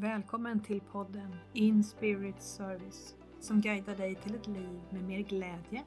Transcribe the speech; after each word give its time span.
Välkommen 0.00 0.60
till 0.60 0.80
podden 0.80 1.36
In 1.52 1.84
Spirit 1.84 2.42
Service 2.42 3.14
som 3.40 3.60
guidar 3.60 3.96
dig 3.96 4.14
till 4.14 4.34
ett 4.34 4.46
liv 4.46 4.80
med 4.90 5.04
mer 5.04 5.20
glädje, 5.20 5.84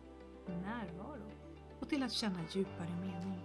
närvaro 0.48 1.32
och 1.80 1.90
till 1.90 2.04
att 2.04 2.12
känna 2.12 2.40
djupare 2.52 2.90
mening. 3.02 3.40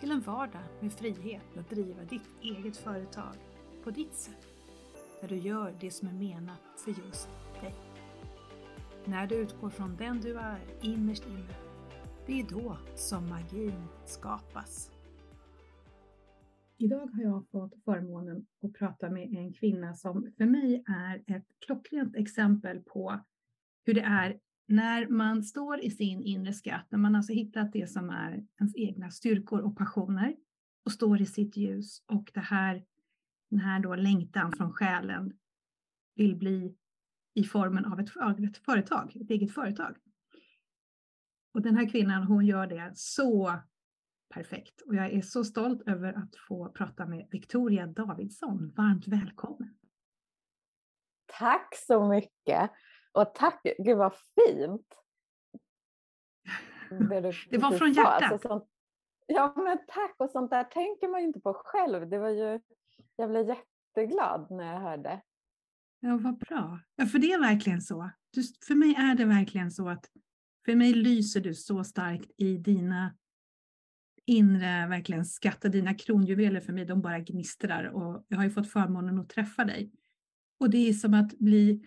Till 0.00 0.10
en 0.10 0.20
vardag 0.20 0.62
med 0.80 0.92
frihet 0.92 1.56
att 1.56 1.70
driva 1.70 2.02
ditt 2.02 2.28
eget 2.42 2.76
företag 2.76 3.34
på 3.84 3.90
ditt 3.90 4.14
sätt. 4.14 4.46
Där 5.20 5.28
du 5.28 5.36
gör 5.36 5.74
det 5.80 5.90
som 5.90 6.08
är 6.08 6.12
menat 6.12 6.60
för 6.84 6.90
just 6.90 7.28
dig. 7.60 7.74
När 9.04 9.26
du 9.26 9.34
utgår 9.34 9.70
från 9.70 9.96
den 9.96 10.20
du 10.20 10.38
är 10.38 10.60
innerst 10.82 11.26
inne, 11.26 11.54
det 12.26 12.40
är 12.40 12.44
då 12.44 12.76
som 12.96 13.28
magin 13.28 13.84
skapas. 14.06 14.90
Idag 16.80 17.06
har 17.06 17.22
jag 17.22 17.48
fått 17.50 17.84
förmånen 17.84 18.46
att 18.62 18.72
prata 18.72 19.10
med 19.10 19.34
en 19.34 19.52
kvinna 19.52 19.94
som 19.94 20.32
för 20.36 20.46
mig 20.46 20.84
är 20.86 21.36
ett 21.36 21.46
klockrent 21.66 22.16
exempel 22.16 22.80
på 22.80 23.24
hur 23.84 23.94
det 23.94 24.00
är 24.00 24.40
när 24.66 25.08
man 25.08 25.42
står 25.42 25.80
i 25.80 25.90
sin 25.90 26.22
inre 26.22 26.52
skatt, 26.52 26.86
när 26.90 26.98
man 26.98 27.14
alltså 27.14 27.32
hittat 27.32 27.72
det 27.72 27.90
som 27.90 28.10
är 28.10 28.46
ens 28.58 28.76
egna 28.76 29.10
styrkor 29.10 29.60
och 29.60 29.76
passioner 29.76 30.36
och 30.84 30.92
står 30.92 31.20
i 31.20 31.26
sitt 31.26 31.56
ljus 31.56 32.02
och 32.06 32.30
det 32.34 32.40
här, 32.40 32.84
den 33.50 33.60
här 33.60 33.80
då 33.80 33.94
längtan 33.94 34.52
från 34.52 34.72
själen 34.72 35.32
vill 36.14 36.36
bli 36.36 36.76
i 37.34 37.44
formen 37.44 37.84
av 37.84 38.00
ett, 38.00 38.10
ett 38.48 38.58
företag, 38.58 39.16
ett 39.16 39.30
eget 39.30 39.54
företag. 39.54 39.96
Och 41.54 41.62
den 41.62 41.76
här 41.76 41.90
kvinnan, 41.90 42.22
hon 42.22 42.46
gör 42.46 42.66
det 42.66 42.92
så 42.94 43.60
perfekt. 44.28 44.80
Och 44.80 44.94
jag 44.94 45.12
är 45.12 45.22
så 45.22 45.44
stolt 45.44 45.88
över 45.88 46.12
att 46.12 46.36
få 46.48 46.68
prata 46.68 47.06
med 47.06 47.28
Victoria 47.30 47.86
Davidsson. 47.86 48.72
Varmt 48.76 49.08
välkommen! 49.08 49.78
Tack 51.26 51.74
så 51.76 52.08
mycket! 52.08 52.70
Och 53.12 53.34
tack, 53.34 53.60
gud 53.78 53.96
vad 53.98 54.12
fint! 54.14 54.94
Det, 57.10 57.20
du, 57.20 57.32
det 57.50 57.58
var 57.58 57.72
från 57.72 57.92
hjärtat. 57.92 58.32
Alltså, 58.32 58.48
sånt, 58.48 58.68
ja 59.26 59.54
men 59.56 59.78
tack, 59.88 60.14
och 60.18 60.30
sånt 60.30 60.50
där 60.50 60.64
tänker 60.64 61.08
man 61.08 61.20
ju 61.20 61.26
inte 61.26 61.40
på 61.40 61.54
själv. 61.54 62.08
Det 62.08 62.18
var 62.18 62.28
ju, 62.28 62.60
jag 63.16 63.30
blev 63.30 63.48
jätteglad 63.48 64.50
när 64.50 64.72
jag 64.72 64.80
hörde. 64.80 65.22
Ja, 66.00 66.18
vad 66.22 66.38
bra. 66.38 66.80
Ja, 66.96 67.06
för 67.06 67.18
det 67.18 67.32
är 67.32 67.40
verkligen 67.40 67.80
så. 67.82 68.10
Du, 68.30 68.42
för 68.66 68.74
mig 68.74 68.94
är 68.94 69.14
det 69.14 69.24
verkligen 69.24 69.70
så 69.70 69.88
att 69.88 70.10
för 70.64 70.74
mig 70.74 70.92
lyser 70.92 71.40
du 71.40 71.54
så 71.54 71.84
starkt 71.84 72.30
i 72.36 72.56
dina 72.56 73.14
inre 74.28 74.86
verkligen 74.88 75.24
skatta 75.24 75.68
dina 75.68 75.94
kronjuveler 75.94 76.60
för 76.60 76.72
mig, 76.72 76.84
de 76.84 77.00
bara 77.00 77.18
gnistrar 77.18 77.84
och 77.84 78.24
jag 78.28 78.36
har 78.36 78.44
ju 78.44 78.50
fått 78.50 78.72
förmånen 78.72 79.18
att 79.18 79.28
träffa 79.28 79.64
dig. 79.64 79.92
Och 80.60 80.70
det 80.70 80.88
är 80.88 80.92
som 80.92 81.14
att 81.14 81.38
bli 81.38 81.84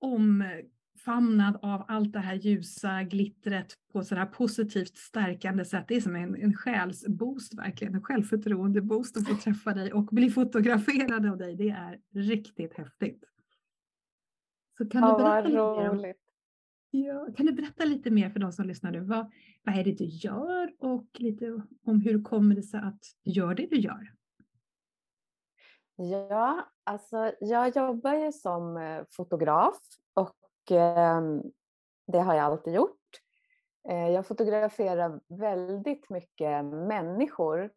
omfamnad 0.00 1.58
av 1.62 1.84
allt 1.88 2.12
det 2.12 2.18
här 2.18 2.34
ljusa 2.34 3.02
glittret 3.02 3.74
på 3.92 4.04
sådär 4.04 4.26
positivt 4.26 4.96
stärkande 4.96 5.64
sätt. 5.64 5.84
Det 5.88 5.96
är 5.96 6.00
som 6.00 6.16
en, 6.16 6.36
en 6.36 6.54
själsboost 6.54 7.54
verkligen, 7.54 7.94
en 7.94 8.02
självförtroende-boost 8.02 9.16
att 9.16 9.28
få 9.28 9.34
träffa 9.34 9.74
dig 9.74 9.92
och 9.92 10.04
bli 10.04 10.30
fotograferad 10.30 11.26
av 11.26 11.36
dig. 11.36 11.56
Det 11.56 11.68
är 11.68 12.00
riktigt 12.14 12.74
häftigt. 12.74 13.24
Så 14.78 14.86
kan 14.86 15.00
ja, 15.00 15.16
du 15.18 15.22
berätta 15.22 15.62
vad 15.62 15.98
roligt. 15.98 16.27
Ja, 16.90 17.28
kan 17.36 17.46
du 17.46 17.52
berätta 17.52 17.84
lite 17.84 18.10
mer 18.10 18.30
för 18.30 18.40
de 18.40 18.52
som 18.52 18.66
lyssnar 18.66 18.90
nu? 18.90 19.00
Vad, 19.00 19.32
vad 19.62 19.78
är 19.78 19.84
det 19.84 19.92
du 19.92 20.04
gör 20.04 20.72
och 20.78 21.06
lite 21.14 21.62
om 21.84 22.00
hur 22.00 22.22
kommer 22.22 22.54
det 22.54 22.62
sig 22.62 22.80
att 22.80 23.00
du 23.24 23.30
gör 23.30 23.54
det 23.54 23.66
du 23.66 23.76
gör? 23.76 24.14
Ja, 25.96 26.68
alltså 26.84 27.32
jag 27.40 27.76
jobbar 27.76 28.14
ju 28.14 28.32
som 28.32 28.76
eh, 28.76 29.04
fotograf 29.10 29.76
och 30.14 30.72
eh, 30.72 31.22
det 32.06 32.18
har 32.18 32.34
jag 32.34 32.44
alltid 32.44 32.74
gjort. 32.74 32.98
Eh, 33.88 34.08
jag 34.08 34.26
fotograferar 34.26 35.20
väldigt 35.28 36.10
mycket 36.10 36.64
människor 36.64 37.70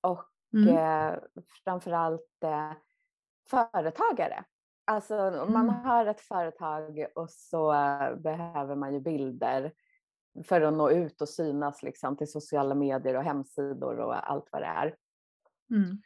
och 0.00 0.30
mm. 0.54 0.76
eh, 0.76 1.18
framförallt 1.64 2.44
företagare. 3.50 4.44
Alltså 4.88 5.40
om 5.40 5.52
man 5.52 5.68
mm. 5.68 5.80
har 5.80 6.06
ett 6.06 6.20
företag 6.20 7.06
och 7.14 7.30
så 7.30 7.70
behöver 8.18 8.74
man 8.74 8.94
ju 8.94 9.00
bilder 9.00 9.72
för 10.44 10.60
att 10.60 10.74
nå 10.74 10.90
ut 10.90 11.20
och 11.20 11.28
synas 11.28 11.82
liksom 11.82 12.16
till 12.16 12.30
sociala 12.30 12.74
medier 12.74 13.14
och 13.14 13.22
hemsidor 13.22 13.98
och 13.98 14.30
allt 14.30 14.48
vad 14.52 14.62
det 14.62 14.66
är. 14.66 14.96
Mm. 15.70 16.02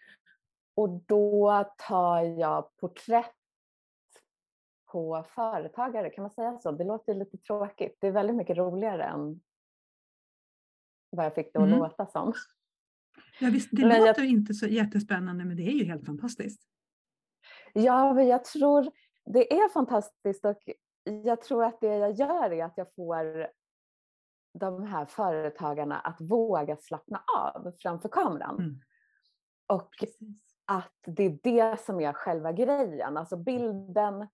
Och 0.74 0.88
då 0.88 1.64
tar 1.88 2.20
jag 2.20 2.76
porträtt 2.76 3.34
på 4.92 5.24
företagare, 5.28 6.10
kan 6.10 6.22
man 6.22 6.30
säga 6.30 6.58
så? 6.58 6.72
Det 6.72 6.84
låter 6.84 7.14
lite 7.14 7.38
tråkigt. 7.38 7.97
Det 8.00 8.06
är 8.06 8.12
väldigt 8.12 8.36
mycket 8.36 8.56
roligare 8.56 9.04
än 9.04 9.41
vad 11.10 11.26
jag 11.26 11.34
fick 11.34 11.52
det 11.52 11.58
att 11.58 11.66
mm. 11.66 11.78
låta 11.78 12.06
som. 12.06 12.32
Ja, 13.41 13.50
visst, 13.50 13.68
det 13.72 13.86
men 13.86 14.00
låter 14.00 14.22
jag... 14.22 14.30
inte 14.30 14.54
så 14.54 14.66
jättespännande 14.66 15.44
men 15.44 15.56
det 15.56 15.62
är 15.62 15.72
ju 15.72 15.84
helt 15.84 16.06
fantastiskt. 16.06 16.66
Ja, 17.72 18.12
men 18.14 18.26
jag 18.26 18.44
tror 18.44 18.91
det 19.25 19.53
är 19.53 19.69
fantastiskt 19.69 20.44
och 20.44 20.58
jag 21.04 21.42
tror 21.42 21.64
att 21.64 21.81
det 21.81 21.97
jag 21.97 22.12
gör 22.12 22.53
är 22.53 22.64
att 22.64 22.76
jag 22.76 22.94
får 22.94 23.48
de 24.53 24.82
här 24.82 25.04
företagarna 25.04 26.00
att 26.00 26.20
våga 26.20 26.76
slappna 26.76 27.22
av 27.38 27.72
framför 27.78 28.09
kameran. 28.09 28.59
Mm. 28.59 28.80
Och 29.66 29.91
Precis. 30.00 30.36
att 30.64 30.98
det 31.06 31.25
är 31.25 31.38
det 31.42 31.80
som 31.80 32.00
är 32.00 32.12
själva 32.12 32.53
grejen. 32.53 33.16
Alltså 33.16 33.36
bilden, 33.36 34.28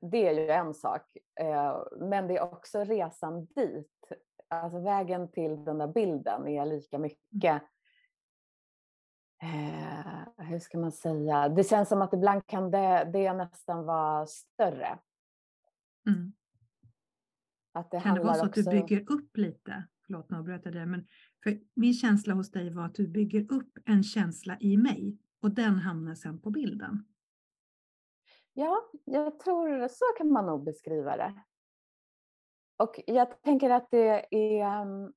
det 0.00 0.28
är 0.28 0.32
ju 0.32 0.50
en 0.50 0.74
sak. 0.74 1.16
Eh, 1.40 1.82
men 2.00 2.28
det 2.28 2.36
är 2.36 2.42
också 2.42 2.84
resan 2.84 3.44
dit. 3.44 4.12
Alltså 4.48 4.78
vägen 4.78 5.30
till 5.30 5.64
den 5.64 5.78
där 5.78 5.86
bilden 5.86 6.48
är 6.48 6.66
lika 6.66 6.98
mycket 6.98 7.62
eh, 9.42 10.44
hur 10.46 10.58
ska 10.58 10.78
man 10.78 10.92
säga, 10.92 11.48
det 11.48 11.64
känns 11.64 11.88
som 11.88 12.02
att 12.02 12.14
ibland 12.14 12.46
kan 12.46 12.70
det, 12.70 13.10
det 13.12 13.32
nästan 13.32 13.84
vara 13.84 14.26
större. 14.26 14.98
Mm. 16.06 16.32
Att 17.72 17.90
det 17.90 18.00
kan 18.00 18.14
det 18.14 18.22
vara 18.22 18.34
så 18.34 18.44
att 18.44 18.52
du 18.52 18.64
bygger 18.64 19.12
upp 19.12 19.36
lite? 19.36 19.84
Förlåt, 20.06 20.30
nu 20.30 20.36
avbröt 20.36 20.64
jag 20.64 20.74
dig. 20.74 20.86
Men 20.86 21.06
för 21.42 21.60
min 21.74 21.94
känsla 21.94 22.34
hos 22.34 22.50
dig 22.50 22.70
var 22.70 22.84
att 22.84 22.94
du 22.94 23.08
bygger 23.08 23.52
upp 23.52 23.78
en 23.84 24.02
känsla 24.02 24.56
i 24.60 24.76
mig 24.76 25.18
och 25.42 25.50
den 25.50 25.78
hamnar 25.78 26.14
sen 26.14 26.40
på 26.40 26.50
bilden. 26.50 27.04
Ja, 28.52 28.90
jag 29.04 29.38
tror 29.38 29.88
så 29.88 30.04
kan 30.18 30.32
man 30.32 30.46
nog 30.46 30.64
beskriva 30.64 31.16
det. 31.16 31.42
Och 32.76 33.00
jag 33.06 33.42
tänker 33.42 33.70
att 33.70 33.90
det 33.90 34.36
är 34.36 34.82
mm, 34.82 35.12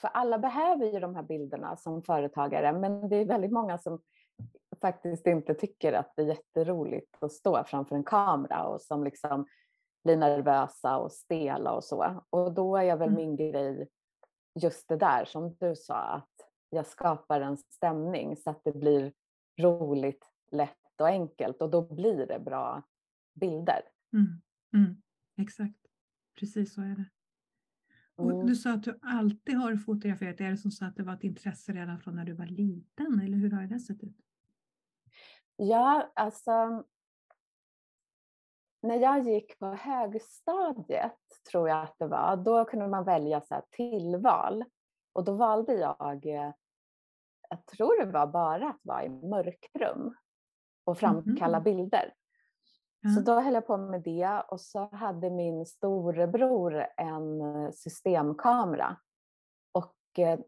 för 0.00 0.08
alla 0.08 0.38
behöver 0.38 0.86
ju 0.86 1.00
de 1.00 1.14
här 1.14 1.22
bilderna 1.22 1.76
som 1.76 2.02
företagare, 2.02 2.72
men 2.72 3.08
det 3.08 3.16
är 3.16 3.24
väldigt 3.24 3.52
många 3.52 3.78
som 3.78 4.00
faktiskt 4.80 5.26
inte 5.26 5.54
tycker 5.54 5.92
att 5.92 6.12
det 6.16 6.22
är 6.22 6.26
jätteroligt 6.26 7.16
att 7.22 7.32
stå 7.32 7.64
framför 7.64 7.96
en 7.96 8.04
kamera 8.04 8.64
och 8.64 8.82
som 8.82 9.04
liksom 9.04 9.46
blir 10.04 10.16
nervösa 10.16 10.98
och 10.98 11.12
stela 11.12 11.72
och 11.72 11.84
så. 11.84 12.24
Och 12.30 12.52
då 12.52 12.76
är 12.76 12.96
väl 12.96 13.08
mm. 13.08 13.14
min 13.14 13.36
grej 13.36 13.88
just 14.54 14.88
det 14.88 14.96
där 14.96 15.24
som 15.24 15.54
du 15.54 15.76
sa, 15.76 15.94
att 15.94 16.50
jag 16.70 16.86
skapar 16.86 17.40
en 17.40 17.56
stämning 17.56 18.36
så 18.36 18.50
att 18.50 18.64
det 18.64 18.72
blir 18.72 19.12
roligt, 19.60 20.24
lätt 20.52 21.00
och 21.00 21.08
enkelt 21.08 21.62
och 21.62 21.70
då 21.70 21.82
blir 21.82 22.26
det 22.26 22.38
bra 22.38 22.82
bilder. 23.34 23.82
Mm. 24.12 24.26
Mm. 24.74 25.02
Exakt, 25.38 25.86
precis 26.40 26.74
så 26.74 26.80
är 26.80 26.96
det. 26.96 27.04
Och 28.20 28.46
du 28.46 28.56
sa 28.56 28.72
att 28.72 28.82
du 28.82 28.98
alltid 29.02 29.56
har 29.56 29.76
fotograferat. 29.76 30.40
Är 30.40 30.50
det 30.50 30.56
som 30.56 30.70
så 30.70 30.84
att 30.84 30.96
det 30.96 31.02
var 31.02 31.14
ett 31.14 31.24
intresse 31.24 31.72
redan 31.72 32.00
från 32.00 32.16
när 32.16 32.24
du 32.24 32.32
var 32.32 32.46
liten? 32.46 33.20
Eller 33.24 33.36
hur 33.36 33.50
har 33.50 33.62
det 33.62 33.80
sett 33.80 34.02
ut? 34.02 34.16
Ja, 35.56 36.12
alltså. 36.14 36.84
När 38.82 38.96
jag 38.96 39.28
gick 39.28 39.58
på 39.58 39.66
högstadiet, 39.66 41.18
tror 41.50 41.68
jag 41.68 41.82
att 41.82 41.98
det 41.98 42.06
var, 42.06 42.36
då 42.36 42.64
kunde 42.64 42.88
man 42.88 43.04
välja 43.04 43.40
så 43.40 43.62
tillval. 43.70 44.64
Och 45.12 45.24
då 45.24 45.34
valde 45.34 45.74
jag, 45.74 46.26
eh, 46.26 46.52
jag 47.48 47.66
tror 47.66 48.04
det 48.04 48.12
var 48.12 48.26
bara 48.26 48.70
att 48.70 48.80
vara 48.82 49.04
i 49.04 49.08
mörkrum 49.08 50.14
och 50.84 50.98
framkalla 50.98 51.58
mm. 51.58 51.64
bilder. 51.64 52.14
Så 53.14 53.20
då 53.20 53.40
höll 53.40 53.54
jag 53.54 53.66
på 53.66 53.76
med 53.76 54.02
det 54.02 54.42
och 54.48 54.60
så 54.60 54.88
hade 54.92 55.30
min 55.30 55.66
storebror 55.66 56.86
en 56.96 57.40
eh, 57.40 57.70
systemkamera. 57.70 58.96
Och 59.72 60.18
eh, 60.18 60.40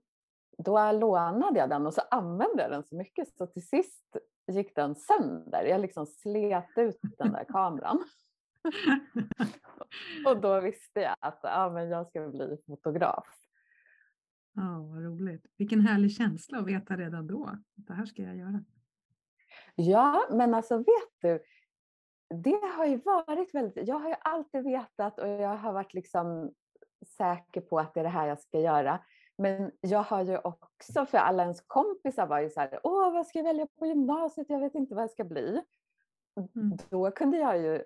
då 0.59 0.93
lånade 0.93 1.59
jag 1.59 1.71
den 1.71 1.87
och 1.87 1.95
så 1.95 2.01
använde 2.11 2.63
jag 2.63 2.71
den 2.71 2.85
så 2.85 2.97
mycket 2.97 3.37
så 3.37 3.47
till 3.47 3.69
sist 3.69 4.17
gick 4.53 4.77
den 4.77 4.95
sönder. 4.95 5.65
Jag 5.65 5.81
liksom 5.81 6.07
slet 6.07 6.71
ut 6.77 7.01
den 7.19 7.33
där 7.33 7.45
kameran. 7.45 8.05
och 10.27 10.41
då 10.41 10.61
visste 10.61 11.01
jag 11.01 11.17
att 11.21 11.41
ja, 11.43 11.71
men 11.71 11.89
jag 11.89 12.09
ska 12.09 12.29
bli 12.29 12.57
fotograf. 12.67 13.27
Ja, 14.55 14.89
vad 14.91 15.05
roligt. 15.05 15.47
Vilken 15.57 15.81
härlig 15.81 16.13
känsla 16.13 16.59
att 16.59 16.67
veta 16.67 16.97
redan 16.97 17.27
då 17.27 17.47
att 17.47 17.87
det 17.87 17.95
här 17.95 18.07
ska 18.07 18.23
jag 18.23 18.37
göra. 18.37 18.65
Ja, 19.75 20.29
men 20.31 20.55
alltså 20.55 20.79
vet 20.79 21.13
du, 21.21 21.43
det 22.32 22.61
har 22.76 22.87
ju 22.87 22.96
varit 22.96 23.55
väldigt, 23.55 23.88
jag 23.88 23.99
har 23.99 24.08
ju 24.08 24.14
alltid 24.20 24.64
vetat 24.64 25.19
och 25.19 25.29
jag 25.29 25.56
har 25.56 25.73
varit 25.73 25.94
liksom 25.94 26.52
säker 27.06 27.61
på 27.61 27.79
att 27.79 27.94
det 27.94 28.00
är 28.00 28.05
det 28.05 28.11
här 28.11 28.29
jag 28.29 28.40
ska 28.40 28.61
göra. 28.61 29.05
Men 29.38 29.70
jag 29.81 30.02
har 30.02 30.23
ju 30.23 30.38
också, 30.38 31.06
för 31.06 31.19
alla 31.19 31.43
ens 31.43 31.61
kompisar 31.67 32.26
var 32.26 32.40
ju 32.40 32.50
så 32.50 32.61
här, 32.61 32.81
åh 32.82 33.12
vad 33.12 33.26
ska 33.26 33.38
jag 33.38 33.44
välja 33.44 33.67
på 33.79 33.87
gymnasiet, 33.87 34.50
jag 34.50 34.61
vet 34.61 34.75
inte 34.75 34.94
vad 34.94 35.02
jag 35.02 35.11
ska 35.11 35.25
bli. 35.25 35.62
Mm. 36.37 36.76
Då 36.90 37.11
kunde 37.11 37.38
jag 37.38 37.58
ju, 37.58 37.84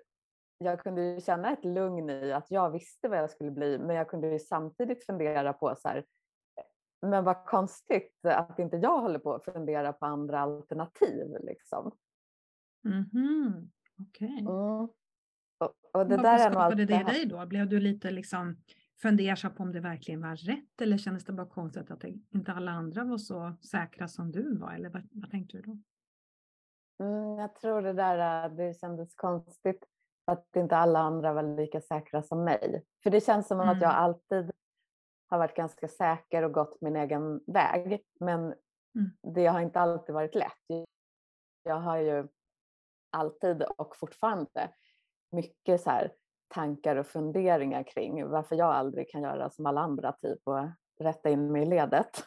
jag 0.57 0.79
kunde 0.79 1.01
ju 1.01 1.21
känna 1.21 1.51
ett 1.51 1.65
lugn 1.65 2.09
i 2.09 2.31
att 2.31 2.51
jag 2.51 2.69
visste 2.69 3.07
vad 3.07 3.19
jag 3.19 3.29
skulle 3.29 3.51
bli, 3.51 3.79
men 3.79 3.95
jag 3.95 4.09
kunde 4.09 4.27
ju 4.27 4.39
samtidigt 4.39 5.05
fundera 5.05 5.53
på 5.53 5.75
så 5.75 5.87
här, 5.87 6.05
men 7.01 7.23
vad 7.23 7.45
konstigt 7.45 8.25
att 8.25 8.59
inte 8.59 8.77
jag 8.77 9.01
håller 9.01 9.19
på 9.19 9.33
att 9.33 9.45
fundera 9.45 9.93
på 9.93 10.05
andra 10.05 10.39
alternativ. 10.39 11.37
Liksom. 11.39 11.91
Mm 12.85 13.03
-hmm. 13.03 13.69
Okej. 13.99 14.27
Okay. 14.27 14.39
Mm. 14.39 14.47
Och, 14.47 15.73
och, 15.93 16.07
det 16.07 16.17
Varför 16.17 16.51
skapade 16.51 16.85
det, 16.85 16.97
det 16.97 17.03
dig 17.03 17.25
då? 17.25 17.45
Blev 17.45 17.69
du 17.69 17.79
lite 17.79 18.11
liksom 18.11 18.57
fundersam 19.01 19.55
på 19.55 19.63
om 19.63 19.71
det 19.71 19.79
verkligen 19.79 20.21
var 20.21 20.35
rätt 20.35 20.81
eller 20.81 20.97
kändes 20.97 21.25
det 21.25 21.33
bara 21.33 21.47
konstigt 21.47 21.91
att 21.91 22.03
inte 22.03 22.51
alla 22.51 22.71
andra 22.71 23.03
var 23.03 23.17
så 23.17 23.53
säkra 23.71 24.07
som 24.07 24.31
du 24.31 24.57
var? 24.57 24.73
Eller 24.73 24.89
vad, 24.89 25.07
vad 25.11 25.31
tänkte 25.31 25.57
du 25.57 25.63
då? 25.63 25.77
Mm, 26.99 27.39
jag 27.39 27.55
tror 27.55 27.81
det 27.81 27.93
där 27.93 28.45
äh, 28.45 28.55
det 28.55 28.79
kändes 28.79 29.15
konstigt 29.15 29.85
att 30.25 30.55
inte 30.55 30.77
alla 30.77 30.99
andra 30.99 31.33
var 31.33 31.43
lika 31.57 31.81
säkra 31.81 32.23
som 32.23 32.43
mig. 32.43 32.83
För 33.03 33.09
det 33.09 33.21
känns 33.21 33.47
som 33.47 33.59
mm. 33.59 33.69
att 33.69 33.81
jag 33.81 33.91
mm. 33.91 34.03
alltid 34.03 34.51
har 35.27 35.37
varit 35.37 35.55
ganska 35.55 35.87
säker 35.87 36.43
och 36.43 36.53
gått 36.53 36.81
min 36.81 36.95
egen 36.95 37.41
väg. 37.47 38.01
Men 38.19 38.39
mm. 38.39 39.11
det 39.33 39.45
har 39.45 39.61
inte 39.61 39.79
alltid 39.79 40.15
varit 40.15 40.35
lätt. 40.35 40.87
Jag 41.63 41.75
har 41.75 41.97
ju 41.97 42.27
alltid 43.09 43.63
och 43.63 43.95
fortfarande 43.95 44.73
mycket 45.31 45.81
så 45.81 45.89
här 45.89 46.11
tankar 46.47 46.95
och 46.95 47.07
funderingar 47.07 47.83
kring 47.83 48.27
varför 48.27 48.55
jag 48.55 48.75
aldrig 48.75 49.09
kan 49.09 49.21
göra 49.21 49.49
som 49.49 49.65
alla 49.65 49.81
andra 49.81 50.11
typ 50.11 50.39
och 50.43 50.69
rätta 50.99 51.29
in 51.29 51.51
mig 51.51 51.61
i 51.61 51.65
ledet. 51.65 52.25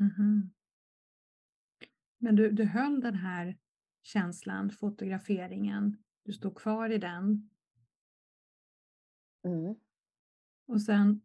Mm 0.00 0.10
-hmm. 0.10 0.50
Men 2.18 2.36
du, 2.36 2.50
du 2.50 2.64
höll 2.64 3.00
den 3.00 3.14
här 3.14 3.58
känslan, 4.02 4.70
fotograferingen, 4.70 5.96
du 6.24 6.32
stod 6.32 6.56
kvar 6.58 6.90
i 6.90 6.98
den. 6.98 7.50
Mm. 9.44 9.74
Och 10.66 10.82
sen 10.82 11.20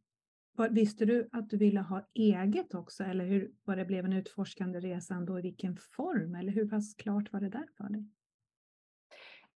Visste 0.69 1.05
du 1.05 1.29
att 1.31 1.49
du 1.49 1.57
ville 1.57 1.79
ha 1.79 2.09
eget 2.13 2.73
också 2.73 3.03
eller 3.03 3.25
hur, 3.25 3.51
vad 3.63 3.77
det 3.77 3.85
blev 3.85 4.05
en 4.05 4.13
utforskande 4.13 4.79
resa 4.79 5.21
då, 5.21 5.39
i 5.39 5.41
vilken 5.41 5.77
form 5.77 6.35
eller 6.35 6.51
hur 6.51 6.69
pass 6.69 6.93
klart 6.93 7.33
var 7.33 7.39
det 7.39 7.49
där 7.49 7.67
för 7.77 7.89
dig? 7.89 8.09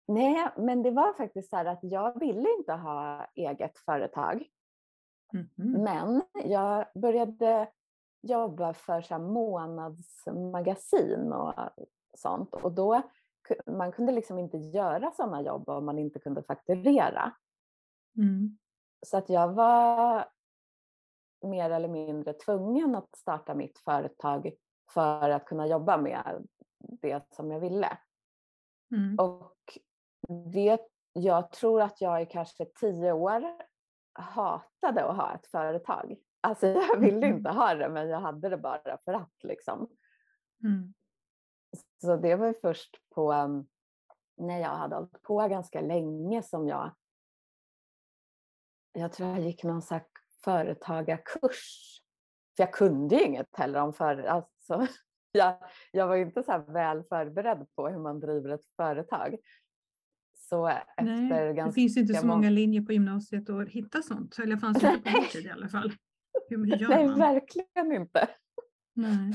Nej, 0.09 0.49
men 0.57 0.83
det 0.83 0.91
var 0.91 1.13
faktiskt 1.13 1.51
så 1.51 1.57
här 1.57 1.65
att 1.65 1.79
jag 1.83 2.21
ville 2.21 2.49
inte 2.59 2.73
ha 2.73 3.27
eget 3.35 3.79
företag. 3.79 4.49
Mm 5.33 5.47
-hmm. 5.57 5.85
Men 5.85 6.23
jag 6.51 6.87
började 6.95 7.69
jobba 8.23 8.75
för 8.75 9.01
så 9.01 9.19
månadsmagasin 9.19 11.33
och 11.33 11.55
sånt 12.15 12.55
och 12.55 12.73
då 12.73 13.03
man 13.67 13.93
kunde 13.93 14.13
liksom 14.13 14.39
inte 14.39 14.59
göra 14.59 15.11
sådana 15.11 15.43
jobb 15.43 15.69
om 15.69 15.85
man 15.85 15.99
inte 15.99 16.19
kunde 16.19 16.43
fakturera. 16.43 17.33
Mm. 18.17 18.59
Så 19.07 19.17
att 19.17 19.29
jag 19.29 19.53
var 19.53 20.29
mer 21.43 21.71
eller 21.71 21.89
mindre 21.89 22.33
tvungen 22.33 22.95
att 22.95 23.17
starta 23.17 23.55
mitt 23.55 23.79
företag 23.79 24.53
för 24.91 25.31
att 25.31 25.45
kunna 25.45 25.67
jobba 25.67 25.97
med 25.97 26.47
det 26.79 27.35
som 27.35 27.51
jag 27.51 27.61
ville. 27.61 27.99
Mm. 28.91 29.19
Och 29.19 29.79
det, 30.29 30.81
jag 31.13 31.51
tror 31.51 31.83
att 31.83 32.01
jag 32.01 32.23
i 32.23 32.27
kanske 32.27 32.65
tio 32.81 33.13
år 33.13 33.43
hatade 34.13 35.05
att 35.05 35.17
ha 35.17 35.35
ett 35.35 35.47
företag. 35.47 36.17
Alltså 36.41 36.67
jag 36.91 36.97
ville 36.97 37.27
mm. 37.27 37.37
inte 37.37 37.51
ha 37.51 37.75
det 37.75 37.89
men 37.89 38.09
jag 38.09 38.21
hade 38.21 38.49
det 38.49 38.57
bara 38.57 38.99
för 39.05 39.13
att 39.13 39.35
liksom. 39.43 39.89
Mm. 40.65 40.95
Så 42.01 42.17
det 42.17 42.37
var 42.37 42.53
först 42.53 42.97
på 43.15 43.33
um, 43.33 43.69
när 44.37 44.61
jag 44.61 44.69
hade 44.69 44.95
hållit 44.95 45.23
på 45.23 45.49
ganska 45.49 45.81
länge 45.81 46.43
som 46.43 46.69
jag 46.69 46.95
jag 48.97 49.13
tror 49.13 49.29
jag 49.29 49.41
gick 49.41 49.65
någon 49.65 49.83
slags 49.83 50.07
företagarkurs. 50.45 52.01
För 52.57 52.63
jag 52.63 52.73
kunde 52.73 53.15
ju 53.15 53.25
inget 53.25 53.57
heller 53.57 53.81
om 53.81 53.93
för, 53.93 54.23
alltså, 54.23 54.87
jag, 55.33 55.57
jag 55.93 56.07
var 56.07 56.17
inte 56.17 56.43
så 56.43 56.59
väl 56.59 57.05
förberedd 57.05 57.67
på 57.77 57.89
hur 57.89 57.99
man 57.99 58.21
driver 58.21 58.51
ett 58.51 58.67
företag. 58.77 59.37
Så 60.49 60.67
efter 60.67 61.03
Nej, 61.03 61.55
ganska 61.55 61.65
det 61.67 61.73
finns 61.73 61.97
inte 61.97 62.15
så 62.15 62.27
många 62.27 62.51
linjer 62.51 62.83
på 62.83 62.93
gymnasiet 62.93 63.51
att 63.51 63.69
hitta 63.69 64.03
sånt. 64.03 64.39
Eller 64.39 64.57
fanns 64.57 64.81
det 64.81 64.95
inte 64.95 65.11
på 65.11 65.19
min 65.19 65.29
tid 65.29 65.47
i 65.47 65.51
alla 65.51 65.69
fall. 65.69 65.93
Hur 66.49 66.67
gör 66.67 66.89
Nej, 66.89 67.07
man? 67.07 67.19
verkligen 67.19 67.93
inte. 67.93 68.29
Nej. 68.95 69.35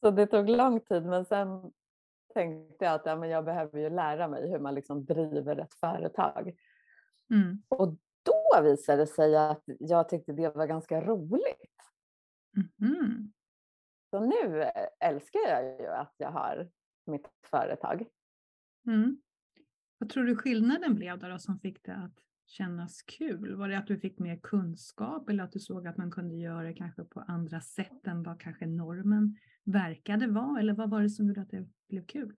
Så 0.00 0.10
det 0.10 0.26
tog 0.26 0.48
lång 0.48 0.80
tid 0.80 1.06
men 1.06 1.24
sen 1.24 1.72
tänkte 2.34 2.84
jag 2.84 2.94
att 2.94 3.06
ja, 3.06 3.16
men 3.16 3.28
jag 3.28 3.44
behöver 3.44 3.78
ju 3.78 3.90
lära 3.90 4.28
mig 4.28 4.50
hur 4.50 4.58
man 4.58 4.74
liksom 4.74 5.04
driver 5.04 5.56
ett 5.56 5.74
företag. 5.74 6.56
Mm. 7.30 7.62
Och 7.68 7.96
då 8.22 8.62
visade 8.62 9.02
det 9.02 9.06
sig 9.06 9.36
att 9.36 9.62
jag 9.66 10.08
tyckte 10.08 10.32
det 10.32 10.56
var 10.56 10.66
ganska 10.66 11.00
roligt. 11.00 11.76
Mm. 12.80 13.32
Så 14.10 14.20
nu 14.20 14.70
älskar 15.00 15.40
jag 15.48 15.80
ju 15.80 15.86
att 15.86 16.14
jag 16.16 16.30
har 16.30 16.70
mitt 17.06 17.28
företag. 17.50 18.06
Mm. 18.86 19.16
Vad 20.02 20.08
tror 20.08 20.24
du 20.24 20.36
skillnaden 20.36 20.94
blev 20.94 21.18
då, 21.18 21.28
då 21.28 21.38
som 21.38 21.58
fick 21.58 21.84
det 21.84 21.94
att 21.94 22.12
kännas 22.46 23.02
kul? 23.02 23.56
Var 23.56 23.68
det 23.68 23.78
att 23.78 23.86
du 23.86 23.98
fick 23.98 24.18
mer 24.18 24.36
kunskap 24.42 25.28
eller 25.28 25.44
att 25.44 25.52
du 25.52 25.58
såg 25.58 25.86
att 25.86 25.96
man 25.96 26.10
kunde 26.10 26.34
göra 26.34 26.62
det 26.62 26.74
kanske 26.74 27.04
på 27.04 27.20
andra 27.20 27.60
sätt 27.60 28.06
än 28.06 28.22
vad 28.22 28.40
kanske 28.40 28.66
normen 28.66 29.36
verkade 29.64 30.26
vara? 30.26 30.60
Eller 30.60 30.72
vad 30.72 30.90
var 30.90 31.02
det 31.02 31.10
som 31.10 31.26
gjorde 31.26 31.40
att 31.40 31.50
det 31.50 31.68
blev 31.88 32.06
kul? 32.06 32.36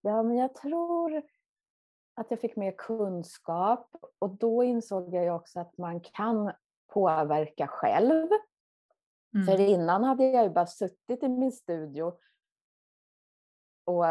Ja, 0.00 0.22
men 0.22 0.36
jag 0.36 0.54
tror 0.54 1.22
att 2.14 2.30
jag 2.30 2.40
fick 2.40 2.56
mer 2.56 2.74
kunskap 2.78 3.96
och 4.18 4.38
då 4.38 4.64
insåg 4.64 5.14
jag 5.14 5.36
också 5.36 5.60
att 5.60 5.78
man 5.78 6.00
kan 6.00 6.52
påverka 6.86 7.66
själv. 7.66 8.28
Mm. 9.34 9.46
För 9.46 9.60
innan 9.60 10.04
hade 10.04 10.24
jag 10.24 10.44
ju 10.44 10.50
bara 10.50 10.66
suttit 10.66 11.22
i 11.22 11.28
min 11.28 11.52
studio 11.52 12.12
och 13.84 14.04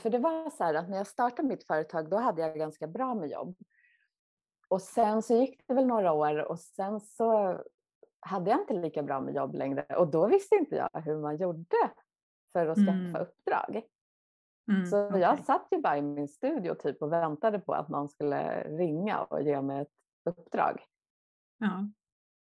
för 0.00 0.10
det 0.10 0.18
var 0.18 0.50
så 0.50 0.64
här 0.64 0.74
att 0.74 0.88
när 0.88 0.96
jag 0.96 1.06
startade 1.06 1.48
mitt 1.48 1.66
företag 1.66 2.10
då 2.10 2.16
hade 2.16 2.42
jag 2.42 2.56
ganska 2.56 2.86
bra 2.86 3.14
med 3.14 3.30
jobb. 3.30 3.56
Och 4.68 4.82
sen 4.82 5.22
så 5.22 5.34
gick 5.34 5.68
det 5.68 5.74
väl 5.74 5.86
några 5.86 6.12
år 6.12 6.38
och 6.38 6.58
sen 6.58 7.00
så 7.00 7.60
hade 8.20 8.50
jag 8.50 8.60
inte 8.60 8.74
lika 8.74 9.02
bra 9.02 9.20
med 9.20 9.34
jobb 9.34 9.54
längre 9.54 9.86
och 9.96 10.10
då 10.10 10.26
visste 10.26 10.54
inte 10.54 10.76
jag 10.76 11.02
hur 11.02 11.20
man 11.20 11.36
gjorde 11.36 11.90
för 12.52 12.66
att 12.66 12.76
skaffa 12.76 12.90
mm. 12.90 13.22
uppdrag. 13.22 13.82
Mm, 14.68 14.86
så 14.86 15.06
okay. 15.06 15.20
jag 15.20 15.44
satt 15.44 15.68
ju 15.70 15.78
bara 15.78 15.98
i 15.98 16.02
min 16.02 16.28
studio 16.28 16.74
typ 16.74 17.02
och 17.02 17.12
väntade 17.12 17.58
på 17.58 17.74
att 17.74 17.88
någon 17.88 18.08
skulle 18.08 18.64
ringa 18.64 19.22
och 19.22 19.42
ge 19.42 19.62
mig 19.62 19.82
ett 19.82 19.88
uppdrag. 20.24 20.84
Ja, 21.58 21.88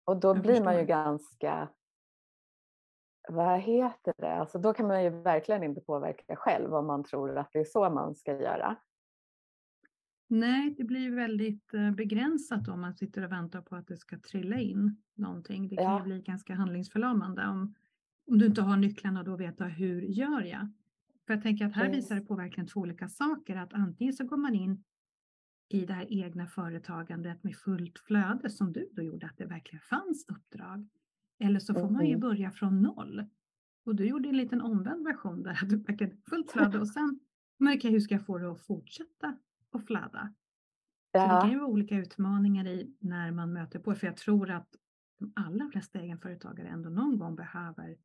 och 0.05 0.17
då 0.17 0.35
blir 0.35 0.65
man 0.65 0.79
ju 0.79 0.85
ganska, 0.85 1.69
vad 3.29 3.61
heter 3.61 4.15
det, 4.19 4.35
alltså 4.35 4.59
då 4.59 4.73
kan 4.73 4.87
man 4.87 5.05
ju 5.05 5.11
verkligen 5.11 5.63
inte 5.63 5.81
påverka 5.81 6.37
själv 6.37 6.75
om 6.75 6.87
man 6.87 7.05
tror 7.05 7.39
att 7.39 7.53
det 7.53 7.59
är 7.59 7.65
så 7.65 7.91
man 7.91 8.15
ska 8.15 8.41
göra. 8.41 8.77
Nej, 10.29 10.75
det 10.79 10.85
blir 10.85 11.11
väldigt 11.11 11.75
eh, 11.75 11.91
begränsat 11.91 12.69
om 12.69 12.81
man 12.81 12.95
sitter 12.95 13.25
och 13.25 13.33
väntar 13.33 13.61
på 13.61 13.77
att 13.77 13.87
det 13.87 13.97
ska 13.97 14.19
trilla 14.19 14.59
in 14.59 15.03
någonting. 15.15 15.69
Det 15.69 15.77
kan 15.77 15.85
ja. 15.85 15.99
ju 15.99 16.05
bli 16.05 16.21
ganska 16.21 16.55
handlingsförlamande 16.55 17.47
om, 17.47 17.75
om 18.27 18.39
du 18.39 18.47
inte 18.47 18.63
har 18.63 18.77
nycklarna 18.77 19.23
då 19.23 19.37
veta 19.37 19.65
hur 19.65 20.03
gör 20.03 20.43
jag? 20.43 20.69
För 21.27 21.35
jag 21.35 21.43
tänker 21.43 21.67
att 21.67 21.75
här 21.75 21.91
visar 21.91 22.15
det 22.15 22.21
på 22.21 22.35
verkligen 22.35 22.69
två 22.69 22.81
olika 22.81 23.09
saker. 23.09 23.57
Att 23.57 23.75
antingen 23.75 24.13
så 24.13 24.25
går 24.25 24.37
man 24.37 24.55
in 24.55 24.85
i 25.69 25.85
det 25.85 25.93
här 25.93 26.07
egna 26.09 26.47
företagandet 26.47 27.45
med 27.45 27.57
fullt 27.57 27.99
flöde 27.99 28.51
som 28.51 28.73
du 28.73 28.89
då 28.93 29.03
gjorde, 29.03 29.27
att 29.27 29.39
det 29.39 29.47
verkligen 29.47 29.81
fanns 29.81 30.27
uppdrag. 30.29 30.89
Eller 31.39 31.61
så 31.61 31.75
får 31.75 31.91
man 31.91 32.07
ju 32.07 32.13
mm. 32.13 32.21
börja 32.21 32.51
från 32.51 32.83
noll. 32.83 33.27
Och 33.85 33.95
du 33.95 34.07
gjorde 34.07 34.29
en 34.29 34.37
liten 34.37 34.61
omvänd 34.61 35.05
version 35.05 35.43
där, 35.43 35.59
du 35.67 35.77
verkligen 35.77 36.17
fullt 36.31 36.51
flöde 36.51 36.79
och 36.79 36.89
sen 36.89 37.21
märker 37.59 37.91
hur 37.91 38.01
ska 38.01 38.15
jag 38.15 38.27
få 38.27 38.39
det 38.39 38.51
att 38.51 38.61
fortsätta 38.61 39.39
att 39.73 39.87
flöda. 39.87 40.35
Ja. 41.13 41.29
Så 41.29 41.35
det 41.35 41.41
kan 41.41 41.51
ju 41.51 41.59
vara 41.59 41.69
olika 41.69 41.97
utmaningar 41.97 42.67
i 42.67 42.97
när 42.99 43.31
man 43.31 43.53
möter 43.53 43.79
på, 43.79 43.95
för 43.95 44.07
jag 44.07 44.17
tror 44.17 44.51
att 44.51 44.77
de 45.19 45.33
allra 45.37 45.71
flesta 45.71 45.99
egenföretagare 45.99 46.69
ändå 46.69 46.91
någon 46.91 47.19
gång 47.19 47.37
behöver 47.37 47.97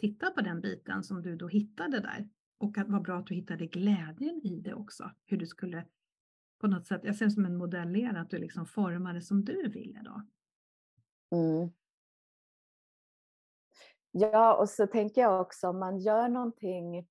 titta 0.00 0.30
på 0.30 0.40
den 0.40 0.60
biten 0.60 1.02
som 1.02 1.22
du 1.22 1.36
då 1.36 1.48
hittade 1.48 2.00
där. 2.00 2.28
Och 2.58 2.78
att 2.78 2.88
vad 2.88 3.02
bra 3.02 3.18
att 3.18 3.26
du 3.26 3.34
hittade 3.34 3.66
glädjen 3.66 4.40
i 4.44 4.60
det 4.60 4.74
också. 4.74 5.10
Hur 5.24 5.36
du 5.36 5.46
skulle 5.46 5.86
på 6.60 6.66
något 6.66 6.86
sätt, 6.86 7.00
jag 7.04 7.16
ser 7.16 7.24
det 7.24 7.30
som 7.30 7.44
en 7.44 7.56
modellera, 7.56 8.20
att 8.20 8.30
du 8.30 8.38
liksom 8.38 8.66
formade 8.66 9.22
som 9.22 9.44
du 9.44 9.68
ville 9.68 10.02
då. 10.02 10.22
Mm. 11.36 11.70
Ja, 14.18 14.54
och 14.54 14.68
så 14.68 14.86
tänker 14.86 15.20
jag 15.20 15.40
också 15.40 15.68
om 15.68 15.78
man 15.78 15.98
gör 15.98 16.28
någonting 16.28 17.06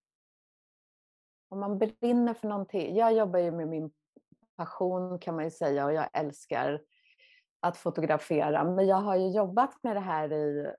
om 1.50 1.60
man 1.60 1.78
brinner 1.78 2.34
för 2.34 2.48
någonting. 2.48 2.96
Jag 2.96 3.14
jobbar 3.14 3.40
ju 3.40 3.52
med 3.52 3.68
min 3.68 3.92
passion 4.56 5.20
kan 5.20 5.36
man 5.36 5.44
ju 5.44 5.52
säga 5.52 5.86
och 5.86 5.94
jag 5.94 6.10
älskar 6.14 6.82
att 7.60 7.78
fotografera. 7.78 8.64
Men 8.64 8.88
jag 8.88 8.98
har 8.98 9.16
ju 9.16 9.28
jobbat 9.28 9.84
med 9.84 9.96
det 9.96 10.00
här 10.00 10.34
i 10.34 10.74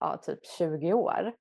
ja, 0.00 0.16
typ 0.16 0.46
20 0.46 0.92
år. 0.92 1.32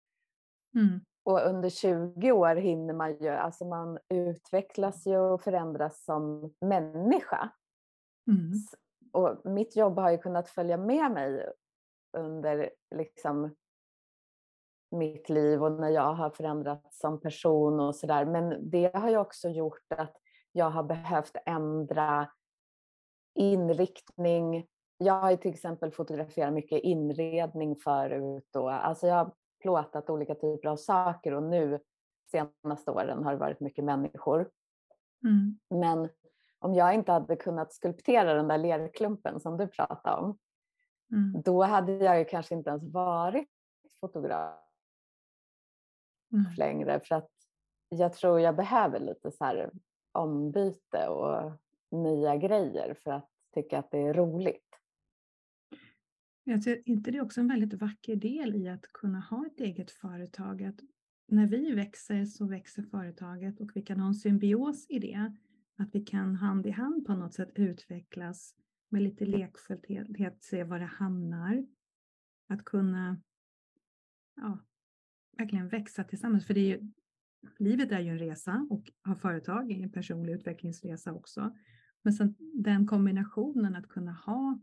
Mm. 0.76 1.00
Och 1.24 1.46
under 1.46 1.70
20 1.70 2.32
år 2.32 2.56
hinner 2.56 2.94
man 2.94 3.18
ju, 3.18 3.30
alltså 3.30 3.66
man 3.66 4.00
utvecklas 4.10 5.08
ju 5.08 5.18
och 5.18 5.42
förändras 5.42 6.04
som 6.04 6.54
människa. 6.62 7.50
Mm. 8.28 8.52
Och 9.12 9.52
mitt 9.52 9.76
jobb 9.76 10.00
har 10.00 10.12
ju 10.12 10.18
kunnat 10.18 10.50
följa 10.50 10.78
med 10.78 11.12
mig 11.12 11.50
under 12.18 12.70
liksom 12.96 13.56
mitt 14.92 15.30
liv 15.30 15.64
och 15.64 15.72
när 15.72 15.90
jag 15.90 16.14
har 16.14 16.30
förändrats 16.30 17.00
som 17.00 17.20
person 17.20 17.80
och 17.80 17.96
sådär. 17.96 18.26
Men 18.26 18.70
det 18.70 18.96
har 18.96 19.10
ju 19.10 19.18
också 19.18 19.50
gjort 19.50 19.94
att 19.96 20.18
jag 20.52 20.70
har 20.70 20.84
behövt 20.84 21.36
ändra 21.46 22.28
inriktning. 23.36 24.68
Jag 24.98 25.22
har 25.22 25.32
ju 25.32 25.38
till 25.38 25.54
exempel 25.54 25.92
fotograferat 25.92 26.54
mycket 26.54 26.84
inredning 26.84 27.76
förut. 27.76 28.56
Och, 28.56 28.86
alltså 28.86 29.08
jag 29.08 29.16
har 29.16 29.32
plåtat 29.62 30.10
olika 30.10 30.36
typer 30.36 30.70
av 30.70 30.76
saker 30.76 31.34
och 31.34 31.44
nu 31.44 31.80
senaste 32.32 32.92
åren 32.92 33.24
har 33.24 33.32
det 33.32 33.38
varit 33.38 33.60
mycket 33.60 33.86
människor. 33.86 34.50
Mm. 35.24 35.60
Men 35.82 36.10
om 36.60 36.74
jag 36.74 36.94
inte 36.94 37.12
hade 37.12 37.36
kunnat 37.36 37.74
skulptera 37.74 38.34
den 38.34 38.48
där 38.48 38.58
lerklumpen 38.58 39.40
som 39.40 39.58
du 39.58 39.68
pratade 39.68 40.18
om, 40.18 40.38
mm. 41.12 41.42
då 41.42 41.64
hade 41.64 41.92
jag 41.92 42.20
ju 42.20 42.26
kanske 42.26 42.56
inte 42.56 42.70
ens 42.70 42.84
varit 42.84 43.50
fotograf 44.00 44.67
mm. 46.34 46.46
längre. 46.58 47.00
För 47.00 47.16
att 47.16 47.30
jag 47.90 48.14
tror 48.14 48.40
jag 48.40 48.56
behöver 48.56 49.00
lite 49.00 49.32
så 49.32 49.44
här 49.44 49.72
ombyte 50.12 51.08
och 51.08 51.52
nya 51.92 52.36
grejer 52.36 52.94
för 53.04 53.12
att 53.12 53.30
tycka 53.54 53.80
att 53.80 53.92
det 53.92 53.98
är 53.98 54.14
roligt. 54.14 54.64
Jag 56.44 56.64
tror 56.64 56.82
inte 56.86 57.12
det 57.12 57.18
är 57.18 57.22
också 57.22 57.40
en 57.40 57.48
väldigt 57.48 57.74
vacker 57.74 58.16
del 58.16 58.56
i 58.56 58.68
att 58.68 58.88
kunna 58.94 59.20
ha 59.20 59.46
ett 59.46 59.60
eget 59.60 59.92
företag. 59.92 60.64
Att 60.64 60.80
när 61.28 61.48
vi 61.48 61.72
växer 61.72 62.26
så 62.26 62.46
växer 62.46 62.84
företaget 62.84 63.62
och 63.62 63.72
vi 63.76 63.82
kan 63.82 64.00
ha 64.00 64.08
en 64.08 64.16
symbios 64.16 64.86
i 64.90 65.00
det. 65.00 65.36
Att 65.78 65.96
vi 65.96 66.00
kan 66.00 66.36
hand 66.36 66.66
i 66.66 66.72
hand 66.72 67.06
på 67.06 67.16
något 67.16 67.34
sätt 67.34 67.52
utvecklas 67.56 68.56
med 68.90 69.02
lite 69.02 69.26
lekfullhet, 69.26 70.44
se 70.44 70.64
var 70.64 70.80
det 70.80 70.86
hamnar. 70.86 71.66
Att 72.50 72.66
kunna 72.66 73.22
ja, 74.36 74.60
verkligen 75.38 75.70
växa 75.70 76.04
tillsammans. 76.04 76.48
För 76.48 76.54
det 76.54 76.60
är 76.60 76.78
ju, 76.78 76.92
livet 77.60 77.92
är 77.92 78.00
ju 78.00 78.10
en 78.10 78.20
resa 78.20 78.68
och 78.70 78.92
ha 79.06 79.16
företag 79.16 79.72
är 79.72 79.84
en 79.84 79.92
personlig 79.92 80.34
utvecklingsresa 80.34 81.14
också. 81.14 81.56
Men 82.02 82.14
sen 82.14 82.36
den 82.54 82.88
kombinationen 82.88 83.76
att 83.76 83.88
kunna 83.88 84.12
ha 84.12 84.60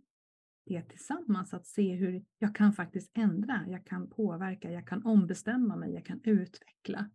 det 0.66 0.82
tillsammans, 0.82 1.54
att 1.54 1.66
se 1.66 1.94
hur 1.94 2.24
jag 2.38 2.54
kan 2.54 2.72
faktiskt 2.72 3.10
ändra, 3.14 3.64
jag 3.68 3.86
kan 3.86 4.10
påverka, 4.10 4.70
jag 4.70 4.88
kan 4.88 5.06
ombestämma 5.06 5.76
mig, 5.76 5.94
jag 5.94 6.06
kan 6.06 6.20
utveckla. 6.24 7.10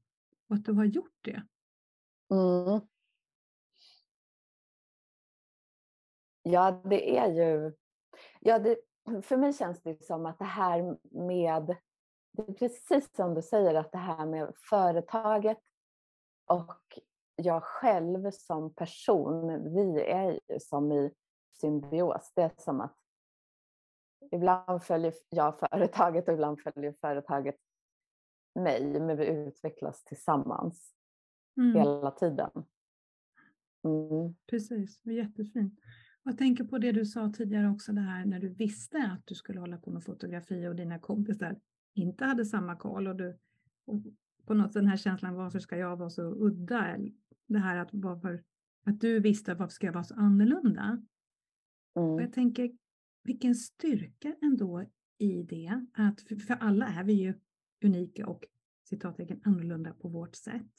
Och 0.47 0.55
att 0.55 0.65
du 0.65 0.73
har 0.73 0.85
gjort 0.85 1.17
det. 1.21 1.43
Mm. 2.31 2.81
Ja, 6.43 6.81
det 6.85 7.17
är 7.17 7.27
ju... 7.33 7.73
Ja, 8.39 8.59
det, 8.59 8.77
för 9.21 9.37
mig 9.37 9.53
känns 9.53 9.81
det 9.81 10.03
som 10.05 10.25
att 10.25 10.39
det 10.39 10.45
här 10.45 10.97
med... 11.27 11.75
Det 12.31 12.41
är 12.41 12.53
precis 12.53 13.15
som 13.15 13.33
du 13.33 13.41
säger, 13.41 13.75
att 13.75 13.91
det 13.91 13.97
här 13.97 14.25
med 14.25 14.53
företaget 14.69 15.59
och 16.45 16.99
jag 17.35 17.63
själv 17.63 18.31
som 18.31 18.73
person, 18.73 19.63
vi 19.73 20.01
är 20.01 20.31
ju 20.31 20.59
som 20.59 20.91
i 20.91 21.11
symbios. 21.61 22.31
Det 22.35 22.41
är 22.41 22.51
som 22.57 22.81
att 22.81 22.95
ibland 24.31 24.83
följer 24.83 25.13
jag 25.29 25.59
företaget 25.59 26.27
och 26.27 26.33
ibland 26.33 26.61
följer 26.61 26.95
företaget 27.01 27.55
mig, 28.55 28.99
men 28.99 29.17
vi 29.17 29.25
utvecklas 29.25 30.03
tillsammans 30.03 30.93
mm. 31.57 31.75
hela 31.75 32.11
tiden. 32.11 32.51
Mm. 33.83 34.35
Precis, 34.49 35.05
jättefint. 35.05 35.79
Jag 36.23 36.37
tänker 36.37 36.63
på 36.63 36.77
det 36.77 36.91
du 36.91 37.05
sa 37.05 37.31
tidigare 37.37 37.69
också, 37.69 37.91
det 37.91 38.01
här 38.01 38.25
när 38.25 38.39
du 38.39 38.49
visste 38.49 38.97
att 38.97 39.27
du 39.27 39.35
skulle 39.35 39.59
hålla 39.59 39.77
på 39.77 39.91
med 39.91 40.03
fotografi 40.03 40.67
och 40.67 40.75
dina 40.75 40.99
kompisar 40.99 41.55
inte 42.01 42.25
hade 42.25 42.45
samma 42.45 42.75
koll 42.75 43.07
och 43.07 43.15
du 43.15 43.37
och 43.85 44.01
på 44.45 44.53
något 44.53 44.73
den 44.73 44.87
här 44.87 44.97
känslan, 44.97 45.35
varför 45.35 45.59
ska 45.59 45.77
jag 45.77 45.97
vara 45.97 46.09
så 46.09 46.21
udda? 46.21 46.97
Det 47.47 47.59
här 47.59 47.77
att, 47.77 47.89
varför, 47.91 48.43
att 48.85 49.01
du 49.01 49.19
visste 49.19 49.53
varför 49.53 49.73
ska 49.73 49.85
jag 49.85 49.93
vara 49.93 50.03
så 50.03 50.15
annorlunda? 50.15 50.83
Mm. 51.95 52.09
Och 52.09 52.21
jag 52.21 52.33
tänker, 52.33 52.71
vilken 53.23 53.55
styrka 53.55 54.35
ändå 54.41 54.85
i 55.17 55.43
det, 55.43 55.85
att 55.93 56.21
för, 56.21 56.35
för 56.35 56.53
alla 56.53 56.87
är 56.87 57.03
vi 57.03 57.13
ju 57.13 57.33
unika 57.83 58.27
och 58.27 58.45
citattecken 58.89 59.41
annorlunda 59.43 59.93
på 59.93 60.07
vårt 60.09 60.35
sätt. 60.35 60.71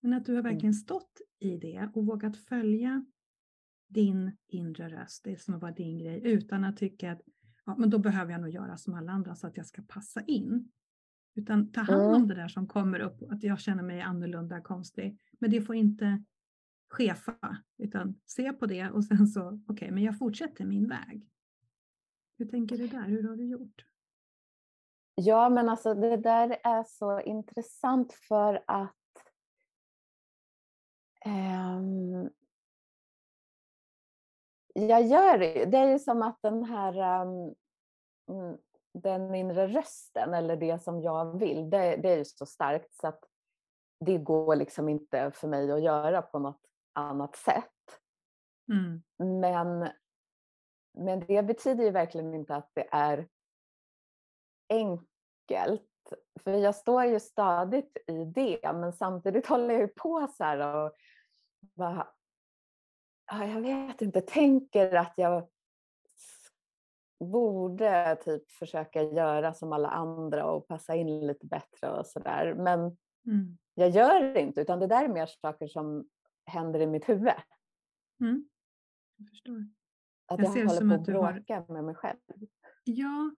Men 0.00 0.12
att 0.12 0.26
du 0.26 0.32
har 0.32 0.40
mm. 0.40 0.52
verkligen 0.52 0.74
stått 0.74 1.20
i 1.38 1.56
det 1.56 1.90
och 1.94 2.06
vågat 2.06 2.36
följa 2.36 3.04
din 3.88 4.36
inre 4.48 4.88
röst, 4.88 5.24
det 5.24 5.42
som 5.42 5.58
var 5.58 5.72
din 5.72 5.98
grej, 5.98 6.20
utan 6.24 6.64
att 6.64 6.76
tycka 6.76 7.12
att 7.12 7.22
ja, 7.64 7.76
men 7.78 7.90
då 7.90 7.98
behöver 7.98 8.32
jag 8.32 8.40
nog 8.40 8.50
göra 8.50 8.76
som 8.76 8.94
alla 8.94 9.12
andra 9.12 9.34
så 9.34 9.46
att 9.46 9.56
jag 9.56 9.66
ska 9.66 9.82
passa 9.82 10.20
in. 10.20 10.72
Utan 11.34 11.72
ta 11.72 11.80
hand 11.80 12.02
om 12.02 12.14
mm. 12.14 12.28
det 12.28 12.34
där 12.34 12.48
som 12.48 12.68
kommer 12.68 13.00
upp, 13.00 13.22
att 13.30 13.42
jag 13.42 13.60
känner 13.60 13.82
mig 13.82 14.00
annorlunda, 14.00 14.60
konstig. 14.60 15.20
Men 15.38 15.50
det 15.50 15.62
får 15.62 15.74
inte 15.74 16.24
chefa, 16.90 17.56
utan 17.78 18.20
se 18.26 18.52
på 18.52 18.66
det 18.66 18.90
och 18.90 19.04
sen 19.04 19.26
så, 19.26 19.48
okej, 19.48 19.62
okay, 19.68 19.90
men 19.90 20.02
jag 20.02 20.18
fortsätter 20.18 20.64
min 20.64 20.88
väg. 20.88 21.28
Hur 22.38 22.46
tänker 22.46 22.78
du 22.78 22.86
där? 22.86 23.04
Hur 23.04 23.28
har 23.28 23.36
du 23.36 23.44
gjort? 23.44 23.84
Ja, 25.14 25.48
men 25.48 25.68
alltså 25.68 25.94
det 25.94 26.16
där 26.16 26.56
är 26.64 26.84
så 26.84 27.20
intressant 27.20 28.12
för 28.12 28.64
att 28.66 28.92
um, 31.26 32.30
jag 34.72 35.02
gör 35.02 35.38
det. 35.38 35.64
Det 35.64 35.78
är 35.78 35.86
ju 35.86 35.98
som 35.98 36.22
att 36.22 36.38
den 36.42 36.64
här 36.64 37.22
um, 37.22 37.54
den 38.94 39.34
inre 39.34 39.66
rösten 39.66 40.34
eller 40.34 40.56
det 40.56 40.82
som 40.82 41.02
jag 41.02 41.38
vill, 41.38 41.70
det, 41.70 41.96
det 41.96 42.08
är 42.08 42.16
ju 42.16 42.24
så 42.24 42.46
starkt 42.46 42.94
så 42.94 43.06
att 43.06 43.24
det 44.00 44.18
går 44.18 44.56
liksom 44.56 44.88
inte 44.88 45.30
för 45.30 45.48
mig 45.48 45.72
att 45.72 45.82
göra 45.82 46.22
på 46.22 46.38
något 46.38 46.60
annat 46.92 47.36
sätt. 47.36 48.00
Mm. 48.72 49.02
Men, 49.40 49.88
men 50.98 51.20
det 51.20 51.42
betyder 51.42 51.84
ju 51.84 51.90
verkligen 51.90 52.34
inte 52.34 52.56
att 52.56 52.70
det 52.74 52.88
är 52.90 53.28
enkelt. 54.68 55.82
För 56.44 56.52
jag 56.52 56.74
står 56.74 57.04
ju 57.04 57.20
stadigt 57.20 57.96
i 58.06 58.24
det, 58.24 58.72
men 58.74 58.92
samtidigt 58.92 59.46
håller 59.48 59.74
jag 59.74 59.80
ju 59.80 59.88
på 59.88 60.28
så 60.36 60.44
här 60.44 60.76
och 60.76 60.92
bara, 61.60 62.08
jag 63.30 63.60
vet 63.60 64.02
inte, 64.02 64.20
tänker 64.20 64.94
att 64.94 65.12
jag 65.16 65.48
borde 67.24 68.16
typ 68.24 68.50
försöka 68.50 69.02
göra 69.02 69.54
som 69.54 69.72
alla 69.72 69.88
andra 69.88 70.44
och 70.44 70.68
passa 70.68 70.94
in 70.94 71.26
lite 71.26 71.46
bättre 71.46 71.90
och 71.90 72.06
sådär. 72.06 72.54
Men 72.54 72.80
mm. 73.26 73.58
jag 73.74 73.90
gör 73.90 74.20
det 74.20 74.40
inte, 74.40 74.60
utan 74.60 74.78
det 74.78 74.86
där 74.86 75.04
är 75.04 75.08
mer 75.08 75.26
saker 75.26 75.66
som 75.66 76.08
händer 76.46 76.80
i 76.80 76.86
mitt 76.86 77.08
huvud. 77.08 77.32
Mm. 78.20 78.48
Jag 79.16 79.28
förstår. 79.28 79.66
Att 80.26 80.38
jag, 80.38 80.56
jag 80.56 80.66
håller 80.66 80.88
på 80.88 80.94
att 80.94 81.06
bråka 81.06 81.54
har... 81.54 81.74
med 81.74 81.84
mig 81.84 81.94
själv. 81.94 82.18
Ja, 82.84 83.34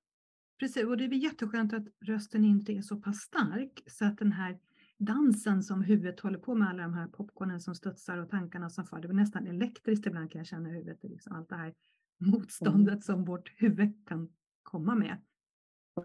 precis. 0.60 0.84
Och 0.84 0.96
det 0.96 1.04
är 1.04 1.08
väl 1.08 1.22
jätteskönt 1.22 1.72
att 1.72 1.86
rösten 2.00 2.44
inte 2.44 2.72
är 2.72 2.82
så 2.82 2.96
pass 2.96 3.16
stark 3.16 3.82
så 3.86 4.04
att 4.04 4.18
den 4.18 4.32
här 4.32 4.58
dansen 4.98 5.62
som 5.62 5.82
huvudet 5.82 6.20
håller 6.20 6.38
på 6.38 6.54
med, 6.54 6.68
alla 6.68 6.82
de 6.82 6.94
här 6.94 7.08
popcornen 7.08 7.60
som 7.60 7.74
studsar 7.74 8.18
och 8.18 8.30
tankarna 8.30 8.70
som 8.70 8.86
far, 8.86 9.00
det 9.00 9.08
blir 9.08 9.16
nästan 9.16 9.46
elektriskt 9.46 10.06
ibland 10.06 10.30
kan 10.32 10.38
jag 10.38 10.46
känna 10.46 10.68
i 10.68 10.72
huvudet. 10.72 11.02
Liksom 11.02 11.36
allt 11.36 11.48
det 11.48 11.56
här 11.56 11.74
motståndet 12.18 12.92
mm. 12.92 13.00
som 13.00 13.24
vårt 13.24 13.62
huvud 13.62 14.08
kan 14.08 14.28
komma 14.62 14.94
med. 14.94 15.22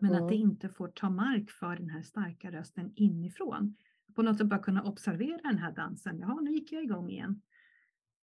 Men 0.02 0.12
mm. 0.12 0.24
att 0.24 0.30
det 0.30 0.36
inte 0.36 0.70
får 0.70 0.88
ta 0.88 1.10
mark 1.10 1.52
för 1.52 1.76
den 1.76 1.90
här 1.90 2.02
starka 2.02 2.52
rösten 2.52 2.94
inifrån. 2.96 3.76
På 4.16 4.22
något 4.22 4.38
sätt 4.38 4.48
bara 4.48 4.60
kunna 4.60 4.84
observera 4.84 5.42
den 5.44 5.58
här 5.58 5.72
dansen. 5.72 6.20
Ja, 6.20 6.40
nu 6.42 6.52
gick 6.52 6.72
jag 6.72 6.84
igång 6.84 7.10
igen. 7.10 7.42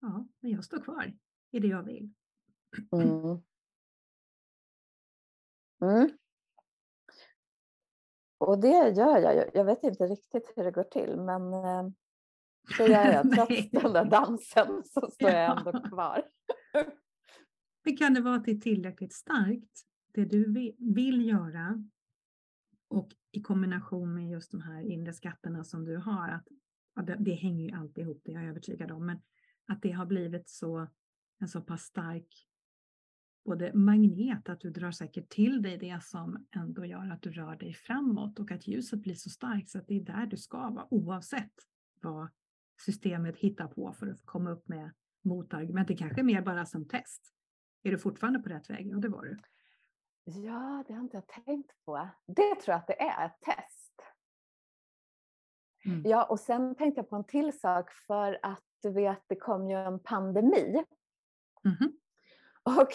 Ja, 0.00 0.28
men 0.40 0.50
jag 0.50 0.64
står 0.64 0.82
kvar 0.82 1.14
i 1.50 1.60
det 1.60 1.68
jag 1.68 1.82
vill. 1.82 2.12
Mm. 5.80 6.10
Och 8.40 8.60
det 8.60 8.88
gör 8.96 9.18
jag. 9.18 9.50
Jag 9.54 9.64
vet 9.64 9.82
inte 9.82 10.04
riktigt 10.06 10.52
hur 10.56 10.64
det 10.64 10.70
går 10.70 10.84
till, 10.84 11.16
men 11.16 11.54
eh, 11.54 11.88
det 12.78 12.86
gör 12.86 13.12
jag. 13.12 13.32
Trots 13.34 13.70
den 13.70 13.92
där 13.92 14.04
dansen 14.04 14.82
så 14.84 15.10
står 15.10 15.30
jag 15.30 15.58
ändå 15.58 15.82
kvar. 15.88 16.22
Men 17.84 17.96
kan 17.96 18.14
det 18.14 18.20
vara 18.20 18.34
att 18.34 18.44
det 18.44 18.50
är 18.50 18.60
tillräckligt 18.60 19.12
starkt, 19.12 19.82
det 20.14 20.24
du 20.24 20.52
vill 20.78 21.28
göra 21.28 21.84
och 22.88 23.08
i 23.32 23.42
kombination 23.42 24.14
med 24.14 24.30
just 24.30 24.50
de 24.50 24.60
här 24.60 24.80
inre 24.82 25.12
skatterna 25.12 25.64
som 25.64 25.84
du 25.84 25.96
har, 25.96 26.28
att 26.94 27.06
det, 27.06 27.16
det 27.18 27.34
hänger 27.34 27.64
ju 27.64 27.76
alltid 27.76 28.04
ihop, 28.04 28.22
det 28.24 28.32
är 28.32 28.34
jag 28.34 28.44
övertygad 28.44 28.90
om, 28.90 29.06
men 29.06 29.22
att 29.66 29.82
det 29.82 29.90
har 29.90 30.06
blivit 30.06 30.48
så, 30.48 30.86
en 31.40 31.48
så 31.48 31.60
pass 31.60 31.82
stark 31.82 32.49
både 33.44 33.74
magnet, 33.74 34.48
att 34.48 34.60
du 34.60 34.70
drar 34.70 34.90
säkert 34.90 35.28
till 35.28 35.62
dig 35.62 35.78
det 35.78 36.02
som 36.02 36.46
ändå 36.56 36.84
gör 36.84 37.10
att 37.10 37.22
du 37.22 37.30
rör 37.30 37.56
dig 37.56 37.74
framåt 37.74 38.38
och 38.38 38.50
att 38.50 38.66
ljuset 38.68 39.00
blir 39.00 39.14
så 39.14 39.30
starkt 39.30 39.68
så 39.68 39.78
att 39.78 39.86
det 39.86 39.96
är 39.96 40.00
där 40.00 40.26
du 40.26 40.36
ska 40.36 40.70
vara 40.70 40.86
oavsett 40.90 41.52
vad 42.00 42.28
systemet 42.84 43.36
hittar 43.36 43.66
på 43.66 43.92
för 43.92 44.06
att 44.06 44.24
komma 44.24 44.50
upp 44.50 44.68
med 44.68 44.90
motargument. 45.22 45.88
Det 45.88 45.96
kanske 45.96 46.20
är 46.20 46.24
mer 46.24 46.42
bara 46.42 46.66
som 46.66 46.88
test. 46.88 47.32
Är 47.82 47.90
du 47.90 47.98
fortfarande 47.98 48.38
på 48.38 48.48
rätt 48.48 48.70
väg? 48.70 48.86
Ja, 48.86 48.96
det 48.96 49.08
var 49.08 49.22
du. 49.22 49.38
Ja, 50.24 50.84
det 50.86 50.92
har 50.92 51.00
inte 51.00 51.16
jag 51.16 51.26
tänkt 51.26 51.84
på. 51.84 52.08
Det 52.26 52.54
tror 52.54 52.72
jag 52.72 52.76
att 52.76 52.86
det 52.86 53.02
är, 53.02 53.26
ett 53.26 53.40
test. 53.40 54.02
Mm. 55.84 56.02
Ja, 56.04 56.24
och 56.24 56.40
sen 56.40 56.74
tänkte 56.74 56.98
jag 56.98 57.08
på 57.08 57.16
en 57.16 57.24
till 57.24 57.58
sak 57.60 57.92
för 58.06 58.38
att 58.42 58.64
du 58.82 58.92
vet, 58.92 59.22
det 59.26 59.36
kom 59.36 59.70
ju 59.70 59.76
en 59.76 60.00
pandemi. 60.00 60.84
Mm. 61.64 61.99
Och 62.62 62.88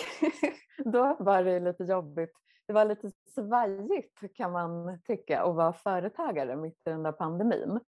då 0.93 1.17
var 1.19 1.43
det 1.43 1.59
lite 1.59 1.83
jobbigt. 1.83 2.31
Det 2.67 2.73
var 2.73 2.85
lite 2.85 3.11
svajigt 3.35 4.35
kan 4.35 4.51
man 4.51 5.01
tycka 5.01 5.41
att 5.41 5.55
vara 5.55 5.73
företagare 5.73 6.55
mitt 6.55 6.87
i 6.87 6.89
den 6.89 7.03
där 7.03 7.11
pandemin. 7.11 7.79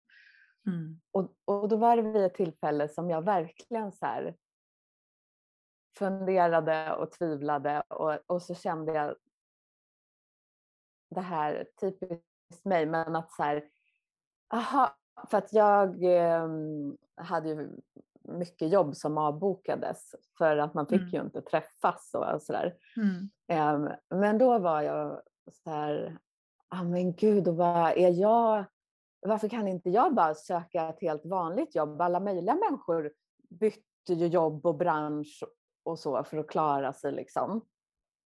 Mm. 0.68 1.00
Och, 1.12 1.34
och 1.46 1.70
då 1.70 1.76
var 1.76 1.96
det 1.96 2.02
vid 2.02 2.26
ett 2.26 2.34
tillfälle 2.34 2.90
som 2.90 3.10
jag 3.10 3.22
verkligen 3.22 3.92
så 3.92 4.06
här 4.06 4.36
funderade 5.98 6.96
och 6.96 7.12
tvivlade 7.12 7.82
och, 7.82 8.20
och 8.28 8.42
så 8.42 8.56
kände 8.56 8.94
jag 8.94 9.16
det 11.10 11.22
här 11.22 11.68
typiskt 11.80 12.66
mig, 12.66 12.86
men 12.86 13.16
att 13.16 13.32
så 13.32 13.44
här, 13.44 13.70
aha, 14.54 14.96
för 15.30 15.38
att 15.38 15.54
jag 15.54 16.04
eh, 16.04 16.48
hade 17.16 17.50
ju 17.50 17.70
mycket 18.28 18.70
jobb 18.72 18.96
som 18.96 19.18
avbokades 19.18 20.16
för 20.38 20.58
att 20.58 20.74
man 20.74 20.88
fick 20.88 21.02
mm. 21.02 21.14
ju 21.14 21.22
inte 21.22 21.42
träffas 21.42 22.12
och 22.14 22.42
sådär. 22.42 22.76
Mm. 22.98 23.86
Um, 23.86 23.90
men 24.20 24.38
då 24.38 24.60
var 24.60 24.82
jag 24.82 25.22
så 25.52 25.70
här, 25.70 26.18
ah, 26.70 26.84
men 26.84 27.16
gud, 27.16 27.48
och 27.48 27.56
vad 27.56 27.98
är 27.98 28.10
jag, 28.10 28.66
varför 29.22 29.48
kan 29.48 29.68
inte 29.68 29.90
jag 29.90 30.16
bara 30.16 30.36
söka 30.36 30.90
ett 30.90 31.02
helt 31.02 31.26
vanligt 31.26 31.76
jobb? 31.76 32.02
Alla 32.02 32.20
möjliga 32.20 32.56
människor 32.56 33.12
bytte 33.50 34.14
ju 34.14 34.28
jobb 34.28 34.66
och 34.66 34.76
bransch 34.76 35.44
och 35.84 36.00
så 36.00 36.24
för 36.24 36.38
att 36.38 36.48
klara 36.48 36.94
sig 36.94 37.12
liksom. 37.12 37.62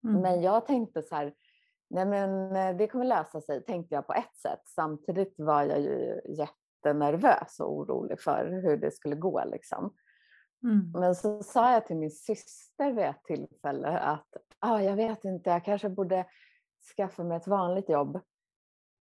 Mm. 0.04 0.22
Men 0.22 0.42
jag 0.42 0.66
tänkte 0.66 1.02
så 1.02 1.16
här, 1.16 1.34
nej 1.90 2.06
men 2.06 2.56
eh, 2.56 2.78
det 2.78 2.88
kommer 2.88 3.06
lösa 3.06 3.42
sig, 3.42 3.66
tänkte 3.66 3.96
jag 3.96 4.08
på 4.08 4.14
ett 4.14 4.36
sätt. 4.36 4.62
Samtidigt 4.66 5.34
var 5.38 5.64
jag 5.64 5.82
ju 5.82 6.22
jätte 6.38 6.61
jättenervös 6.82 7.60
och 7.60 7.74
orolig 7.74 8.20
för 8.20 8.62
hur 8.64 8.78
det 8.78 8.92
skulle 8.92 9.16
gå. 9.16 9.44
Liksom. 9.46 9.94
Mm. 10.64 10.92
Men 10.92 11.16
så 11.16 11.44
sa 11.44 11.74
jag 11.74 11.86
till 11.86 11.96
min 11.96 12.12
syster 12.12 12.92
vid 12.92 13.06
ett 13.06 13.24
tillfälle 13.24 14.00
att 14.00 14.28
ah, 14.60 14.80
jag 14.80 14.96
vet 14.96 15.26
inte, 15.26 15.50
jag 15.50 15.66
kanske 15.66 15.90
borde 15.90 16.26
skaffa 16.98 17.24
mig 17.24 17.38
ett 17.38 17.48
vanligt 17.48 17.90
jobb 17.90 18.20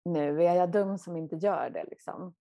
nu. 0.04 0.42
Är 0.42 0.54
jag 0.54 0.70
dum 0.70 0.99
som 0.99 1.16
inte 1.16 1.37
gör 1.37 1.70
det? 1.70 1.84
Liksom? 1.90 2.34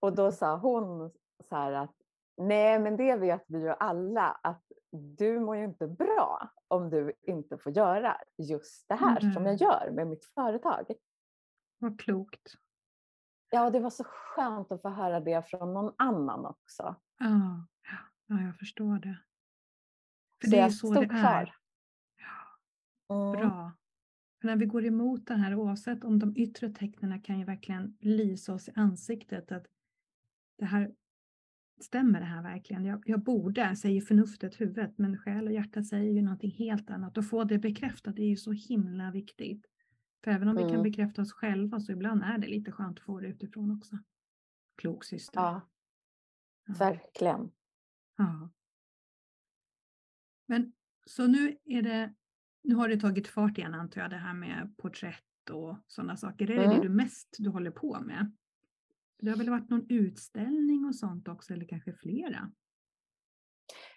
Och 0.00 0.14
då 0.14 0.32
sa 0.32 0.56
hon 0.56 1.10
så 1.48 1.56
här 1.56 1.72
att 1.72 1.94
nej, 2.36 2.78
men 2.78 2.96
det 2.96 3.16
vet 3.16 3.44
vi 3.46 3.58
ju 3.58 3.70
alla 3.70 4.38
att 4.42 4.62
du 4.90 5.40
mår 5.40 5.56
ju 5.56 5.64
inte 5.64 5.86
bra 5.86 6.48
om 6.68 6.90
du 6.90 7.12
inte 7.22 7.58
får 7.58 7.72
göra 7.72 8.16
just 8.38 8.88
det 8.88 8.94
här 8.94 9.20
mm. 9.20 9.34
som 9.34 9.46
jag 9.46 9.56
gör 9.56 9.90
med 9.92 10.06
mitt 10.06 10.24
företag. 10.24 10.92
Vad 11.78 12.00
klokt. 12.00 12.56
Ja, 13.50 13.70
det 13.70 13.80
var 13.80 13.90
så 13.90 14.04
skönt 14.04 14.72
att 14.72 14.82
få 14.82 14.88
höra 14.88 15.20
det 15.20 15.48
från 15.48 15.74
någon 15.74 15.94
annan 15.98 16.46
också. 16.46 16.96
Ja, 17.18 17.66
ja 18.26 18.40
jag 18.40 18.58
förstår 18.58 18.98
det. 18.98 19.18
För 20.40 20.46
så 20.46 20.56
det 20.56 20.60
är 20.60 20.70
så 20.70 20.94
det 20.94 21.08
är. 21.12 21.54
Mm. 23.08 23.32
Bra. 23.32 23.72
För 24.40 24.46
när 24.46 24.56
vi 24.56 24.66
går 24.66 24.84
emot 24.84 25.26
det 25.26 25.34
här, 25.34 25.54
oavsett 25.54 26.04
om 26.04 26.18
de 26.18 26.36
yttre 26.36 26.70
tecknen 26.70 27.20
kan 27.20 27.38
ju 27.38 27.44
verkligen 27.44 27.96
lysa 28.00 28.54
oss 28.54 28.68
i 28.68 28.72
ansiktet 28.74 29.52
att 29.52 29.66
det 30.58 30.64
här 30.64 30.90
stämmer 31.80 32.20
det 32.20 32.26
här 32.26 32.42
verkligen? 32.42 32.84
Jag, 32.84 33.02
jag 33.06 33.20
borde, 33.20 33.76
säger 33.76 34.00
förnuftet, 34.00 34.60
huvudet, 34.60 34.98
men 34.98 35.18
själ 35.18 35.46
och 35.46 35.52
hjärta 35.52 35.82
säger 35.82 36.12
ju 36.12 36.22
någonting 36.22 36.50
helt 36.50 36.90
annat. 36.90 37.18
Och 37.18 37.26
få 37.26 37.44
det 37.44 37.58
bekräftat 37.58 38.18
är 38.18 38.24
ju 38.24 38.36
så 38.36 38.52
himla 38.52 39.10
viktigt. 39.10 39.66
För 40.24 40.30
även 40.30 40.48
om 40.48 40.56
mm. 40.56 40.64
vi 40.64 40.70
kan 40.70 40.80
mm. 40.80 40.90
bekräfta 40.90 41.22
oss 41.22 41.32
själva 41.32 41.80
så 41.80 41.92
ibland 41.92 42.22
är 42.22 42.38
det 42.38 42.46
lite 42.46 42.72
skönt 42.72 42.98
att 42.98 43.04
få 43.04 43.20
det 43.20 43.28
utifrån 43.28 43.70
också. 43.70 43.98
Klok 44.76 45.04
syster. 45.04 45.40
Ja, 45.40 45.60
ja. 46.66 46.74
verkligen. 46.78 47.50
Ja. 48.16 48.50
Men 50.46 50.72
så 51.06 51.26
nu 51.26 51.58
är 51.64 51.82
det, 51.82 52.14
nu 52.62 52.74
har 52.74 52.88
det 52.88 53.00
tagit 53.00 53.28
fart 53.28 53.58
igen 53.58 53.74
antar 53.74 54.00
jag 54.00 54.10
det 54.10 54.16
här 54.16 54.34
med 54.34 54.74
porträtt 54.76 55.50
och 55.50 55.76
sådana 55.86 56.16
saker. 56.16 56.50
Är 56.50 56.56
det 56.56 56.64
mm. 56.64 56.76
det 56.76 56.82
du 56.82 56.88
mest 56.88 57.36
du 57.38 57.50
håller 57.50 57.70
på 57.70 58.00
med? 58.00 58.36
Det 59.18 59.30
har 59.30 59.36
väl 59.36 59.50
varit 59.50 59.70
någon 59.70 59.86
utställning 59.88 60.84
och 60.84 60.94
sånt 60.94 61.28
också 61.28 61.52
eller 61.52 61.64
kanske 61.64 61.92
flera? 61.92 62.52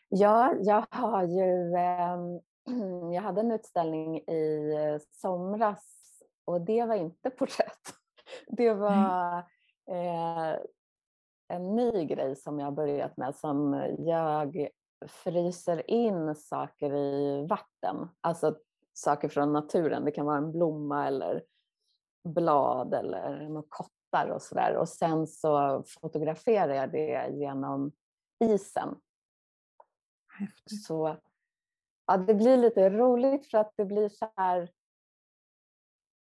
Ja, 0.10 0.55
jag 0.60 0.86
har 0.89 1.23
ju, 1.23 1.73
eh, 1.75 2.17
jag 3.13 3.21
hade 3.21 3.41
en 3.41 3.51
utställning 3.51 4.17
i 4.17 4.73
somras 5.12 5.98
och 6.49 6.62
det 6.62 6.85
var 6.85 6.95
inte 6.95 7.29
porträtt. 7.38 7.93
Det 8.47 8.73
var 8.73 9.38
eh, 9.91 10.59
en 11.47 11.75
ny 11.75 12.05
grej 12.05 12.35
som 12.35 12.59
jag 12.59 12.73
börjat 12.73 13.17
med 13.17 13.35
som 13.35 13.73
jag 13.97 14.69
fryser 15.07 15.91
in 15.91 16.35
saker 16.35 16.95
i 16.95 17.47
vatten. 17.49 18.09
Alltså 18.21 18.57
saker 18.93 19.29
från 19.29 19.53
naturen. 19.53 20.05
Det 20.05 20.12
kan 20.12 20.25
vara 20.25 20.38
en 20.38 20.51
blomma 20.51 21.07
eller 21.07 21.43
blad 22.23 22.93
eller 22.93 23.49
några 23.49 23.67
kottar 23.69 24.27
och 24.27 24.41
sådär. 24.41 24.75
Och 24.75 24.89
sen 24.89 25.27
så 25.27 25.83
fotograferar 26.01 26.73
jag 26.73 26.91
det 26.91 27.29
genom 27.31 27.91
isen. 28.43 28.95
Häftigt. 30.39 30.83
Så 30.83 31.17
ja, 32.07 32.17
det 32.17 32.33
blir 32.33 32.57
lite 32.57 32.89
roligt 32.89 33.51
för 33.51 33.57
att 33.57 33.73
det 33.75 33.85
blir 33.85 34.09
så 34.09 34.31
här 34.35 34.69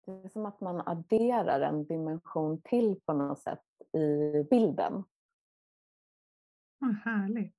det 0.05 0.25
är 0.25 0.29
som 0.29 0.45
att 0.45 0.61
man 0.61 0.81
adderar 0.85 1.61
en 1.61 1.85
dimension 1.85 2.61
till 2.61 3.01
på 3.05 3.13
något 3.13 3.39
sätt 3.39 3.63
i 3.93 4.43
bilden. 4.49 5.03
Vad 6.77 6.95
härligt. 6.95 7.55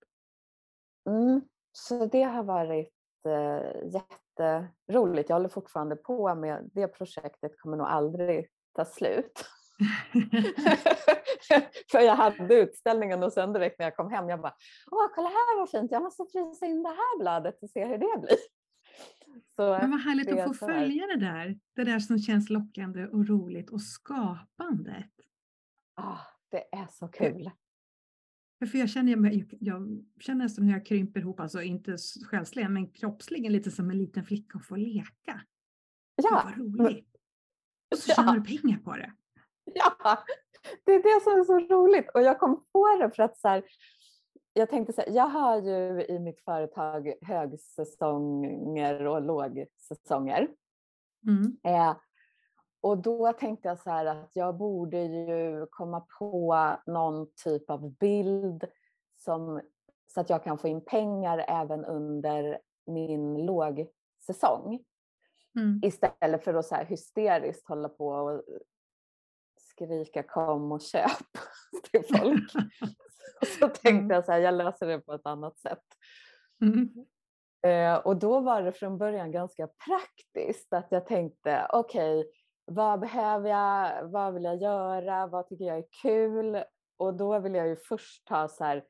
Mm, 1.08 1.40
så 1.72 2.06
det 2.06 2.22
har 2.22 2.42
varit 2.42 2.94
eh, 3.24 3.72
jätteroligt. 3.84 5.28
Jag 5.28 5.36
håller 5.36 5.48
fortfarande 5.48 5.96
på 5.96 6.34
med 6.34 6.70
det 6.72 6.88
projektet, 6.88 7.58
kommer 7.58 7.76
nog 7.76 7.86
aldrig 7.86 8.48
ta 8.72 8.84
slut. 8.84 9.44
För 11.90 12.00
jag 12.00 12.16
hade 12.16 12.54
utställningen 12.54 13.22
och 13.22 13.32
sen 13.32 13.52
direkt 13.52 13.78
när 13.78 13.86
jag 13.86 13.96
kom 13.96 14.10
hem, 14.10 14.28
jag 14.28 14.40
bara, 14.40 14.54
åh 14.90 15.06
kolla 15.14 15.28
här 15.28 15.58
vad 15.58 15.70
fint, 15.70 15.92
jag 15.92 16.02
måste 16.02 16.24
frysa 16.32 16.66
in 16.66 16.82
det 16.82 16.88
här 16.88 17.18
bladet 17.18 17.62
och 17.62 17.70
se 17.70 17.84
hur 17.84 17.98
det 17.98 18.20
blir. 18.20 18.38
Så 19.56 19.78
Men 19.80 19.90
vad 19.90 20.00
härligt 20.00 20.32
att 20.32 20.44
få 20.44 20.54
följa 20.54 21.06
det 21.06 21.16
där. 21.16 21.58
Det 21.74 21.84
där 21.84 21.98
som 21.98 22.18
känns 22.18 22.50
lockande 22.50 23.06
och 23.06 23.28
roligt 23.28 23.70
och 23.70 23.82
skapandet. 23.82 25.10
Ah, 25.94 26.18
det 26.50 26.74
är 26.76 26.86
så 26.90 27.08
kul. 27.08 27.50
För 28.70 28.78
jag 28.78 28.90
känner, 28.90 29.12
jag, 29.12 29.46
jag 29.60 30.04
känner 30.20 30.44
nästan 30.44 30.64
hur 30.64 30.72
jag 30.72 30.86
krymper 30.86 31.20
ihop, 31.20 31.40
alltså 31.40 31.62
inte 31.62 31.96
själsligen 32.30 32.72
men 32.72 32.90
kroppsligen 32.90 33.52
lite 33.52 33.70
som 33.70 33.90
en 33.90 33.98
liten 33.98 34.24
flicka 34.24 34.58
och 34.58 34.64
få 34.64 34.76
leka. 34.76 35.42
Ja. 36.16 36.42
Vad 36.44 36.58
roligt. 36.58 37.16
Och 37.90 37.98
så 37.98 38.12
tjänar 38.14 38.34
ja. 38.34 38.40
du 38.40 38.58
pengar 38.58 38.78
på 38.78 38.96
det. 38.96 39.12
Ja, 39.64 40.24
det 40.84 40.92
är 40.92 41.02
det 41.02 41.24
som 41.24 41.32
är 41.40 41.44
så 41.44 41.74
roligt. 41.74 42.10
Och 42.14 42.22
jag 42.22 42.38
kom 42.38 42.64
på 42.72 42.98
det 43.00 43.10
för 43.16 43.22
att 43.22 43.38
så 43.38 43.48
här, 43.48 43.64
jag 44.56 44.70
tänkte 44.70 44.92
så 44.92 45.00
här, 45.00 45.10
jag 45.10 45.26
har 45.26 45.60
ju 45.60 46.04
i 46.04 46.18
mitt 46.18 46.40
företag 46.40 47.12
högsäsonger 47.22 49.06
och 49.06 49.22
lågsäsonger. 49.22 50.48
Mm. 51.26 51.56
Eh, 51.64 51.96
och 52.80 52.98
då 52.98 53.32
tänkte 53.32 53.68
jag 53.68 53.78
så 53.78 53.90
här 53.90 54.06
att 54.06 54.30
jag 54.36 54.56
borde 54.56 55.02
ju 55.02 55.66
komma 55.70 56.06
på 56.18 56.76
någon 56.86 57.26
typ 57.44 57.70
av 57.70 57.94
bild 57.94 58.64
som, 59.16 59.60
så 60.06 60.20
att 60.20 60.30
jag 60.30 60.44
kan 60.44 60.58
få 60.58 60.68
in 60.68 60.84
pengar 60.84 61.44
även 61.48 61.84
under 61.84 62.58
min 62.86 63.46
lågsäsong. 63.46 64.84
Mm. 65.58 65.80
Istället 65.82 66.44
för 66.44 66.54
att 66.54 66.66
så 66.66 66.74
här 66.74 66.84
hysteriskt 66.84 67.68
hålla 67.68 67.88
på 67.88 68.08
och 68.08 68.42
skrika 69.58 70.22
kom 70.22 70.72
och 70.72 70.80
köp 70.80 71.10
till 71.90 72.04
folk. 72.18 72.52
så 73.60 73.68
tänkte 73.68 73.88
mm. 73.88 74.10
jag 74.10 74.24
så 74.24 74.32
här, 74.32 74.38
jag 74.38 74.54
löser 74.54 74.86
det 74.86 75.00
på 75.00 75.12
ett 75.12 75.26
annat 75.26 75.58
sätt. 75.58 75.84
Mm. 76.62 76.88
Eh, 77.66 77.98
och 77.98 78.16
då 78.16 78.40
var 78.40 78.62
det 78.62 78.72
från 78.72 78.98
början 78.98 79.32
ganska 79.32 79.68
praktiskt 79.86 80.72
att 80.72 80.86
jag 80.90 81.06
tänkte 81.06 81.66
okej, 81.70 82.18
okay, 82.18 82.30
vad 82.64 83.00
behöver 83.00 83.50
jag? 83.50 84.08
Vad 84.08 84.34
vill 84.34 84.44
jag 84.44 84.62
göra? 84.62 85.26
Vad 85.26 85.48
tycker 85.48 85.64
jag 85.64 85.78
är 85.78 85.84
kul? 86.02 86.62
Och 86.96 87.14
då 87.14 87.38
ville 87.38 87.58
jag 87.58 87.68
ju 87.68 87.76
först 87.76 88.26
ta 88.26 88.48
så 88.48 88.64
här 88.64 88.84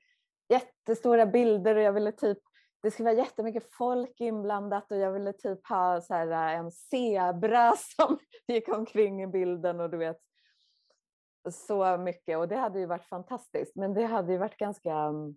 jättestora 0.48 1.26
bilder 1.26 1.76
och 1.76 1.82
jag 1.82 1.92
ville 1.92 2.12
typ 2.12 2.38
det 2.82 2.90
skulle 2.90 3.10
vara 3.10 3.18
jättemycket 3.18 3.74
folk 3.74 4.20
inblandat 4.20 4.92
och 4.92 4.98
jag 4.98 5.12
ville 5.12 5.32
typ 5.32 5.66
ha 5.68 6.00
så 6.00 6.14
här, 6.14 6.54
en 6.54 6.70
zebra 6.70 7.72
som 7.96 8.18
gick 8.46 8.68
omkring 8.68 9.22
i 9.22 9.26
bilden 9.26 9.80
och 9.80 9.90
du 9.90 9.96
vet 9.96 10.18
så 11.50 11.96
mycket 11.96 12.38
och 12.38 12.48
det 12.48 12.56
hade 12.56 12.78
ju 12.78 12.86
varit 12.86 13.04
fantastiskt 13.04 13.76
men 13.76 13.94
det 13.94 14.04
hade 14.04 14.32
ju 14.32 14.38
varit 14.38 14.56
ganska 14.56 14.94
mm, 14.94 15.36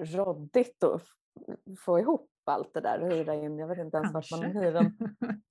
råddigt 0.00 0.84
att 0.84 1.02
få 1.78 1.98
ihop 1.98 2.30
allt 2.44 2.74
det 2.74 2.80
där 2.80 3.02
och 3.02 3.12
hyra 3.12 3.34
in. 3.34 3.58
Jag 3.58 3.68
vet 3.68 3.78
inte 3.78 3.96
ens 3.96 4.12
vart 4.12 4.30
man 4.30 4.42
hyr 4.62 4.76
en 4.76 4.92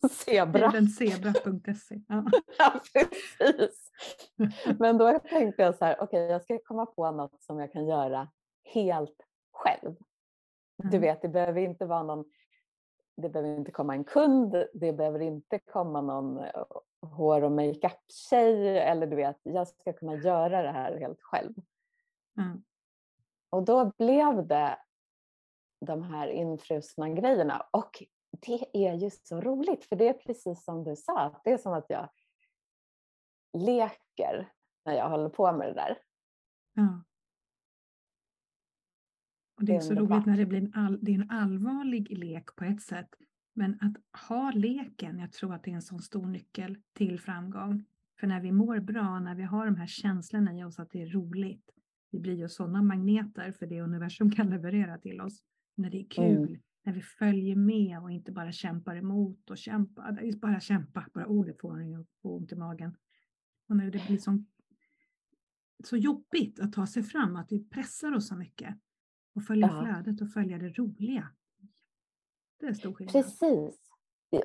zebra. 0.09 0.71
Zebra.se. 0.71 2.01
Ja. 2.07 2.25
ja, 2.57 2.81
precis. 2.93 3.91
Men 4.79 4.97
då 4.97 5.19
tänkte 5.19 5.61
jag 5.61 5.75
så 5.75 5.85
här, 5.85 5.95
okej 5.95 6.05
okay, 6.05 6.31
jag 6.31 6.43
ska 6.43 6.59
komma 6.63 6.85
på 6.85 7.11
något 7.11 7.41
som 7.41 7.59
jag 7.59 7.71
kan 7.71 7.87
göra 7.87 8.27
helt 8.73 9.21
själv. 9.51 9.95
Mm. 10.83 10.91
Du 10.91 10.99
vet, 10.99 11.21
det 11.21 11.29
behöver 11.29 11.61
inte 11.61 11.85
vara 11.85 12.03
någon 12.03 12.25
det 13.21 13.29
behöver 13.29 13.57
inte 13.57 13.71
komma 13.71 13.93
en 13.93 14.03
kund, 14.03 14.65
det 14.73 14.93
behöver 14.93 15.19
inte 15.19 15.59
komma 15.59 16.01
någon 16.01 16.39
eh, 16.39 16.63
hår 17.01 17.43
och 17.43 17.51
makeup-tjej 17.51 18.79
eller 18.79 19.07
du 19.07 19.15
vet, 19.15 19.39
jag 19.43 19.67
ska 19.67 19.93
kunna 19.93 20.15
göra 20.15 20.61
det 20.61 20.71
här 20.71 20.99
helt 20.99 21.21
själv. 21.21 21.53
Mm. 22.37 22.63
Och 23.49 23.65
då 23.65 23.91
blev 23.97 24.47
det 24.47 24.77
de 25.85 26.03
här 26.03 26.27
infrusna 26.27 27.09
grejerna 27.09 27.67
och 27.71 28.03
det 28.31 28.87
är 28.87 28.93
ju 28.93 29.09
så 29.09 29.41
roligt 29.41 29.85
för 29.85 29.95
det 29.95 30.07
är 30.07 30.13
precis 30.13 30.63
som 30.63 30.83
du 30.83 30.95
sa, 30.95 31.41
det 31.43 31.51
är 31.51 31.57
som 31.57 31.73
att 31.73 31.85
jag 31.89 32.09
leker 33.53 34.51
när 34.85 34.93
jag 34.93 35.09
håller 35.09 35.29
på 35.29 35.51
med 35.51 35.67
det 35.67 35.73
där. 35.73 35.97
Ja. 36.73 37.03
Och 39.57 39.63
det 39.63 39.75
är 39.75 39.79
så 39.79 39.93
roligt 39.93 40.25
när 40.25 40.37
det 40.37 40.45
blir 40.45 40.61
en, 40.61 40.73
all, 40.75 40.99
det 41.01 41.11
är 41.11 41.15
en 41.15 41.31
allvarlig 41.31 42.17
lek 42.17 42.55
på 42.55 42.63
ett 42.63 42.81
sätt. 42.81 43.15
Men 43.57 43.77
att 43.81 44.27
ha 44.27 44.51
leken, 44.51 45.19
jag 45.19 45.31
tror 45.31 45.53
att 45.53 45.63
det 45.63 45.71
är 45.71 45.75
en 45.75 45.81
sån 45.81 46.01
stor 46.01 46.25
nyckel 46.25 46.77
till 46.93 47.19
framgång. 47.19 47.85
För 48.19 48.27
när 48.27 48.41
vi 48.41 48.51
mår 48.51 48.79
bra, 48.79 49.19
när 49.19 49.35
vi 49.35 49.43
har 49.43 49.65
de 49.65 49.75
här 49.75 49.87
känslorna 49.87 50.53
i 50.53 50.63
oss 50.63 50.79
att 50.79 50.91
det 50.91 51.01
är 51.01 51.07
roligt, 51.07 51.69
vi 52.11 52.19
blir 52.19 52.33
ju 52.33 52.49
sådana 52.49 52.81
magneter 52.81 53.51
för 53.51 53.67
det 53.67 53.81
universum 53.81 54.31
kan 54.31 54.49
leverera 54.49 54.97
till 54.97 55.21
oss. 55.21 55.43
När 55.75 55.89
det 55.89 55.97
är 55.97 56.09
kul, 56.09 56.47
mm. 56.47 56.61
när 56.83 56.93
vi 56.93 57.01
följer 57.01 57.55
med 57.55 57.99
och 57.99 58.11
inte 58.11 58.31
bara 58.31 58.51
kämpar 58.51 58.95
emot 58.95 59.49
och 59.49 59.57
kämpar, 59.57 60.39
bara 60.39 60.59
kämpa, 60.59 61.05
bara 61.13 61.27
ordet 61.27 61.61
får 61.61 61.81
en 61.81 62.05
ont 62.21 62.51
i 62.51 62.55
magen. 62.55 62.97
Och 63.69 63.75
när 63.75 63.91
det 63.91 64.07
blir 64.07 64.17
så, 64.17 64.43
så 65.83 65.97
jobbigt 65.97 66.59
att 66.59 66.73
ta 66.73 66.87
sig 66.87 67.03
fram, 67.03 67.35
att 67.35 67.51
vi 67.51 67.69
pressar 67.69 68.11
oss 68.11 68.27
så 68.27 68.35
mycket 68.35 68.77
och 69.35 69.43
följa 69.43 69.67
ja. 69.67 69.83
flödet 69.83 70.21
och 70.21 70.31
följa 70.31 70.57
det 70.57 70.69
roliga. 70.69 71.29
Det 72.59 72.65
är 72.67 72.73
stor 72.73 72.93
skillnad. 72.93 73.13
Precis. 73.13 73.79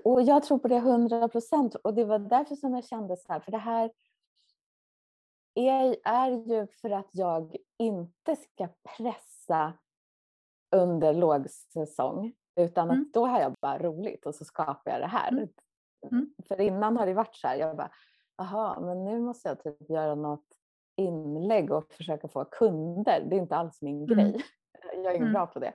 Och 0.04 0.22
jag 0.22 0.42
tror 0.42 0.58
på 0.58 0.68
det 0.68 0.80
hundra 0.80 1.28
procent 1.28 1.74
och 1.74 1.94
det 1.94 2.04
var 2.04 2.18
därför 2.18 2.54
som 2.54 2.74
jag 2.74 2.84
kände 2.84 3.16
så 3.16 3.32
här, 3.32 3.40
för 3.40 3.52
det 3.52 3.58
här 3.58 3.90
är, 5.54 5.96
är 6.04 6.30
ju 6.30 6.66
för 6.66 6.90
att 6.90 7.08
jag 7.12 7.56
inte 7.78 8.36
ska 8.36 8.68
pressa 8.96 9.72
under 10.76 11.14
lågsäsong 11.14 12.32
utan 12.56 12.90
att 12.90 12.96
mm. 12.96 13.10
då 13.12 13.26
har 13.26 13.40
jag 13.40 13.54
bara 13.60 13.78
roligt 13.78 14.26
och 14.26 14.34
så 14.34 14.44
skapar 14.44 14.90
jag 14.90 15.00
det 15.00 15.06
här. 15.06 15.28
Mm. 15.28 15.48
Mm. 16.10 16.34
För 16.48 16.60
innan 16.60 16.96
har 16.96 17.06
det 17.06 17.14
varit 17.14 17.36
så 17.36 17.48
här, 17.48 17.56
jag 17.56 17.76
bara, 17.76 17.90
aha, 18.36 18.80
men 18.80 19.04
nu 19.04 19.20
måste 19.20 19.48
jag 19.48 19.62
typ 19.62 19.90
göra 19.90 20.14
något 20.14 20.46
inlägg 20.96 21.72
och 21.72 21.92
försöka 21.92 22.28
få 22.28 22.44
kunder. 22.44 23.26
Det 23.30 23.36
är 23.36 23.40
inte 23.40 23.56
alls 23.56 23.82
min 23.82 24.06
grej. 24.06 24.28
Mm 24.28 24.40
jag 24.94 25.14
är 25.14 25.16
mm. 25.16 25.32
bra 25.32 25.46
på 25.46 25.58
det. 25.58 25.72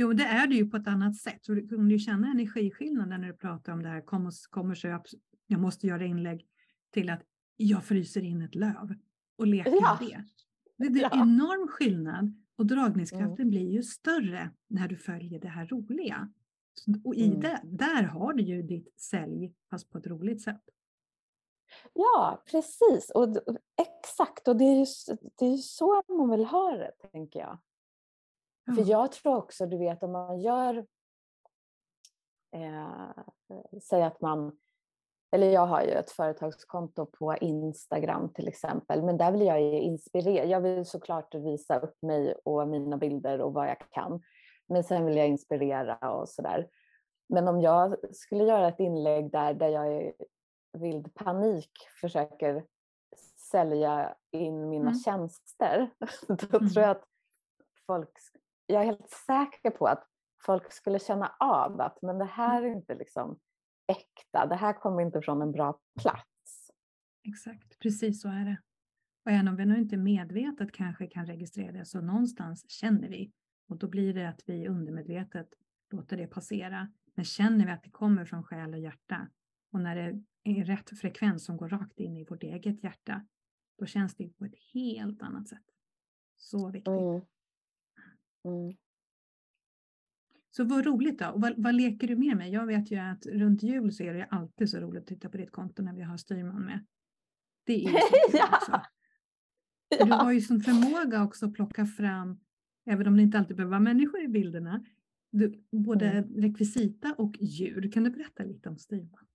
Jo, 0.00 0.12
det 0.12 0.24
är 0.24 0.46
det 0.46 0.54
ju 0.54 0.70
på 0.70 0.76
ett 0.76 0.86
annat 0.86 1.16
sätt. 1.16 1.44
Så 1.44 1.52
du 1.52 1.68
kunde 1.68 1.94
ju 1.94 1.98
känna 1.98 2.30
energiskillnaden 2.30 3.20
när 3.20 3.28
du 3.28 3.34
pratar 3.34 3.72
om 3.72 3.82
det 3.82 3.88
här, 3.88 4.00
kommer, 4.00 4.32
kommer 4.50 4.74
sig 4.74 4.94
upp, 4.94 5.02
jag 5.46 5.60
måste 5.60 5.86
göra 5.86 6.04
inlägg, 6.04 6.46
till 6.90 7.10
att 7.10 7.22
jag 7.56 7.84
fryser 7.84 8.22
in 8.22 8.42
ett 8.42 8.54
löv 8.54 8.94
och 9.38 9.46
leker 9.46 9.78
ja. 9.80 9.98
med 10.00 10.08
det. 10.78 10.88
Det 10.88 11.00
är 11.00 11.02
ja. 11.02 11.22
enorm 11.22 11.68
skillnad 11.68 12.32
och 12.56 12.66
dragningskraften 12.66 13.32
mm. 13.32 13.50
blir 13.50 13.70
ju 13.70 13.82
större 13.82 14.50
när 14.68 14.88
du 14.88 14.96
följer 14.96 15.40
det 15.40 15.48
här 15.48 15.66
roliga. 15.66 16.32
Och 17.04 17.14
i 17.14 17.26
mm. 17.26 17.40
det, 17.40 17.60
där 17.64 18.02
har 18.02 18.32
du 18.32 18.42
ju 18.42 18.62
ditt 18.62 19.00
sälj, 19.00 19.54
fast 19.70 19.90
på 19.90 19.98
ett 19.98 20.06
roligt 20.06 20.42
sätt. 20.42 20.62
Ja, 21.94 22.42
precis. 22.50 23.10
Och 23.14 23.36
exakt. 23.80 24.48
Och 24.48 24.56
det 24.56 24.64
är, 24.64 24.78
ju, 24.78 24.86
det 25.38 25.44
är 25.44 25.50
ju 25.50 25.58
så 25.58 26.02
man 26.08 26.30
vill 26.30 26.44
ha 26.44 26.70
det, 26.70 27.08
tänker 27.12 27.40
jag. 27.40 27.58
Mm. 28.68 28.76
För 28.76 28.90
jag 28.90 29.12
tror 29.12 29.36
också, 29.36 29.66
du 29.66 29.78
vet, 29.78 30.02
om 30.02 30.12
man 30.12 30.40
gör... 30.40 30.86
Eh, 32.56 33.10
säg 33.82 34.02
att 34.02 34.20
man... 34.20 34.58
Eller 35.32 35.50
jag 35.50 35.66
har 35.66 35.82
ju 35.82 35.90
ett 35.90 36.10
företagskonto 36.10 37.06
på 37.06 37.36
Instagram 37.40 38.32
till 38.32 38.48
exempel, 38.48 39.02
men 39.02 39.16
där 39.16 39.32
vill 39.32 39.46
jag 39.46 39.62
ju 39.62 39.80
inspirera. 39.80 40.44
Jag 40.44 40.60
vill 40.60 40.86
såklart 40.86 41.34
visa 41.34 41.78
upp 41.78 42.02
mig 42.02 42.34
och 42.44 42.68
mina 42.68 42.96
bilder 42.96 43.40
och 43.40 43.52
vad 43.52 43.68
jag 43.68 43.78
kan. 43.90 44.22
Men 44.66 44.84
sen 44.84 45.06
vill 45.06 45.16
jag 45.16 45.28
inspirera 45.28 46.12
och 46.12 46.28
sådär. 46.28 46.68
Men 47.28 47.48
om 47.48 47.60
jag 47.60 47.96
skulle 48.12 48.44
göra 48.44 48.68
ett 48.68 48.80
inlägg 48.80 49.30
där, 49.30 49.54
där 49.54 49.68
jag 49.68 49.92
är 49.92 50.12
vild 50.72 51.14
panik 51.14 51.70
försöker 52.00 52.64
sälja 53.50 54.16
in 54.30 54.68
mina 54.68 54.90
mm. 54.90 54.98
tjänster, 54.98 55.90
då 56.28 56.58
mm. 56.58 56.70
tror 56.70 56.82
jag 56.82 56.90
att 56.90 57.04
folk, 57.86 58.10
jag 58.70 58.82
är 58.82 58.86
helt 58.86 59.10
säker 59.10 59.70
på 59.70 59.86
att 59.86 60.06
folk 60.46 60.72
skulle 60.72 60.98
känna 60.98 61.32
av 61.40 61.80
att 61.80 62.02
men 62.02 62.18
det 62.18 62.24
här 62.24 62.58
mm. 62.58 62.70
är 62.70 62.76
inte 62.76 62.94
liksom 62.94 63.38
äkta, 63.86 64.46
det 64.46 64.56
här 64.56 64.72
kommer 64.72 65.02
inte 65.02 65.22
från 65.22 65.42
en 65.42 65.52
bra 65.52 65.80
plats. 66.00 66.70
Exakt, 67.28 67.78
precis 67.78 68.22
så 68.22 68.28
är 68.28 68.44
det. 68.44 68.58
Och 69.24 69.30
även 69.30 69.48
om 69.48 69.56
vi 69.56 69.66
nu 69.66 69.78
inte 69.78 69.96
medvetet 69.96 70.72
kanske 70.72 71.06
kan 71.06 71.26
registrera 71.26 71.72
det 71.72 71.84
så 71.84 72.00
någonstans 72.00 72.70
känner 72.70 73.08
vi 73.08 73.32
och 73.68 73.76
då 73.76 73.88
blir 73.88 74.14
det 74.14 74.28
att 74.28 74.42
vi 74.46 74.68
undermedvetet 74.68 75.48
låter 75.90 76.16
det 76.16 76.26
passera. 76.26 76.92
Men 77.14 77.24
känner 77.24 77.66
vi 77.66 77.72
att 77.72 77.82
det 77.82 77.90
kommer 77.90 78.24
från 78.24 78.44
själ 78.44 78.74
och 78.74 78.80
hjärta 78.80 79.28
och 79.72 79.80
när 79.80 79.96
det 79.96 80.22
är 80.42 80.64
rätt 80.64 80.98
frekvens 80.98 81.44
som 81.44 81.56
går 81.56 81.68
rakt 81.68 82.00
in 82.00 82.16
i 82.16 82.24
vårt 82.24 82.42
eget 82.42 82.84
hjärta, 82.84 83.26
då 83.78 83.86
känns 83.86 84.14
det 84.14 84.28
på 84.28 84.44
ett 84.44 84.54
helt 84.74 85.22
annat 85.22 85.48
sätt. 85.48 85.64
Så 86.36 86.70
viktigt. 86.70 86.88
Mm. 86.88 87.20
Mm. 88.44 88.76
Så 90.50 90.64
vad 90.64 90.86
roligt 90.86 91.18
då. 91.18 91.28
Och 91.28 91.40
vad, 91.40 91.54
vad, 91.56 91.74
leker 91.74 92.06
du 92.08 92.16
med 92.16 92.36
mig? 92.36 92.52
Jag 92.52 92.66
vet 92.66 92.90
ju 92.90 92.96
att 92.96 93.26
runt 93.26 93.62
jul 93.62 93.92
så 93.92 94.02
är 94.02 94.14
det 94.14 94.24
alltid 94.30 94.70
så 94.70 94.78
roligt 94.78 95.02
att 95.02 95.08
titta 95.08 95.28
på 95.28 95.36
ditt 95.36 95.52
konto 95.52 95.82
när 95.82 95.92
vi 95.92 96.02
har 96.02 96.16
styrman 96.16 96.64
med. 96.64 96.86
Det 97.64 97.74
är 97.74 97.78
ju 97.78 97.98
ja. 98.32 98.48
också. 98.56 98.80
Ja. 99.88 100.04
Du 100.04 100.12
har 100.12 100.32
ju 100.32 100.40
sån 100.40 100.60
förmåga 100.60 101.22
också 101.22 101.46
att 101.46 101.54
plocka 101.54 101.86
fram, 101.86 102.40
även 102.86 103.06
om 103.06 103.16
det 103.16 103.22
inte 103.22 103.38
alltid 103.38 103.56
behöver 103.56 103.70
vara 103.70 103.80
människor 103.80 104.22
i 104.22 104.28
bilderna, 104.28 104.84
du, 105.30 105.64
både 105.70 106.06
mm. 106.06 106.42
rekvisita 106.42 107.14
och 107.18 107.36
djur. 107.40 107.92
Kan 107.92 108.04
du 108.04 108.10
berätta 108.10 108.42
lite 108.42 108.68
om 108.68 108.78
styrman? 108.78 109.26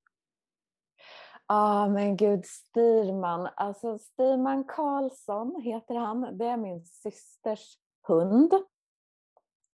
Ja, 1.47 1.85
oh, 1.85 1.93
men 1.93 2.17
gud, 2.17 2.45
Styrman. 2.45 3.49
Alltså 3.55 3.97
Styrman 3.97 4.63
Karlsson 4.63 5.61
heter 5.61 5.95
han. 5.95 6.37
Det 6.37 6.45
är 6.45 6.57
min 6.57 6.85
systers 6.85 7.77
hund. 8.07 8.53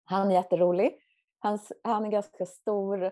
Han 0.09 0.31
är 0.31 0.35
jätterolig. 0.35 0.99
Han, 1.39 1.59
han 1.85 2.05
är 2.05 2.11
ganska 2.11 2.47
stor, 2.47 3.11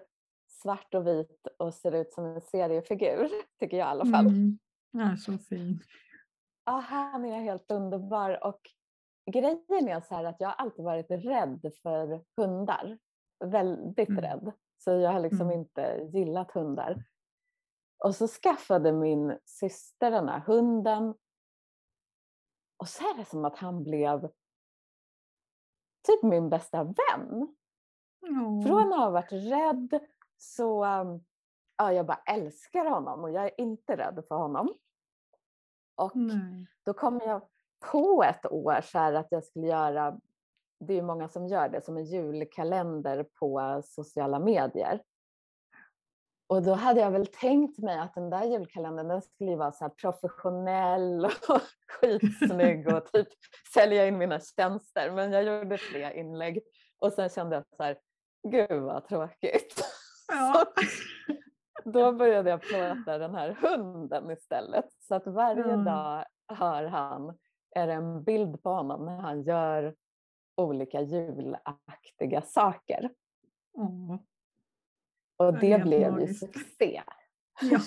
svart 0.48 0.94
och 0.94 1.06
vit 1.06 1.46
och 1.58 1.74
ser 1.74 1.94
ut 1.94 2.12
som 2.12 2.24
en 2.24 2.40
seriefigur, 2.40 3.30
tycker 3.60 3.76
jag 3.76 3.86
i 3.86 3.90
alla 3.90 4.04
fall. 4.04 4.26
Mm. 4.26 4.58
Ja, 4.90 5.16
så 5.16 5.38
fin. 5.38 5.80
Ja, 6.64 6.72
han 6.72 7.24
är 7.24 7.40
helt 7.40 7.70
underbar. 7.70 8.44
Och 8.44 8.60
grejen 9.30 9.88
är 9.88 10.00
så 10.00 10.14
här 10.14 10.24
att 10.24 10.40
jag 10.40 10.48
har 10.48 10.54
alltid 10.54 10.84
varit 10.84 11.10
rädd 11.10 11.72
för 11.82 12.24
hundar. 12.36 12.98
Väldigt 13.44 14.08
mm. 14.08 14.20
rädd. 14.20 14.52
Så 14.78 14.90
jag 14.90 15.12
har 15.12 15.20
liksom 15.20 15.40
mm. 15.40 15.58
inte 15.58 16.10
gillat 16.12 16.50
hundar. 16.50 17.04
Och 18.04 18.14
så 18.14 18.28
skaffade 18.28 18.92
min 18.92 19.38
syster 19.44 20.10
den 20.10 20.28
här 20.28 20.40
hunden. 20.40 21.14
Och 22.76 22.88
så 22.88 23.04
är 23.04 23.18
det 23.18 23.24
som 23.24 23.44
att 23.44 23.56
han 23.56 23.84
blev 23.84 24.30
typ 26.06 26.22
min 26.22 26.50
bästa 26.50 26.84
vän. 26.84 27.54
Mm. 28.28 28.62
Från 28.62 28.92
att 28.92 28.98
ha 28.98 29.10
varit 29.10 29.32
rädd 29.32 30.00
så 30.38 30.84
um, 30.84 31.24
ja, 31.76 31.92
jag 31.92 32.06
bara 32.06 32.22
älskar 32.26 32.84
honom 32.84 33.20
och 33.20 33.30
jag 33.30 33.44
är 33.44 33.60
inte 33.60 33.96
rädd 33.96 34.24
för 34.28 34.34
honom. 34.34 34.74
Och 35.96 36.16
Nej. 36.16 36.66
då 36.82 36.92
kom 36.92 37.20
jag 37.24 37.42
på 37.92 38.24
ett 38.28 38.46
år 38.52 38.80
så 38.82 38.98
att 38.98 39.26
jag 39.30 39.44
skulle 39.44 39.66
göra, 39.66 40.20
det 40.80 40.98
är 40.98 41.02
många 41.02 41.28
som 41.28 41.46
gör 41.46 41.68
det, 41.68 41.84
som 41.84 41.96
en 41.96 42.04
julkalender 42.04 43.22
på 43.22 43.82
sociala 43.84 44.38
medier. 44.38 45.02
Och 46.48 46.62
då 46.62 46.72
hade 46.72 47.00
jag 47.00 47.10
väl 47.10 47.26
tänkt 47.26 47.78
mig 47.78 47.98
att 47.98 48.14
den 48.14 48.30
där 48.30 48.44
julkalendern 48.44 49.08
den 49.08 49.22
skulle 49.22 49.56
vara 49.56 49.72
så 49.72 49.88
professionell 49.88 51.24
och 51.48 51.60
skitsnygg 51.88 52.88
och 52.88 53.06
typ 53.12 53.28
sälja 53.74 54.06
in 54.06 54.18
mina 54.18 54.40
tjänster. 54.40 55.10
Men 55.10 55.32
jag 55.32 55.44
gjorde 55.44 55.78
tre 55.78 56.20
inlägg 56.20 56.62
och 56.98 57.12
sen 57.12 57.28
kände 57.28 57.56
jag 57.56 57.64
så 57.76 57.82
här, 57.82 57.98
gud 58.48 58.82
vad 58.82 59.08
tråkigt. 59.08 59.84
Ja. 60.28 60.66
då 61.84 62.12
började 62.12 62.50
jag 62.50 62.62
plåta 62.62 63.18
den 63.18 63.34
här 63.34 63.58
hunden 63.60 64.30
istället. 64.30 64.84
Så 64.98 65.14
att 65.14 65.26
varje 65.26 65.64
mm. 65.64 65.84
dag 65.84 66.24
har 66.46 66.84
han, 66.84 67.38
är 67.70 67.86
det 67.86 67.92
en 67.92 68.24
bild 68.24 68.62
på 68.62 68.70
honom 68.70 69.06
när 69.06 69.16
han 69.16 69.42
gör 69.42 69.94
olika 70.56 71.00
julaktiga 71.00 72.42
saker. 72.42 73.10
Mm. 73.78 74.18
Och 75.36 75.52
det, 75.52 75.76
det 75.76 75.84
blev 75.84 76.12
magiskt. 76.12 76.42
ju 76.42 76.48
succé. 76.48 77.02
Ja, 77.62 77.80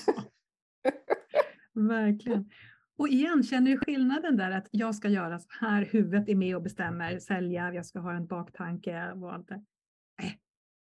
verkligen. 1.73 2.49
Och 2.97 3.07
igen, 3.07 3.43
känner 3.43 3.71
du 3.71 3.77
skillnaden 3.77 4.37
där 4.37 4.51
att 4.51 4.67
jag 4.71 4.95
ska 4.95 5.07
göra 5.07 5.39
så 5.39 5.47
här, 5.59 5.85
huvudet 5.85 6.29
är 6.29 6.35
med 6.35 6.55
och 6.55 6.61
bestämmer, 6.61 7.19
sälja, 7.19 7.73
jag 7.73 7.85
ska 7.85 7.99
ha 7.99 8.13
en 8.13 8.27
baktanke. 8.27 9.11
Vad. 9.15 9.51
Äh, 9.51 10.31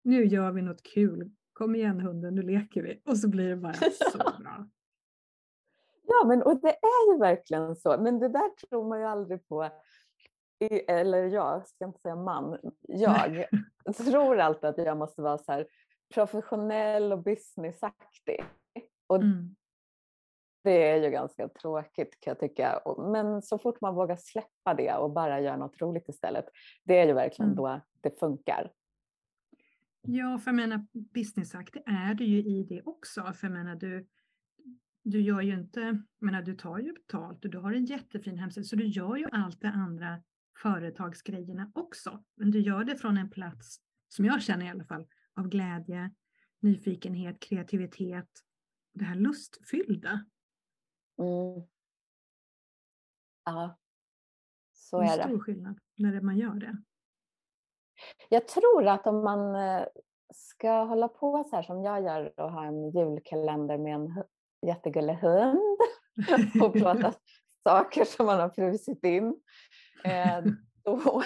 nu 0.04 0.24
gör 0.24 0.52
vi 0.52 0.62
något 0.62 0.82
kul. 0.82 1.30
Kom 1.52 1.74
igen 1.74 2.00
hunden, 2.00 2.34
nu 2.34 2.42
leker 2.42 2.82
vi. 2.82 3.02
Och 3.04 3.18
så 3.18 3.28
blir 3.28 3.48
det 3.48 3.56
bara 3.56 3.72
så 4.12 4.18
bra. 4.18 4.68
Ja, 6.02 6.28
men 6.28 6.42
och 6.42 6.60
det 6.60 6.68
är 6.68 7.12
ju 7.12 7.18
verkligen 7.18 7.76
så. 7.76 8.00
Men 8.00 8.18
det 8.18 8.28
där 8.28 8.56
tror 8.56 8.88
man 8.88 9.00
ju 9.00 9.04
aldrig 9.04 9.48
på. 9.48 9.70
Eller 10.88 11.24
jag, 11.26 11.66
ska 11.66 11.84
inte 11.84 12.00
säga 12.00 12.16
man. 12.16 12.58
Jag 12.82 13.46
tror 13.96 14.38
alltid 14.38 14.70
att 14.70 14.78
jag 14.78 14.96
måste 14.96 15.22
vara 15.22 15.38
så 15.38 15.52
här 15.52 15.66
professionell 16.14 17.12
och 17.12 17.22
businessaktig. 17.22 18.44
Och 19.06 19.16
mm. 19.16 19.54
Det 20.64 20.90
är 20.90 21.02
ju 21.02 21.10
ganska 21.10 21.48
tråkigt 21.48 22.20
kan 22.20 22.30
jag 22.30 22.40
tycka. 22.40 22.80
Men 23.12 23.42
så 23.42 23.58
fort 23.58 23.80
man 23.80 23.94
vågar 23.94 24.16
släppa 24.16 24.74
det 24.74 24.94
och 24.94 25.10
bara 25.10 25.40
göra 25.40 25.56
något 25.56 25.80
roligt 25.80 26.08
istället, 26.08 26.44
det 26.84 26.98
är 26.98 27.06
ju 27.06 27.12
verkligen 27.12 27.52
mm. 27.52 27.56
då 27.56 27.80
det 28.00 28.18
funkar. 28.20 28.72
Ja, 30.02 30.38
för 30.38 30.50
jag 30.50 30.56
menar 30.56 30.86
businessaktig 30.92 31.82
är 31.86 32.14
du 32.14 32.24
ju 32.24 32.38
i 32.38 32.62
det 32.62 32.82
också. 32.82 33.32
För 33.32 33.46
jag 33.46 33.52
menar 33.54 33.76
du, 33.76 34.06
du 35.02 35.20
gör 35.20 35.40
ju 35.40 35.54
inte, 35.54 35.80
jag 35.80 36.02
menar 36.18 36.42
du 36.42 36.54
tar 36.54 36.78
ju 36.78 36.92
betalt 36.92 37.44
och 37.44 37.50
du 37.50 37.58
har 37.58 37.72
en 37.72 37.84
jättefin 37.84 38.38
hemsida 38.38 38.64
så 38.64 38.76
du 38.76 38.86
gör 38.86 39.16
ju 39.16 39.28
allt 39.32 39.60
det 39.60 39.68
andra 39.68 40.22
företagsgrejerna 40.62 41.72
också. 41.74 42.24
Men 42.36 42.50
du 42.50 42.60
gör 42.60 42.84
det 42.84 42.96
från 42.96 43.16
en 43.16 43.30
plats, 43.30 43.76
som 44.08 44.24
jag 44.24 44.42
känner 44.42 44.66
i 44.66 44.68
alla 44.68 44.84
fall, 44.84 45.06
av 45.38 45.48
glädje, 45.48 46.10
nyfikenhet, 46.60 47.40
kreativitet, 47.40 48.28
det 48.92 49.04
här 49.04 49.14
lustfyllda. 49.14 50.24
Mm. 51.18 51.62
Ja, 53.44 53.78
så 54.72 55.00
är 55.00 55.02
det. 55.02 55.16
Det 55.16 55.22
är 55.22 55.26
stor 55.28 55.40
skillnad 55.40 55.78
när 55.98 56.20
man 56.20 56.38
gör 56.38 56.54
det. 56.54 56.82
Jag 58.28 58.48
tror 58.48 58.86
att 58.86 59.06
om 59.06 59.24
man 59.24 59.54
eh, 59.54 59.86
ska 60.34 60.82
hålla 60.82 61.08
på 61.08 61.44
så 61.50 61.56
här 61.56 61.62
som 61.62 61.82
jag 61.82 62.02
gör 62.02 62.40
och 62.40 62.52
ha 62.52 62.64
en 62.64 62.90
julkalender 62.90 63.78
med 63.78 63.94
en 63.94 64.24
jättegullig 64.66 65.14
hund 65.14 65.78
och 66.62 66.72
prata 66.72 67.12
saker 67.62 68.04
som 68.04 68.26
man 68.26 68.40
har 68.40 68.50
frusit 68.50 69.04
in, 69.04 69.40
eh, 70.04 70.44
då, 70.84 71.22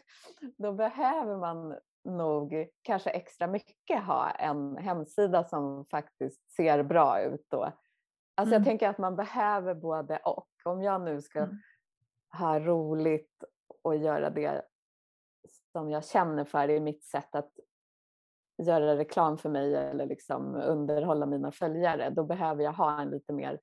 då 0.56 0.72
behöver 0.72 1.36
man 1.36 1.78
nog 2.06 2.66
kanske 2.82 3.10
extra 3.10 3.46
mycket 3.46 4.04
ha 4.04 4.30
en 4.30 4.76
hemsida 4.76 5.44
som 5.44 5.86
faktiskt 5.90 6.50
ser 6.56 6.82
bra 6.82 7.20
ut. 7.20 7.46
Då. 7.50 7.72
Alltså 8.34 8.54
mm. 8.54 8.62
Jag 8.62 8.64
tänker 8.64 8.88
att 8.88 8.98
man 8.98 9.16
behöver 9.16 9.74
både 9.74 10.16
och. 10.16 10.48
Om 10.64 10.82
jag 10.82 11.00
nu 11.00 11.22
ska 11.22 11.38
mm. 11.38 11.56
ha 12.38 12.60
roligt 12.60 13.44
och 13.82 13.96
göra 13.96 14.30
det 14.30 14.62
som 15.72 15.90
jag 15.90 16.04
känner 16.04 16.44
för 16.44 16.70
i 16.70 16.80
mitt 16.80 17.04
sätt 17.04 17.34
att 17.34 17.52
göra 18.62 18.96
reklam 18.96 19.38
för 19.38 19.48
mig 19.48 19.74
eller 19.74 20.06
liksom 20.06 20.54
underhålla 20.54 21.26
mina 21.26 21.52
följare, 21.52 22.10
då 22.10 22.24
behöver 22.24 22.64
jag 22.64 22.72
ha 22.72 23.00
en 23.00 23.08
lite 23.08 23.32
mer, 23.32 23.60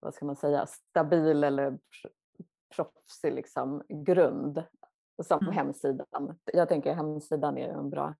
vad 0.00 0.14
ska 0.14 0.26
man 0.26 0.36
säga, 0.36 0.66
stabil 0.66 1.44
eller 1.44 1.78
proffsig 2.76 3.32
liksom 3.32 3.82
grund 3.88 4.64
som 5.22 5.42
mm. 5.42 5.54
hemsidan. 5.54 6.38
Jag 6.52 6.68
tänker 6.68 6.94
hemsidan 6.94 7.58
är 7.58 7.68
en 7.68 7.90
bra 7.90 8.14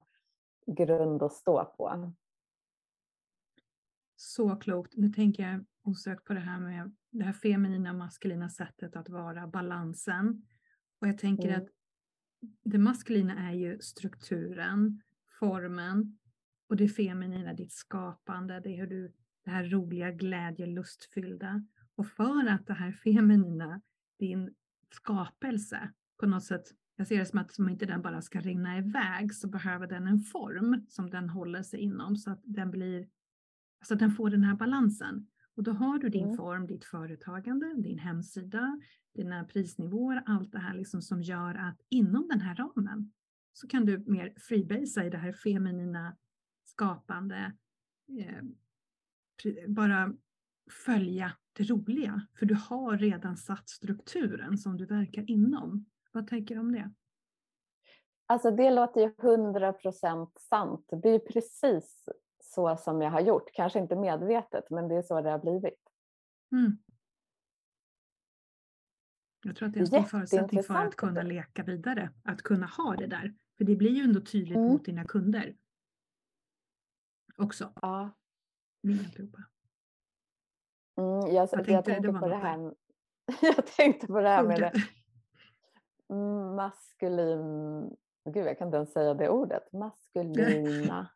grund 0.67 1.23
att 1.23 1.33
stå 1.33 1.65
på. 1.65 2.13
Så 4.17 4.57
klokt. 4.57 4.97
Nu 4.97 5.09
tänker 5.09 5.43
jag 5.43 5.65
osökt 5.83 6.25
på 6.25 6.35
det 6.35 6.41
här 6.41 6.61
med 6.61 6.97
det 7.11 7.25
här 7.25 7.33
feminina 7.33 7.93
maskulina 7.93 8.49
sättet 8.49 8.97
att 8.97 9.09
vara, 9.09 9.47
balansen. 9.47 10.47
Och 11.01 11.09
jag 11.09 11.19
tänker 11.19 11.49
mm. 11.49 11.63
att 11.63 11.69
det 12.65 12.79
maskulina 12.79 13.49
är 13.49 13.53
ju 13.53 13.79
strukturen, 13.81 15.03
formen 15.39 16.19
och 16.69 16.77
det 16.77 16.89
feminina, 16.89 17.55
ditt 17.55 17.73
skapande, 17.73 18.61
det 18.61 18.69
är 18.69 18.77
hur 18.77 18.87
du, 18.87 19.13
det 19.45 19.51
här 19.51 19.65
roliga, 19.65 20.11
glädje, 20.11 20.67
lustfyllda. 20.67 21.65
Och 21.95 22.07
för 22.07 22.49
att 22.49 22.67
det 22.67 22.73
här 22.73 22.93
feminina, 22.93 23.81
din 24.19 24.55
skapelse, 24.91 25.93
på 26.17 26.27
något 26.27 26.45
sätt 26.45 26.65
jag 26.97 27.07
ser 27.07 27.19
det 27.19 27.27
som 27.27 27.39
att 27.39 27.53
som 27.53 27.69
inte 27.69 27.87
den 27.87 28.03
bara 28.03 28.23
ska 28.23 28.41
rinna 28.41 28.79
iväg 28.79 29.35
så 29.35 29.49
behöver 29.49 29.87
den 29.87 30.07
en 30.07 30.21
form 30.21 30.87
som 30.89 31.11
den 31.11 31.29
håller 31.29 31.63
sig 31.63 31.81
inom 31.81 32.17
så 32.17 32.31
att 32.31 32.41
den 32.45 32.71
blir, 32.71 33.09
så 33.85 33.95
att 33.95 34.01
den 34.01 34.11
får 34.11 34.31
den 34.31 34.45
här 34.45 34.55
balansen. 34.55 35.27
Och 35.57 35.63
då 35.63 35.73
har 35.73 35.99
du 35.99 36.09
din 36.09 36.25
mm. 36.25 36.37
form, 36.37 36.67
ditt 36.67 36.85
företagande, 36.85 37.75
din 37.75 37.99
hemsida, 37.99 38.81
dina 39.15 39.45
prisnivåer, 39.45 40.23
allt 40.27 40.53
det 40.53 40.59
här 40.59 40.75
liksom 40.75 41.03
som 41.03 41.23
gör 41.23 41.55
att 41.55 41.81
inom 41.89 42.29
den 42.29 42.41
här 42.41 42.55
ramen 42.55 43.13
så 43.53 43.69
kan 43.69 43.85
du 43.85 43.99
mer 43.99 44.35
freebasea 44.37 45.05
i 45.05 45.11
det 45.11 45.19
här 45.19 45.33
feminina 45.33 46.17
skapande, 46.65 47.53
eh, 48.19 48.43
bara 49.69 50.15
följa 50.85 51.33
det 51.53 51.65
roliga, 51.65 52.27
för 52.39 52.47
du 52.47 52.55
har 52.55 52.99
redan 52.99 53.37
satt 53.37 53.69
strukturen 53.69 54.59
som 54.59 54.77
du 54.77 54.87
verkar 54.87 55.31
inom. 55.31 55.87
Vad 56.17 56.27
tänker 56.27 56.55
du 56.55 56.61
om 56.61 56.73
det? 56.73 56.91
Alltså 58.27 58.51
det 58.51 58.71
låter 58.71 59.01
ju 59.01 59.13
hundra 59.19 59.73
procent 59.73 60.39
sant. 60.39 60.89
Det 61.03 61.09
är 61.09 61.19
precis 61.19 62.05
så 62.43 62.77
som 62.77 63.03
jag 63.03 63.11
har 63.11 63.21
gjort. 63.21 63.53
Kanske 63.53 63.79
inte 63.79 63.97
medvetet, 63.97 64.71
men 64.71 64.89
det 64.89 64.95
är 64.95 65.03
så 65.03 65.21
det 65.21 65.31
har 65.31 65.39
blivit. 65.39 65.91
Mm. 66.53 66.79
Jag 69.45 69.57
tror 69.57 69.69
att 69.69 69.75
det 69.75 69.79
är 69.79 69.81
en 69.81 69.87
stor 69.87 70.03
förutsättning 70.03 70.63
för 70.63 70.75
att 70.75 70.97
kunna 70.97 71.23
leka 71.23 71.63
vidare. 71.63 72.11
Att 72.25 72.43
kunna 72.43 72.67
ha 72.67 72.97
det 72.97 73.07
där. 73.07 73.35
För 73.59 73.65
det 73.65 73.77
blir 73.77 73.91
ju 73.91 74.03
ändå 74.03 74.21
tydligt 74.21 74.57
mm. 74.57 74.69
mot 74.69 74.85
dina 74.85 75.05
kunder. 75.05 75.57
Också. 77.37 77.73
Ja. 77.83 78.11
Mm, 80.99 81.21
jag, 81.21 81.33
jag, 81.35 81.51
tänkte, 81.51 81.73
jag 81.73 81.85
tänkte 81.85 82.13
på 82.13 82.29
det 82.29 82.37
här. 82.37 82.75
Jag 83.43 83.67
tänkte 83.67 84.07
på 84.07 84.21
det 84.21 84.29
här 84.29 84.45
med 84.45 84.61
det 84.61 84.73
maskulin... 86.57 87.97
Gud, 88.25 88.47
jag 88.47 88.59
kan 88.59 88.69
inte 88.69 88.77
ens 88.77 88.93
säga 88.93 89.15
det 89.15 89.29
ordet. 89.29 89.73
Maskulina. 89.73 91.11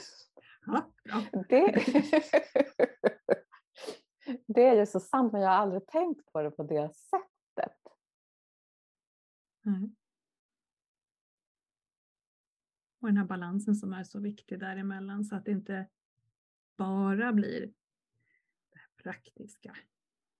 ja, 0.66 0.92
ja. 1.02 1.22
Det, 1.48 1.84
det 4.46 4.68
är 4.68 4.76
ju 4.76 4.86
så 4.86 5.00
sant, 5.00 5.32
men 5.32 5.42
jag 5.42 5.48
har 5.48 5.56
aldrig 5.56 5.86
tänkt 5.86 6.32
på 6.32 6.42
det 6.42 6.50
på 6.50 6.62
det 6.62 6.94
sättet. 6.94 7.78
Mm. 9.66 9.96
Och 13.00 13.08
den 13.08 13.16
här 13.16 13.24
balansen 13.24 13.74
som 13.74 13.92
är 13.92 14.04
så 14.04 14.20
viktig 14.20 14.60
däremellan 14.60 15.24
så 15.24 15.36
att 15.36 15.44
det 15.44 15.50
inte 15.50 15.88
bara 16.76 17.32
blir 17.32 17.72
det 18.70 19.02
praktiska 19.02 19.76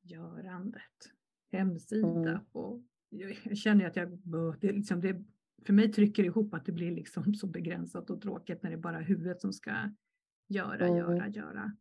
görandet, 0.02 1.12
hemsida 1.52 2.30
mm. 2.30 2.46
och 2.52 2.82
jag 3.12 3.58
känner 3.58 3.86
att 3.86 3.96
jag, 3.96 4.18
det 4.60 4.72
liksom 4.72 5.00
det, 5.00 5.24
för 5.66 5.72
mig 5.72 5.92
trycker 5.92 6.22
det 6.22 6.26
ihop 6.26 6.54
att 6.54 6.66
det 6.66 6.72
blir 6.72 6.90
liksom 6.90 7.34
så 7.34 7.46
begränsat 7.46 8.10
och 8.10 8.20
tråkigt 8.20 8.62
när 8.62 8.70
det 8.70 8.76
är 8.76 8.80
bara 8.80 8.98
huvudet 8.98 9.40
som 9.40 9.52
ska 9.52 9.90
göra, 10.48 10.86
mm. 10.86 10.96
göra, 10.96 11.28
göra. 11.28 11.76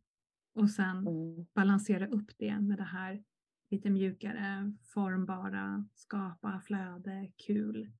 Och 0.54 0.70
sen 0.70 0.96
mm. 0.96 1.46
balansera 1.54 2.06
upp 2.06 2.30
det 2.38 2.60
med 2.60 2.78
det 2.78 2.84
här 2.84 3.24
lite 3.70 3.90
mjukare, 3.90 4.72
formbara, 4.82 5.88
skapa 5.94 6.60
flöde, 6.60 7.32
kul. 7.36 7.92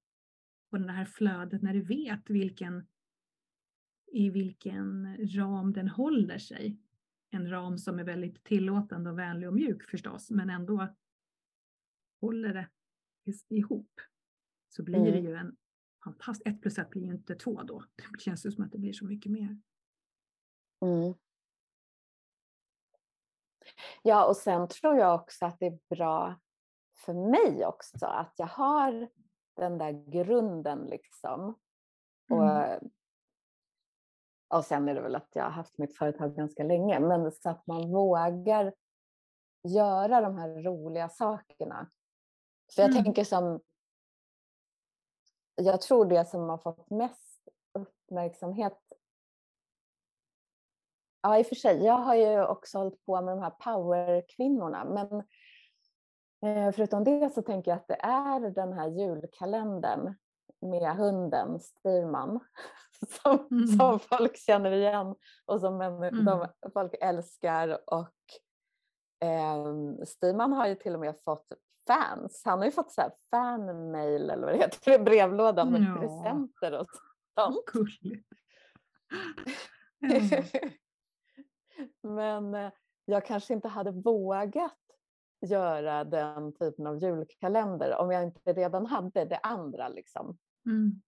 Och 0.70 0.80
det 0.80 0.92
här 0.92 1.04
flödet 1.04 1.62
när 1.62 1.74
du 1.74 1.82
vet 1.82 2.30
vilken, 2.30 2.86
i 4.12 4.30
vilken 4.30 5.16
ram 5.36 5.72
den 5.72 5.88
håller 5.88 6.38
sig. 6.38 6.78
En 7.30 7.50
ram 7.50 7.78
som 7.78 7.98
är 7.98 8.04
väldigt 8.04 8.44
tillåtande 8.44 9.10
och 9.10 9.18
vänlig 9.18 9.48
och 9.48 9.54
mjuk 9.54 9.82
förstås, 9.82 10.30
men 10.30 10.50
ändå 10.50 10.94
håller 12.20 12.54
det 12.54 12.68
ihop 13.48 14.00
så 14.68 14.82
blir 14.82 14.98
mm. 14.98 15.12
det 15.12 15.18
ju 15.18 15.34
en 15.34 15.56
fantastisk, 16.04 16.46
ett 16.46 16.60
plus 16.62 16.78
ett 16.78 16.90
blir 16.90 17.02
ju 17.02 17.12
inte 17.12 17.34
två 17.34 17.62
då. 17.62 17.84
Det 17.96 18.20
känns 18.20 18.46
ju 18.46 18.50
som 18.50 18.64
att 18.64 18.72
det 18.72 18.78
blir 18.78 18.92
så 18.92 19.04
mycket 19.04 19.32
mer. 19.32 19.60
Mm. 20.80 21.14
Ja, 24.02 24.26
och 24.26 24.36
sen 24.36 24.68
tror 24.68 24.96
jag 24.96 25.14
också 25.14 25.46
att 25.46 25.58
det 25.58 25.66
är 25.66 25.78
bra 25.96 26.40
för 26.96 27.14
mig 27.14 27.66
också 27.66 28.06
att 28.06 28.34
jag 28.36 28.46
har 28.46 29.08
den 29.56 29.78
där 29.78 29.92
grunden 30.10 30.78
liksom. 30.78 31.58
Och, 32.30 32.50
mm. 32.50 32.90
och 34.48 34.64
sen 34.64 34.88
är 34.88 34.94
det 34.94 35.00
väl 35.00 35.16
att 35.16 35.30
jag 35.32 35.44
har 35.44 35.50
haft 35.50 35.78
mitt 35.78 35.96
företag 35.96 36.36
ganska 36.36 36.64
länge, 36.64 37.00
men 37.00 37.32
så 37.32 37.50
att 37.50 37.66
man 37.66 37.90
vågar 37.90 38.74
göra 39.68 40.20
de 40.20 40.38
här 40.38 40.62
roliga 40.62 41.08
sakerna. 41.08 41.90
För 42.74 42.82
jag 42.82 42.90
mm. 42.90 43.04
tänker 43.04 43.24
som, 43.24 43.60
jag 45.54 45.80
tror 45.80 46.04
det 46.04 46.24
som 46.24 46.48
har 46.48 46.58
fått 46.58 46.90
mest 46.90 47.48
uppmärksamhet 47.72 48.78
Ja, 51.22 51.38
i 51.38 51.42
och 51.42 51.46
för 51.46 51.54
sig. 51.54 51.84
Jag 51.84 51.98
har 51.98 52.14
ju 52.14 52.44
också 52.44 52.78
hållit 52.78 53.06
på 53.06 53.22
med 53.22 53.36
de 53.36 53.42
här 53.42 53.50
powerkvinnorna. 53.50 54.84
Men 54.84 55.22
eh, 56.56 56.72
förutom 56.72 57.04
det 57.04 57.30
så 57.34 57.42
tänker 57.42 57.70
jag 57.70 57.78
att 57.78 57.88
det 57.88 58.00
är 58.02 58.40
den 58.50 58.72
här 58.72 58.88
julkalendern 58.88 60.14
med 60.60 60.96
hunden 60.96 61.60
Styrman 61.60 62.40
som, 63.22 63.48
mm. 63.50 63.66
som 63.66 63.98
folk 63.98 64.36
känner 64.36 64.72
igen 64.72 65.14
och 65.44 65.60
som 65.60 65.80
mm. 65.80 66.24
de, 66.24 66.48
folk 66.72 66.94
älskar. 67.00 67.80
Och 67.86 68.14
eh, 69.28 69.64
Styrman 70.04 70.52
har 70.52 70.66
ju 70.66 70.74
till 70.74 70.94
och 70.94 71.00
med 71.00 71.20
fått 71.24 71.52
fans. 71.86 72.42
Han 72.44 72.58
har 72.58 72.66
ju 72.66 72.72
fått 72.72 72.92
så 72.92 73.00
här 73.00 73.10
fanmail 73.30 74.30
eller 74.30 74.46
vad 74.46 74.54
det 74.54 74.58
heter, 74.58 74.98
brevlådan 74.98 75.72
med 75.72 75.82
ja. 75.82 76.00
presenter 76.00 76.78
och 76.80 76.86
sånt. 77.34 77.66
Gulligt. 77.72 78.28
Mm. 80.04 80.32
Men 82.02 82.54
eh, 82.54 82.72
jag 83.04 83.26
kanske 83.26 83.54
inte 83.54 83.68
hade 83.68 83.90
vågat 83.90 84.78
göra 85.46 86.04
den 86.04 86.52
typen 86.52 86.86
av 86.86 86.98
julkalender 87.02 87.96
om 87.96 88.10
jag 88.10 88.24
inte 88.24 88.52
redan 88.52 88.86
hade 88.86 89.24
det 89.24 89.38
andra. 89.38 89.88
Liksom. 89.88 90.38
Mm. 90.66 91.02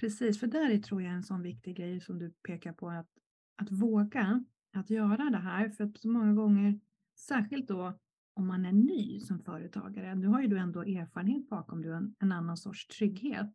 Precis, 0.00 0.40
för 0.40 0.46
där 0.46 0.70
är 0.70 0.78
tror 0.78 1.02
jag 1.02 1.12
en 1.12 1.22
sån 1.22 1.42
viktig 1.42 1.76
grej 1.76 2.00
som 2.00 2.18
du 2.18 2.30
pekar 2.30 2.72
på, 2.72 2.88
att, 2.88 3.08
att 3.56 3.70
våga 3.70 4.44
att 4.72 4.90
göra 4.90 5.30
det 5.30 5.38
här. 5.38 5.68
För 5.68 5.84
att 5.84 5.98
så 5.98 6.08
många 6.08 6.32
gånger, 6.32 6.80
särskilt 7.18 7.68
då 7.68 7.98
om 8.34 8.46
man 8.46 8.66
är 8.66 8.72
ny 8.72 9.20
som 9.20 9.38
företagare, 9.38 10.14
nu 10.14 10.26
har 10.26 10.42
ju 10.42 10.48
du 10.48 10.58
ändå 10.58 10.80
erfarenhet 10.80 11.48
bakom 11.48 11.82
du 11.82 11.94
en, 11.94 12.14
en 12.18 12.32
annan 12.32 12.56
sorts 12.56 12.86
trygghet. 12.86 13.52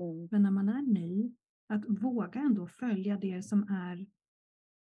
Mm. 0.00 0.28
Men 0.30 0.42
när 0.42 0.50
man 0.50 0.68
är 0.68 0.82
ny, 0.82 1.34
att 1.68 1.84
våga 1.88 2.40
ändå 2.40 2.66
följa 2.66 3.16
det 3.16 3.42
som 3.42 3.62
är 3.62 4.06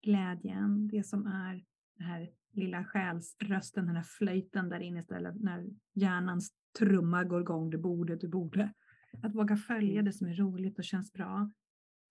glädjen, 0.02 0.88
det 0.88 1.04
som 1.04 1.28
är 1.28 1.64
den 1.98 2.08
här 2.08 2.30
lilla 2.52 2.86
själsrösten, 2.86 3.86
den 3.86 3.96
här 3.96 4.04
flöjten 4.04 4.70
där 4.70 4.80
inne 4.80 5.00
istället 5.00 5.36
när 5.36 5.70
hjärnans 5.94 6.52
trumma 6.80 7.24
går 7.24 7.42
igång, 7.42 7.70
du 7.70 7.78
borde, 7.78 8.16
du 8.16 8.28
borde. 8.28 8.74
Att 9.24 9.36
våga 9.36 9.58
följa 9.58 9.94
mm. 9.94 10.06
det 10.06 10.14
som 10.14 10.28
är 10.28 10.34
roligt 10.34 10.78
och 10.78 10.84
känns 10.84 11.14
bra. 11.14 11.52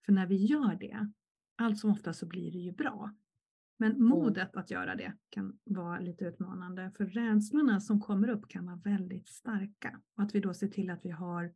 För 0.05 0.13
när 0.13 0.27
vi 0.27 0.35
gör 0.35 0.77
det, 0.79 1.11
allt 1.55 1.79
som 1.79 1.91
ofta 1.91 2.13
så 2.13 2.27
blir 2.27 2.51
det 2.51 2.57
ju 2.57 2.71
bra. 2.71 3.15
Men 3.81 3.91
mm. 3.91 4.07
modet 4.07 4.55
att 4.55 4.71
göra 4.71 4.95
det 4.95 5.13
kan 5.29 5.59
vara 5.63 5.99
lite 5.99 6.25
utmanande, 6.25 6.91
för 6.97 7.05
rädslorna 7.05 7.79
som 7.79 7.99
kommer 7.99 8.29
upp 8.29 8.47
kan 8.47 8.65
vara 8.65 8.75
väldigt 8.75 9.29
starka. 9.29 10.01
Och 10.15 10.23
att 10.23 10.35
vi 10.35 10.39
då 10.39 10.53
ser 10.53 10.67
till 10.67 10.89
att 10.89 11.05
vi 11.05 11.09
har 11.09 11.53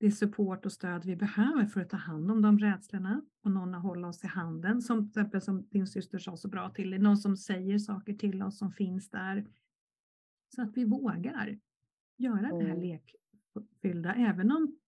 det 0.00 0.10
support 0.10 0.66
och 0.66 0.72
stöd 0.72 1.04
vi 1.04 1.16
behöver 1.16 1.66
för 1.66 1.80
att 1.80 1.90
ta 1.90 1.96
hand 1.96 2.30
om 2.30 2.42
de 2.42 2.58
rädslorna 2.58 3.22
och 3.42 3.50
någon 3.50 3.74
att 3.74 3.82
hålla 3.82 4.08
oss 4.08 4.24
i 4.24 4.26
handen, 4.26 4.82
som 4.82 5.10
till 5.12 5.20
exempel 5.20 5.40
som 5.40 5.68
din 5.68 5.86
syster 5.86 6.18
sa 6.18 6.36
så 6.36 6.48
bra 6.48 6.70
till 6.70 7.02
någon 7.02 7.16
som 7.16 7.36
säger 7.36 7.78
saker 7.78 8.14
till 8.14 8.42
oss 8.42 8.58
som 8.58 8.72
finns 8.72 9.10
där. 9.10 9.46
Så 10.54 10.62
att 10.62 10.76
vi 10.76 10.84
vågar 10.84 11.58
göra 12.16 12.48
mm. 12.48 12.58
det 12.58 12.64
här 12.64 12.76
mm. 12.76 13.00
lekfyllda, 13.54 14.14
även 14.14 14.50
om 14.50 14.78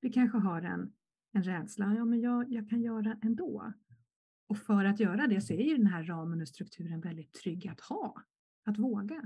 vi 0.00 0.12
kanske 0.12 0.38
har 0.38 0.62
en, 0.62 0.92
en 1.32 1.42
rädsla, 1.42 1.94
ja 1.94 2.04
men 2.04 2.20
jag, 2.20 2.52
jag 2.52 2.70
kan 2.70 2.82
göra 2.82 3.18
ändå. 3.22 3.72
Och 4.50 4.58
för 4.58 4.84
att 4.84 5.00
göra 5.00 5.26
det 5.26 5.40
så 5.40 5.52
är 5.52 5.62
ju 5.62 5.76
den 5.76 5.86
här 5.86 6.02
ramen 6.02 6.40
och 6.40 6.48
strukturen 6.48 7.00
väldigt 7.00 7.32
trygg 7.32 7.68
att 7.68 7.80
ha, 7.80 8.14
att 8.64 8.78
våga. 8.78 9.22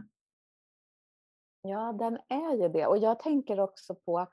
Ja, 1.62 1.92
den 1.92 2.18
är 2.28 2.62
ju 2.62 2.68
det. 2.68 2.87
Och 2.87 2.98
jag 2.98 3.18
tänker 3.18 3.60
också 3.60 3.94
på 3.94 4.26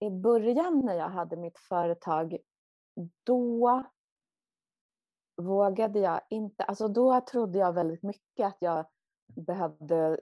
i 0.00 0.10
början 0.10 0.78
när 0.84 0.94
jag 0.94 1.08
hade 1.08 1.36
mitt 1.36 1.58
företag, 1.58 2.36
då 3.24 3.84
vågade 5.36 5.98
jag 5.98 6.20
inte, 6.30 6.64
alltså 6.64 6.88
då 6.88 7.20
trodde 7.20 7.58
jag 7.58 7.72
väldigt 7.72 8.02
mycket 8.02 8.46
att 8.46 8.56
jag 8.60 8.86
behövde, 9.26 10.20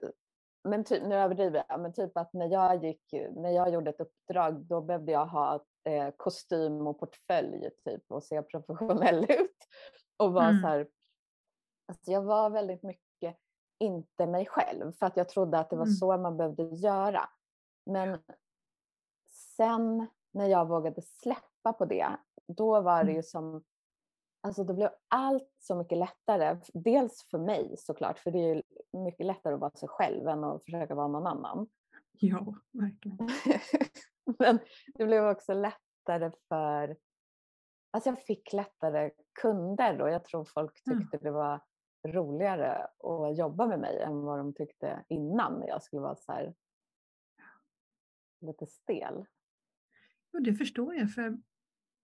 men 0.63 0.83
typ, 0.83 1.03
nu 1.03 1.15
överdriver 1.15 1.63
jag, 1.69 1.79
men 1.79 1.93
typ 1.93 2.17
att 2.17 2.33
när 2.33 2.47
jag, 2.47 2.83
gick, 2.83 3.13
när 3.35 3.49
jag 3.49 3.73
gjorde 3.73 3.89
ett 3.89 4.01
uppdrag 4.01 4.65
då 4.65 4.81
behövde 4.81 5.11
jag 5.11 5.25
ha 5.25 5.65
eh, 5.83 6.09
kostym 6.17 6.87
och 6.87 6.99
portfölj 6.99 7.69
typ 7.85 8.11
och 8.11 8.23
se 8.23 8.41
professionell 8.51 9.23
ut. 9.23 9.57
Och 10.17 10.33
var 10.33 10.49
mm. 10.49 10.61
så 10.61 10.67
här, 10.67 10.87
alltså 11.87 12.11
jag 12.11 12.21
var 12.21 12.49
väldigt 12.49 12.83
mycket 12.83 13.37
inte 13.79 14.27
mig 14.27 14.45
själv 14.45 14.91
för 14.91 15.05
att 15.05 15.17
jag 15.17 15.29
trodde 15.29 15.59
att 15.59 15.69
det 15.69 15.75
var 15.75 15.85
mm. 15.85 15.95
så 15.95 16.17
man 16.17 16.37
behövde 16.37 16.63
göra. 16.63 17.29
Men 17.85 18.19
sen 19.57 20.07
när 20.31 20.45
jag 20.45 20.67
vågade 20.67 21.01
släppa 21.01 21.73
på 21.73 21.85
det, 21.85 22.07
då 22.47 22.81
var 22.81 22.97
det 22.97 23.01
mm. 23.01 23.15
ju 23.15 23.23
som 23.23 23.63
Alltså 24.41 24.63
då 24.63 24.73
blev 24.73 24.89
allt 25.07 25.55
så 25.59 25.75
mycket 25.75 25.97
lättare. 25.97 26.57
Dels 26.73 27.23
för 27.31 27.37
mig 27.37 27.75
såklart, 27.77 28.19
för 28.19 28.31
det 28.31 28.39
är 28.39 28.55
ju 28.55 28.61
mycket 28.93 29.25
lättare 29.25 29.53
att 29.53 29.59
vara 29.59 29.71
sig 29.71 29.89
själv 29.89 30.27
än 30.27 30.43
att 30.43 30.63
försöka 30.63 30.95
vara 30.95 31.07
någon 31.07 31.27
annan. 31.27 31.67
Ja, 32.21 32.55
verkligen. 32.71 33.29
Men 34.39 34.59
det 34.93 35.05
blev 35.05 35.25
också 35.25 35.53
lättare 35.53 36.31
för... 36.47 36.97
Alltså 37.91 38.09
jag 38.09 38.23
fick 38.23 38.53
lättare 38.53 39.11
kunder 39.41 40.01
och 40.01 40.09
jag 40.09 40.23
tror 40.23 40.45
folk 40.45 40.73
tyckte 40.73 41.17
mm. 41.17 41.19
det 41.21 41.31
var 41.31 41.61
roligare 42.07 42.83
att 42.83 43.37
jobba 43.37 43.67
med 43.67 43.79
mig 43.79 44.01
än 44.01 44.21
vad 44.21 44.39
de 44.39 44.53
tyckte 44.53 45.05
innan 45.09 45.59
när 45.59 45.67
jag 45.67 45.83
skulle 45.83 46.01
vara 46.01 46.15
så 46.15 46.31
här 46.31 46.55
lite 48.41 48.67
stel. 48.67 49.25
Och 50.33 50.41
det 50.41 50.53
förstår 50.53 50.95
jag, 50.95 51.13
för 51.13 51.37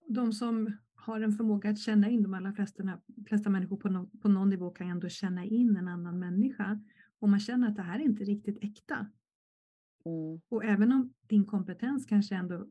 de 0.06 0.32
som 0.32 0.78
har 0.96 1.20
en 1.20 1.32
förmåga 1.32 1.70
att 1.70 1.78
känna 1.78 2.08
in, 2.08 2.22
de 2.22 2.34
allra 2.34 2.52
flesta, 2.52 3.00
flesta 3.26 3.50
människor 3.50 3.76
på, 3.76 3.88
no, 3.88 4.10
på 4.22 4.28
någon 4.28 4.50
nivå 4.50 4.70
kan 4.70 4.88
ändå 4.88 5.08
känna 5.08 5.44
in 5.44 5.76
en 5.76 5.88
annan 5.88 6.18
människa. 6.18 6.80
Och 7.18 7.28
man 7.28 7.40
känner 7.40 7.68
att 7.68 7.76
det 7.76 7.82
här 7.82 7.98
är 7.98 8.04
inte 8.04 8.24
riktigt 8.24 8.64
äkta. 8.64 9.06
Mm. 10.04 10.40
Och 10.48 10.64
även 10.64 10.92
om 10.92 11.14
din 11.26 11.44
kompetens 11.44 12.06
kanske 12.06 12.34
ändå 12.34 12.66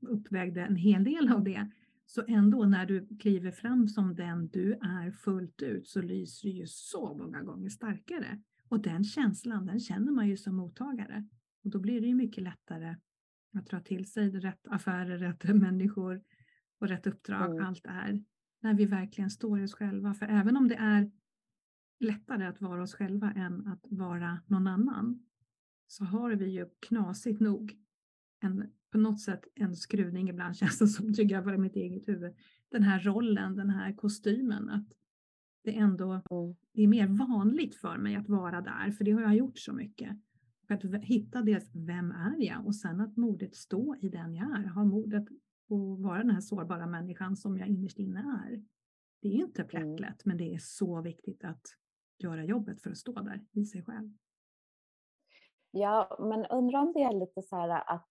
uppvägde 0.00 0.60
en 0.62 0.76
hel 0.76 1.04
del 1.04 1.32
av 1.32 1.44
det, 1.44 1.70
så 2.06 2.24
ändå 2.28 2.64
när 2.64 2.86
du 2.86 3.06
kliver 3.20 3.50
fram 3.50 3.88
som 3.88 4.14
den 4.14 4.48
du 4.48 4.72
är 4.72 5.10
fullt 5.10 5.62
ut 5.62 5.88
så 5.88 6.02
lyser 6.02 6.48
du 6.48 6.54
ju 6.54 6.66
så 6.66 7.14
många 7.14 7.42
gånger 7.42 7.68
starkare. 7.68 8.42
Och 8.68 8.80
den 8.80 9.04
känslan, 9.04 9.66
den 9.66 9.80
känner 9.80 10.12
man 10.12 10.28
ju 10.28 10.36
som 10.36 10.56
mottagare. 10.56 11.28
Och 11.64 11.70
då 11.70 11.78
blir 11.78 12.00
det 12.00 12.06
ju 12.06 12.14
mycket 12.14 12.44
lättare 12.44 12.96
att 13.52 13.66
dra 13.66 13.80
till 13.80 14.06
sig 14.06 14.30
rätt 14.30 14.66
affärer, 14.68 15.18
rätt 15.18 15.44
människor 15.54 16.22
och 16.78 16.88
rätt 16.88 17.06
uppdrag, 17.06 17.50
mm. 17.50 17.66
allt 17.66 17.84
det 17.84 17.90
här. 17.90 18.24
När 18.60 18.74
vi 18.74 18.86
verkligen 18.86 19.30
står 19.30 19.60
i 19.60 19.64
oss 19.64 19.74
själva. 19.74 20.14
För 20.14 20.26
även 20.26 20.56
om 20.56 20.68
det 20.68 20.74
är 20.74 21.10
lättare 22.00 22.46
att 22.46 22.60
vara 22.60 22.82
oss 22.82 22.94
själva 22.94 23.32
än 23.32 23.66
att 23.66 23.86
vara 23.90 24.40
någon 24.46 24.66
annan, 24.66 25.26
så 25.86 26.04
har 26.04 26.30
vi 26.30 26.48
ju 26.48 26.66
knasigt 26.80 27.40
nog 27.40 27.78
en, 28.40 28.72
på 28.92 28.98
något 28.98 29.20
sätt 29.20 29.44
en 29.54 29.76
skruvning 29.76 30.28
ibland 30.28 30.56
känns 30.56 30.78
det 30.78 30.86
som, 30.88 31.14
tycker 31.14 31.34
jag, 31.34 31.44
för 31.44 31.56
mitt 31.56 31.76
eget 31.76 32.08
huvud. 32.08 32.34
Den 32.68 32.82
här 32.82 33.00
rollen, 33.00 33.56
den 33.56 33.70
här 33.70 33.92
kostymen, 33.92 34.68
att 34.68 34.92
det 35.64 35.76
ändå 35.76 36.12
mm. 36.12 36.54
det 36.72 36.82
är 36.82 36.88
mer 36.88 37.06
vanligt 37.06 37.74
för 37.74 37.98
mig 37.98 38.16
att 38.16 38.28
vara 38.28 38.60
där, 38.60 38.90
för 38.90 39.04
det 39.04 39.12
har 39.12 39.20
jag 39.20 39.36
gjort 39.36 39.58
så 39.58 39.72
mycket. 39.72 40.16
För 40.66 40.74
att 40.74 41.04
hitta 41.04 41.42
dels 41.42 41.70
vem 41.74 42.10
är 42.10 42.36
jag 42.38 42.66
och 42.66 42.74
sen 42.74 43.00
att 43.00 43.16
modet 43.16 43.54
stå 43.54 43.96
i 44.00 44.08
den 44.08 44.34
jag 44.34 44.58
är, 44.58 44.66
ha 44.66 44.84
modet 44.84 45.28
att 45.70 46.00
vara 46.00 46.18
den 46.18 46.30
här 46.30 46.40
sårbara 46.40 46.86
människan 46.86 47.36
som 47.36 47.58
jag 47.58 47.68
innerst 47.68 47.98
inne 47.98 48.20
är. 48.20 48.64
Det 49.22 49.28
är 49.28 49.32
inte 49.32 49.62
mm. 49.62 49.68
plättlätt, 49.68 50.24
mm. 50.24 50.36
men 50.36 50.36
det 50.36 50.54
är 50.54 50.58
så 50.58 51.00
viktigt 51.00 51.44
att 51.44 51.62
göra 52.18 52.44
jobbet 52.44 52.82
för 52.82 52.90
att 52.90 52.98
stå 52.98 53.12
där 53.12 53.46
i 53.52 53.64
sig 53.64 53.84
själv. 53.84 54.10
Ja, 55.70 56.16
men 56.20 56.46
undrar 56.46 56.78
om 56.78 56.92
det 56.92 57.02
är 57.02 57.20
lite 57.20 57.42
så 57.42 57.56
här 57.56 57.90
att 57.94 58.08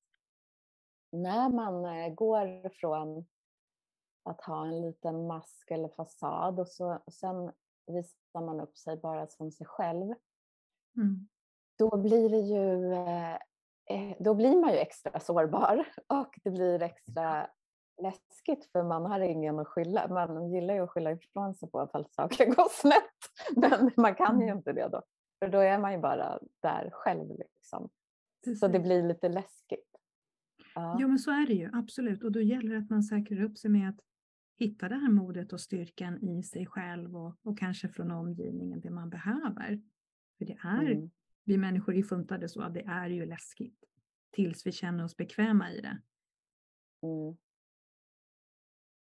när 1.12 1.50
man 1.50 1.86
eh, 1.86 2.14
går 2.14 2.70
från 2.70 3.26
att 4.24 4.42
ha 4.42 4.68
en 4.68 4.82
liten 4.82 5.28
mask 5.28 5.72
eller 5.72 5.90
fasad 5.90 6.60
och, 6.60 6.68
så, 6.68 7.02
och 7.06 7.14
sen 7.14 7.52
visar 7.88 8.46
man 8.46 8.60
upp 8.60 8.78
sig 8.78 8.98
bara 8.98 9.28
som 9.28 9.52
sig 9.52 9.68
själv. 9.68 10.14
Mm 10.98 11.28
då 11.78 11.98
blir 11.98 12.30
det 12.30 12.38
ju 12.38 12.94
eh, 12.94 13.38
då 14.20 14.34
blir 14.34 14.62
man 14.62 14.72
ju 14.72 14.78
extra 14.78 15.20
sårbar 15.20 15.86
och 16.08 16.40
det 16.44 16.50
blir 16.52 16.82
extra 16.82 17.48
läskigt 18.02 18.66
för 18.72 18.84
man 18.84 19.06
har 19.06 19.20
ingen 19.20 19.60
att 19.60 19.68
skylla. 19.68 20.08
Man 20.08 20.52
gillar 20.52 20.74
ju 20.74 20.80
att 20.82 20.90
skylla 20.90 21.12
ifrån 21.12 21.56
sig 21.56 21.70
på 21.70 21.84
ifall 21.84 22.06
saker 22.10 22.46
går 22.56 22.68
snett. 22.72 23.04
Men 23.56 23.92
man 23.98 24.16
kan 24.16 24.40
ju 24.40 24.46
Mm. 24.46 24.58
inte 24.58 24.74
det 24.74 24.88
då. 24.88 25.02
För 25.40 25.48
då 25.50 25.58
är 25.60 25.78
man 25.80 25.92
ju 25.94 25.98
bara 26.00 26.40
där 26.62 26.90
själv. 26.94 27.30
Liksom. 27.40 27.90
Så 28.60 28.68
det 28.68 28.80
blir 28.80 29.04
lite 29.04 29.30
läskigt. 29.30 29.90
Ja. 30.76 30.98
Ja, 31.00 31.08
men 31.08 31.20
så 31.20 31.32
är 31.32 31.48
det 31.48 31.54
ju, 31.54 31.70
absolut. 31.74 32.24
Och 32.24 32.32
då 32.32 32.42
gäller 32.42 32.70
det 32.72 32.78
att 32.78 32.90
man 32.90 33.04
säkrar 33.04 33.42
upp 33.44 33.58
sig 33.58 33.72
med 33.72 33.90
att 33.90 34.00
hitta 34.60 34.90
det 34.90 34.96
här 34.96 35.12
modet 35.12 35.54
och 35.54 35.62
styrkan 35.62 36.24
i 36.24 36.44
sig 36.44 36.66
själv 36.66 37.18
och, 37.18 37.36
och 37.44 37.58
kanske 37.60 37.88
från 37.90 38.12
omgivningen 38.12 38.82
det 38.82 38.90
man 38.90 39.10
behöver. 39.10 39.82
För 40.38 40.46
det 40.46 40.58
är, 40.64 40.92
Mm. 40.92 41.10
Vi 41.48 41.58
människor 41.58 41.96
är 41.96 42.04
funtade 42.04 42.50
så 42.50 42.62
att 42.62 42.74
det 42.74 42.84
är 42.84 43.10
ju 43.10 43.26
läskigt 43.26 43.84
tills 44.32 44.66
vi 44.66 44.72
känner 44.72 45.04
oss 45.04 45.18
bekväma 45.18 45.72
i 45.72 45.82
det. 45.82 46.02
Mm. 47.04 47.38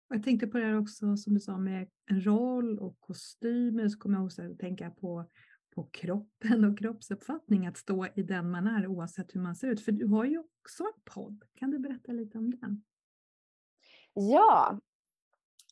Jag 0.10 0.24
tänkte 0.24 0.48
på 0.48 0.58
det 0.58 0.66
här 0.66 0.80
också 0.80 1.18
som 1.18 1.34
du 1.34 1.40
sa 1.40 1.58
med 1.58 1.90
en 2.06 2.26
roll 2.26 2.80
och 2.80 3.00
kostymer 3.00 3.88
så 3.88 4.00
kommer 4.00 4.18
jag 4.18 4.26
också 4.26 4.42
att 4.42 4.60
tänka 4.60 4.92
på, 4.92 5.30
på 5.76 5.84
kroppen 5.84 6.66
och 6.66 6.80
kroppsuppfattning, 6.80 7.68
att 7.68 7.78
stå 7.78 8.08
i 8.16 8.24
den 8.24 8.52
man 8.52 8.68
är 8.68 8.88
oavsett 8.88 9.36
hur 9.36 9.42
man 9.42 9.56
ser 9.56 9.68
ut. 9.68 9.86
För 9.86 9.92
du 9.92 10.08
har 10.08 10.26
ju 10.26 10.40
också 10.40 10.84
en 10.84 11.02
podd, 11.14 11.44
kan 11.54 11.72
du 11.72 11.80
berätta 11.80 12.12
lite 12.12 12.38
om 12.38 12.52
den? 12.52 12.84
Ja, 14.14 14.80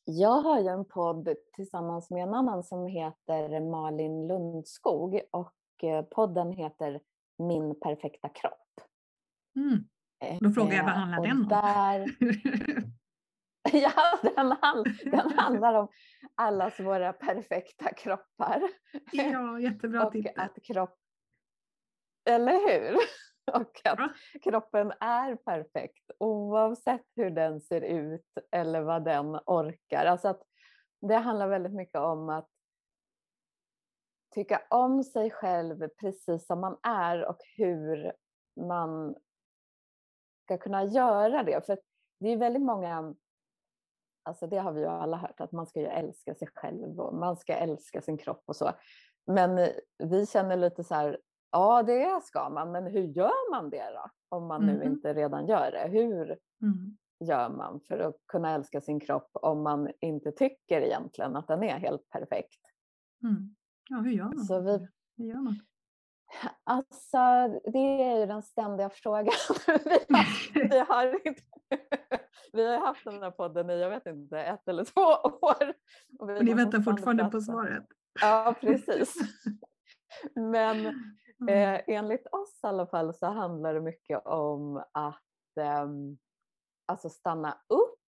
jag 0.05 0.41
har 0.41 0.61
ju 0.61 0.67
en 0.67 0.85
podd 0.85 1.29
tillsammans 1.53 2.09
med 2.09 2.23
en 2.23 2.33
annan 2.33 2.63
som 2.63 2.87
heter 2.87 3.69
Malin 3.71 4.27
Lundskog 4.27 5.21
och 5.31 5.53
eh, 5.83 6.01
podden 6.01 6.51
heter 6.51 6.99
Min 7.37 7.79
perfekta 7.79 8.29
kropp. 8.29 8.81
Mm. 9.55 9.83
Då 10.39 10.51
frågar 10.51 10.73
jag, 10.77 10.83
vad 10.83 10.93
Eh, 10.93 10.97
handlar 10.99 11.21
den 11.21 11.37
om? 11.37 11.47
Där, 11.47 12.05
ja, 13.81 14.19
den, 14.35 14.51
hand, 14.61 14.87
den 15.11 15.31
handlar 15.37 15.73
om 15.73 15.87
allas 16.35 16.79
våra 16.79 17.13
perfekta 17.13 17.93
kroppar. 17.93 18.61
ja, 19.11 19.59
jättebra 19.59 20.05
och 20.05 20.11
titel. 20.11 20.33
att 20.35 20.63
kropp... 20.63 20.95
Eller 22.29 22.53
hur? 22.53 22.95
Och 23.55 23.61
att 23.61 23.99
Ja. 23.99 24.09
kroppen 24.43 24.91
är 24.99 25.35
perfekt 25.35 26.11
oavsett 26.19 27.05
hur 27.15 27.29
den 27.29 27.61
ser 27.61 27.81
ut 27.81 28.25
eller 28.51 28.81
vad 28.81 29.05
den 29.05 29.25
orkar. 29.45 30.05
Alltså 30.05 30.27
att 30.27 30.41
det 31.01 31.15
handlar 31.15 31.47
väldigt 31.47 31.73
mycket 31.73 31.99
om 31.99 32.29
att 32.29 32.49
tycka 34.39 34.61
om 34.69 35.03
sig 35.03 35.31
själv 35.31 35.87
precis 35.99 36.45
som 36.47 36.59
man 36.59 36.77
är 36.83 37.25
och 37.25 37.37
hur 37.57 38.13
man 38.67 39.15
ska 40.43 40.57
kunna 40.57 40.83
göra 40.83 41.43
det. 41.43 41.65
För 41.65 41.79
det 42.19 42.29
är 42.29 42.37
väldigt 42.37 42.61
många, 42.61 43.15
alltså 44.23 44.47
det 44.47 44.57
har 44.57 44.71
vi 44.71 44.81
ju 44.81 44.87
alla 44.87 45.17
hört, 45.17 45.41
att 45.41 45.51
man 45.51 45.67
ska 45.67 45.79
ju 45.79 45.85
älska 45.85 46.35
sig 46.35 46.47
själv 46.55 46.99
och 46.99 47.15
man 47.15 47.37
ska 47.37 47.53
älska 47.53 48.01
sin 48.01 48.17
kropp 48.17 48.43
och 48.45 48.55
så. 48.55 48.71
Men 49.25 49.69
vi 50.03 50.25
känner 50.25 50.57
lite 50.57 50.83
så 50.83 50.95
här, 50.95 51.19
ja 51.51 51.83
det 51.83 52.23
ska 52.23 52.49
man, 52.49 52.71
men 52.71 52.87
hur 52.87 53.03
gör 53.03 53.51
man 53.51 53.69
det 53.69 53.91
då? 53.93 54.09
Om 54.29 54.47
man 54.47 54.65
nu 54.65 54.73
Mhm. 54.73 54.83
inte 54.83 55.13
redan 55.13 55.47
gör 55.47 55.71
det. 55.71 55.87
Hur 55.87 56.37
Mm. 56.61 56.97
gör 57.19 57.49
man 57.49 57.79
för 57.87 57.99
att 57.99 58.15
kunna 58.27 58.53
älska 58.55 58.81
sin 58.81 58.99
kropp 58.99 59.29
om 59.33 59.63
man 59.63 59.91
inte 59.99 60.31
tycker 60.31 60.81
egentligen 60.81 61.35
att 61.35 61.47
den 61.47 61.63
är 61.63 61.77
helt 61.79 62.09
perfekt? 62.09 62.61
Mm. 63.23 63.55
Ja, 63.89 63.97
hur 63.97 64.11
gör 64.11 64.25
man? 64.25 64.39
Så 64.39 64.61
vi- 64.61 64.87
Hur 65.17 65.25
gör 65.25 65.41
man? 65.41 65.59
Alltså, 66.63 67.17
det 67.71 68.03
är 68.03 68.19
ju 68.19 68.25
den 68.25 68.41
ständiga 68.43 68.89
frågan. 68.89 69.33
vi, 69.67 69.89
har, 70.09 70.69
vi, 70.69 70.79
har 70.79 71.27
inte, 71.27 71.41
vi 72.53 72.67
har 72.67 72.77
haft 72.77 73.03
den 73.05 73.23
här 73.23 73.31
podden 73.31 73.69
i, 73.69 73.79
jag 73.79 73.89
vet 73.89 74.05
inte, 74.05 74.39
ett 74.39 74.67
eller 74.67 74.83
två 74.83 75.01
år. 75.01 75.73
Och, 76.19 76.29
Och 76.29 76.45
ni 76.45 76.53
väntar 76.53 76.79
fortfarande 76.81 77.25
på 77.25 77.41
svaret? 77.41 77.85
Ja, 78.21 78.55
precis. 78.61 79.15
Men 80.35 80.93
Mm. 81.41 81.75
eh, 81.75 81.81
enligt 81.97 82.27
oss 82.27 82.59
i 82.63 82.67
alla 82.67 82.87
fall 82.87 83.13
så 83.13 83.25
handlar 83.25 83.73
det 83.73 83.81
mycket 83.81 84.25
om 84.25 84.83
att 84.91 85.23
ehm, 85.59 86.17
alltså 86.85 87.09
stanna 87.09 87.51
upp, 87.67 87.99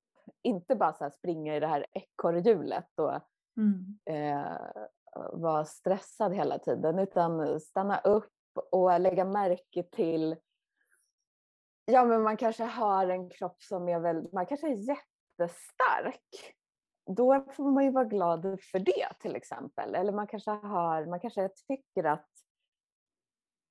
inte 0.42 0.76
bara 0.76 0.94
så 0.94 1.10
springa 1.10 1.56
i 1.56 1.60
det 1.60 1.68
här 1.68 1.86
ekorrhjulet 1.92 3.00
och 3.00 3.12
Mm. 3.58 4.00
eh, 4.06 4.58
vara 5.34 5.66
stressad 5.66 6.34
hela 6.36 6.60
tiden, 6.60 7.00
utan 7.00 7.60
stanna 7.60 8.00
upp 8.00 8.32
och 8.72 9.00
lägga 9.00 9.26
märke 9.26 9.84
till 9.84 10.36
Ja, 11.86 12.06
men 12.06 12.22
man 12.24 12.38
kanske 12.38 12.64
har 12.64 13.08
en 13.08 13.30
kropp 13.30 13.62
som 13.64 13.90
är 13.90 14.00
väl, 14.00 14.30
man 14.34 14.46
kanske 14.46 14.68
är 14.68 14.76
jättestark. 14.90 16.56
Då 17.16 17.46
får 17.52 17.72
man 17.72 17.84
ju 17.84 17.92
vara 17.92 18.06
glad 18.06 18.42
för 18.72 18.80
det 18.80 19.20
till 19.20 19.36
exempel. 19.36 19.96
Eller 19.96 20.12
man 20.14 20.28
kanske 20.28 20.52
har, 20.52 21.06
man 21.06 21.20
kanske 21.20 21.50
tycker 21.68 22.04
att 22.04 22.30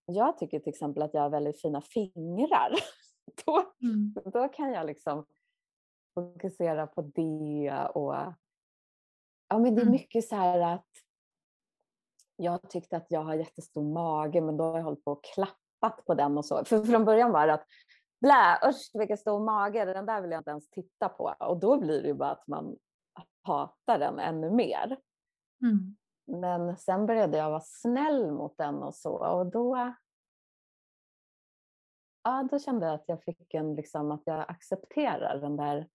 jag 0.06 0.38
tycker 0.38 0.58
till 0.60 0.68
exempel 0.68 1.02
att 1.02 1.14
jag 1.14 1.22
har 1.22 1.30
väldigt 1.30 1.60
fina 1.60 1.80
fingrar. 1.80 2.74
Då, 3.46 3.72
Mm. 3.82 4.14
då 4.32 4.48
kan 4.48 4.70
jag 4.72 4.86
liksom 4.86 5.26
fokusera 6.14 6.86
på 6.86 7.02
det 7.02 7.88
och 7.94 8.14
ja 9.48 9.58
men 9.58 9.62
det 9.74 9.80
är 9.80 9.82
Mm. 9.82 9.92
mycket 9.92 10.28
så 10.28 10.36
här 10.36 10.74
att 10.74 10.88
jag 12.40 12.70
tyckte 12.70 12.96
att 12.96 13.06
jag 13.08 13.22
har 13.22 13.34
jättestor 13.34 13.82
mage 13.82 14.40
men 14.40 14.56
då 14.56 14.64
har 14.64 14.76
jag 14.76 14.84
hållit 14.84 15.04
på 15.04 15.12
och 15.12 15.24
klappat 15.24 16.04
på 16.06 16.14
den 16.14 16.38
och 16.38 16.44
så. 16.44 16.64
För 16.64 16.84
från 16.84 17.04
början 17.04 17.32
var 17.32 17.46
det 17.46 17.54
att 17.54 17.66
blä, 18.20 18.58
usch 18.68 18.90
vilken 18.94 19.18
stor 19.18 19.44
mage, 19.44 19.84
den 19.84 20.06
där 20.06 20.20
vill 20.20 20.30
jag 20.30 20.40
inte 20.40 20.50
ens 20.50 20.70
titta 20.70 21.08
på. 21.08 21.34
Och 21.40 21.60
då 21.60 21.80
blir 21.80 22.02
det 22.02 22.08
ju 22.08 22.14
bara 22.14 22.30
att 22.30 22.46
man 22.46 22.76
hatar 23.42 23.98
den 23.98 24.18
ännu 24.18 24.50
mer. 24.50 24.96
Mm. 25.62 25.96
Men 26.40 26.76
sen 26.76 27.06
började 27.06 27.38
jag 27.38 27.50
vara 27.50 27.62
snäll 27.64 28.32
mot 28.32 28.56
den 28.56 28.74
och 28.74 28.94
så 28.94 29.10
och 29.10 29.46
då 29.46 29.94
Ja, 32.22 32.48
då 32.50 32.58
kände 32.58 32.86
jag 32.86 32.94
att 32.94 33.04
jag 33.06 33.22
fick 33.22 33.54
en 33.54 33.74
liksom 33.74 34.10
att 34.10 34.22
jag 34.24 34.44
accepterar 34.50 35.40
den 35.40 35.56
där 35.56 35.88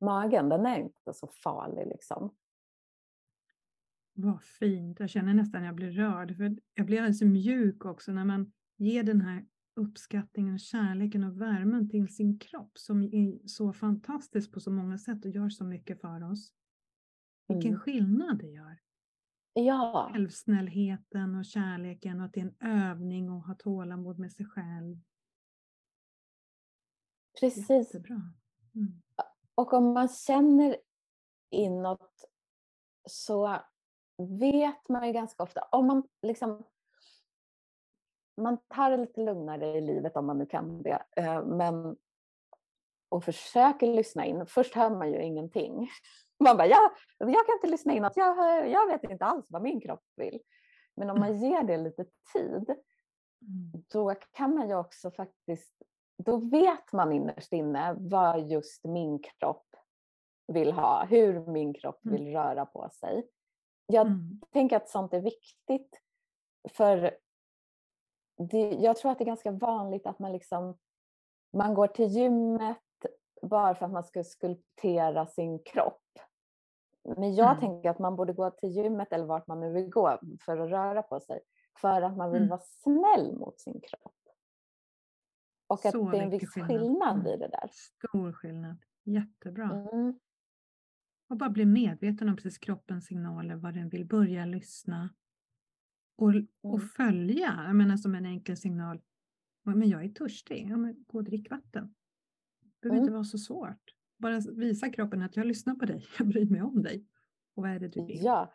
magen. 0.00 0.48
Den 0.48 0.66
är 0.66 0.78
inte 0.78 1.14
så 1.14 1.28
farlig 1.44 1.86
liksom. 1.86 2.34
Vad 4.18 4.42
fint. 4.44 5.00
Jag 5.00 5.10
känner 5.10 5.34
nästan 5.34 5.60
att 5.62 5.66
jag 5.66 5.74
blir 5.74 5.90
rörd. 5.90 6.36
För 6.36 6.56
jag 6.74 6.86
blir 6.86 6.98
alldeles 6.98 7.22
mjuk 7.22 7.84
också 7.84 8.12
när 8.12 8.24
man 8.24 8.52
ger 8.76 9.02
den 9.02 9.20
här 9.20 9.46
uppskattningen, 9.74 10.58
kärleken 10.58 11.24
och 11.24 11.40
värmen 11.40 11.88
till 11.90 12.08
sin 12.14 12.38
kropp 12.38 12.78
som 12.78 13.02
är 13.02 13.46
så 13.48 13.72
fantastisk 13.72 14.52
på 14.52 14.60
så 14.60 14.70
många 14.70 14.98
sätt 14.98 15.24
och 15.24 15.30
gör 15.30 15.48
så 15.48 15.64
mycket 15.64 16.00
för 16.00 16.30
oss. 16.30 16.52
Vilken 17.48 17.70
Mm. 17.70 17.80
skillnad 17.80 18.38
det 18.38 18.46
gör. 18.46 18.78
Ja, 19.52 20.10
Självsnällheten 20.12 21.34
och 21.34 21.44
kärleken 21.44 22.20
och 22.20 22.26
att 22.26 22.32
det 22.32 22.40
är 22.40 22.44
en 22.44 22.56
övning 22.90 23.28
att 23.28 23.46
ha 23.46 23.54
tålamod 23.54 24.18
med 24.18 24.32
sig 24.32 24.46
själv. 24.46 24.96
precis. 27.40 27.70
Jättebra. 27.70 28.32
Mm. 28.74 29.02
Och 29.54 29.72
om 29.72 29.92
man 29.94 30.08
känner 30.08 30.76
inåt 31.50 32.24
så 33.08 33.62
vet 34.18 34.88
man 34.88 35.06
ju 35.06 35.12
ganska 35.12 35.42
ofta, 35.42 35.68
om 35.72 35.86
man 35.86 36.02
liksom 36.22 36.64
man 38.40 38.58
tar 38.68 38.90
det 38.90 38.96
lite 38.96 39.20
lugnare 39.20 39.66
i 39.66 39.80
livet 39.80 40.16
om 40.16 40.26
man 40.26 40.38
nu 40.38 40.46
kan 40.46 40.82
det, 40.82 41.02
eh, 41.16 41.44
men 41.44 41.96
och 43.08 43.24
försöker 43.24 43.86
lyssna 43.86 44.24
in. 44.24 44.46
Först 44.46 44.74
hör 44.74 44.90
man 44.90 45.12
ju 45.12 45.22
ingenting. 45.22 45.88
Man 46.44 46.56
bara, 46.56 46.66
ja, 46.66 46.92
jag 47.18 47.46
kan 47.46 47.54
inte 47.56 47.66
lyssna 47.66 47.92
inåt, 47.94 48.16
jag, 48.16 48.34
hör, 48.34 48.64
jag 48.64 48.86
vet 48.86 49.04
inte 49.10 49.24
alls 49.24 49.46
vad 49.48 49.62
min 49.62 49.80
kropp 49.80 50.04
vill. 50.16 50.40
Men 50.96 51.10
om 51.10 51.20
man 51.20 51.38
ger 51.40 51.62
det 51.62 51.76
lite 51.76 52.04
tid, 52.32 52.74
Mm. 53.42 53.84
då 53.92 54.14
kan 54.32 54.54
man 54.54 54.68
ju 54.68 54.74
också 54.74 55.10
faktiskt, 55.10 55.74
då 56.24 56.36
vet 56.36 56.92
man 56.92 57.12
innerst 57.12 57.52
inne 57.52 57.96
vad 57.98 58.40
just 58.40 58.84
min 58.84 59.18
kropp 59.18 59.66
vill 60.46 60.72
ha, 60.72 61.04
hur 61.04 61.46
min 61.46 61.74
kropp 61.74 62.04
Mm. 62.04 62.16
vill 62.16 62.32
röra 62.32 62.66
på 62.66 62.88
sig. 62.92 63.28
Jag 63.86 64.06
Mm. 64.06 64.40
tänker 64.52 64.76
att 64.76 64.88
sånt 64.88 65.14
är 65.14 65.20
viktigt 65.20 66.00
för 66.68 67.16
det, 68.38 68.70
jag 68.70 68.96
tror 68.96 69.10
att 69.12 69.18
det 69.18 69.24
är 69.24 69.26
ganska 69.26 69.50
vanligt 69.50 70.06
att 70.06 70.18
man 70.18 70.32
liksom 70.32 70.78
man 71.52 71.74
går 71.74 71.86
till 71.86 72.06
gymmet 72.08 72.78
bara 73.42 73.74
för 73.74 73.86
att 73.86 73.92
man 73.92 74.04
ska 74.04 74.24
skulptera 74.24 75.26
sin 75.26 75.58
kropp. 75.58 76.02
Men 77.16 77.34
jag 77.34 77.48
Mm. 77.50 77.60
tänker 77.60 77.90
att 77.90 77.98
man 77.98 78.16
borde 78.16 78.32
gå 78.32 78.50
till 78.50 78.68
gymmet 78.70 79.12
eller 79.12 79.24
vart 79.24 79.46
man 79.46 79.60
nu 79.60 79.72
vill 79.72 79.90
gå 79.90 80.18
för 80.40 80.58
att 80.58 80.70
röra 80.70 81.02
på 81.02 81.20
sig 81.20 81.40
för 81.80 82.02
att 82.02 82.16
man 82.16 82.30
vill 82.30 82.42
Mm. 82.42 82.50
vara 82.50 82.60
snäll 82.60 83.36
mot 83.38 83.60
sin 83.60 83.80
kropp. 83.80 84.12
Och 85.66 85.86
att 85.86 85.92
Så 85.92 86.10
det 86.10 86.18
är 86.18 86.22
en 86.22 86.30
viss 86.30 86.50
skillnad. 86.50 86.68
skillnad 86.70 87.14
Mm. 87.20 87.26
i 87.26 87.36
det 87.36 87.48
där. 87.48 87.70
Stor 87.72 88.32
skillnad. 88.32 88.76
Jättebra. 89.04 89.64
Mm. 89.92 90.18
Och 91.28 91.36
bara 91.36 91.50
bli 91.50 91.64
medveten 91.66 92.28
om 92.28 92.36
precis 92.36 92.58
kroppens 92.58 93.06
signaler, 93.06 93.56
vad 93.56 93.74
den 93.74 93.88
vill, 93.88 94.06
börja 94.06 94.44
lyssna. 94.44 95.14
Och, 96.16 96.28
och 96.62 96.74
Mm. 96.78 96.88
följa, 96.88 97.64
jag 97.66 97.76
menar 97.76 97.96
som 97.96 98.14
en 98.14 98.26
enkel 98.26 98.56
signal. 98.56 99.00
Men 99.62 99.88
jag 99.88 100.04
är 100.04 100.08
törstig, 100.08 100.66
ja, 100.70 100.76
men 100.76 101.04
gå 101.06 101.18
och 101.18 101.24
drick 101.24 101.50
vatten. 101.50 101.94
Det 102.60 102.80
behöver 102.80 102.96
Mm. 102.96 103.02
inte 103.04 103.12
vara 103.12 103.24
så 103.24 103.38
svårt. 103.38 103.92
bara 104.18 104.40
visa 104.40 104.90
kroppen 104.90 105.22
att 105.22 105.36
jag 105.36 105.46
lyssnar 105.46 105.74
på 105.74 105.86
dig, 105.86 106.06
jag 106.18 106.28
bryr 106.28 106.50
mig 106.50 106.62
om 106.62 106.82
dig. 106.82 107.06
Och 107.54 107.62
vad 107.62 107.70
är 107.72 107.80
det 107.80 107.88
du 107.88 108.04
vill? 108.06 108.24
Ja, 108.24 108.52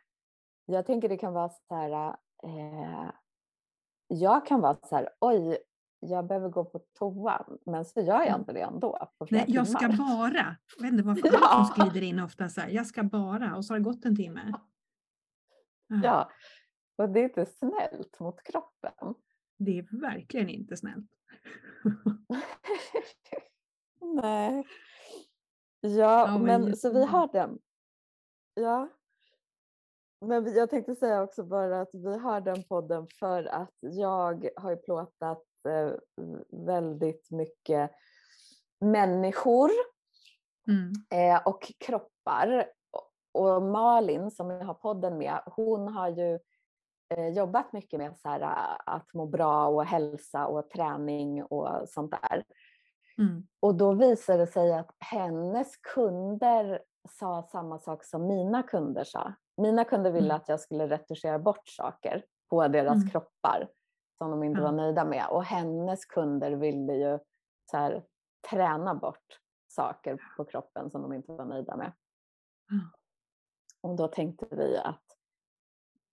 jag 0.65 0.85
tänker 0.85 1.09
det 1.09 1.17
kan 1.17 1.33
vara 1.33 1.49
så 1.49 1.75
här, 1.75 2.15
eh, 2.43 3.11
jag 4.07 4.45
kan 4.47 4.61
vara 4.61 4.77
så 4.83 4.95
här, 4.95 5.09
oj, 5.19 5.57
jag 6.03 6.27
behöver 6.27 6.49
gå 6.49 6.65
på 6.65 6.79
toa, 6.99 7.45
men 7.65 7.85
så 7.85 8.01
gör 8.01 8.15
jag 8.19 8.27
Mm. 8.27 8.39
inte 8.39 8.53
det 8.53 8.61
ändå. 8.61 9.07
Nej, 9.29 9.45
jag 9.47 9.67
ska 9.67 9.87
bara. 9.87 10.55
Jag 10.77 10.83
vet 10.83 10.91
inte 10.91 11.03
varför 11.03 11.27
Ja. 11.33 11.39
ja. 11.41 11.65
som 11.65 11.75
skriver 11.89 12.01
in 12.07 12.19
ofta 12.19 12.49
så 12.49 12.61
här, 12.61 12.69
jag 12.69 12.87
ska 12.87 13.03
bara 13.03 13.55
och 13.55 13.65
så 13.65 13.73
har 13.73 13.79
det 13.79 13.83
gått 13.83 14.05
en 14.05 14.15
timme. 14.15 14.53
Ja, 16.03 16.31
och 16.97 17.09
det 17.09 17.19
är 17.19 17.23
inte 17.23 17.45
snällt 17.45 18.19
mot 18.19 18.43
kroppen. 18.43 19.15
Det 19.57 19.79
är 19.79 20.01
verkligen 20.01 20.49
inte 20.49 20.77
snällt. 20.77 21.09
Nej. 24.21 24.67
Ja, 25.81 25.89
Ja, 26.27 26.37
men 26.37 26.61
men 26.63 26.75
så 26.77 26.93
vi 26.93 27.05
har 27.05 27.27
den. 27.31 27.59
Ja. 28.53 28.89
Men 30.25 30.53
jag 30.53 30.69
tänkte 30.69 30.95
säga 30.95 31.23
också 31.23 31.43
bara 31.43 31.81
att 31.81 31.89
vi 31.93 32.17
har 32.17 32.41
den 32.41 32.63
podden 32.63 33.07
för 33.19 33.43
att 33.43 33.75
jag 33.79 34.49
har 34.55 34.69
ju 34.71 34.77
plåtat 34.77 35.43
väldigt 36.49 37.31
mycket 37.31 37.91
människor 38.79 39.69
Mm. 40.67 40.91
eh, 41.35 41.41
och 41.47 41.71
kroppar. 41.77 42.65
Och 43.31 43.61
Malin 43.61 44.31
som 44.31 44.49
jag 44.49 44.65
har 44.65 44.73
podden 44.73 45.17
med, 45.17 45.41
hon 45.45 45.87
har 45.87 46.09
ju 46.09 46.39
eh, 47.15 47.27
jobbat 47.27 47.73
mycket 47.73 47.99
med 47.99 48.17
så 48.17 48.29
här, 48.29 48.41
eh, 48.41 48.77
att 48.95 49.13
må 49.13 49.25
bra 49.25 49.67
och 49.67 49.85
hälsa 49.85 50.47
och 50.47 50.69
träning 50.69 51.43
och 51.43 51.89
sånt 51.89 52.11
där. 52.11 52.43
Mm. 53.17 53.47
Och 53.59 53.75
då 53.75 53.93
visade 53.93 54.39
det 54.39 54.47
sig 54.47 54.73
att 54.73 54.95
hennes 54.99 55.77
kunder 55.77 56.81
sa 57.09 57.47
samma 57.51 57.79
sak 57.79 58.03
som 58.05 58.27
mina 58.27 58.63
kunder 58.63 59.03
sa. 59.03 59.33
Mina 59.57 59.83
kunder 59.83 60.11
ville 60.11 60.25
Mm. 60.25 60.35
att 60.37 60.49
jag 60.49 60.59
skulle 60.59 60.87
retuschera 60.87 61.39
bort 61.39 61.67
saker 61.67 62.25
på 62.49 62.67
deras 62.67 62.95
Mm. 62.95 63.09
kroppar 63.09 63.67
som 64.21 64.31
de 64.31 64.43
inte 64.43 64.61
var 64.61 64.71
nöjda 64.71 65.05
med. 65.05 65.27
Och 65.29 65.43
hennes 65.43 66.05
kunder 66.05 66.51
ville 66.51 66.93
ju 66.93 67.19
så 67.71 67.77
här, 67.77 68.03
träna 68.49 68.95
bort 68.95 69.39
saker 69.67 70.19
på 70.37 70.45
kroppen 70.45 70.91
som 70.91 71.01
de 71.01 71.13
inte 71.13 71.31
var 71.31 71.45
nöjda 71.45 71.77
med. 71.77 71.93
Och 73.81 73.95
då 73.95 74.07
tänkte 74.07 74.47
vi 74.51 74.77
att 74.77 75.03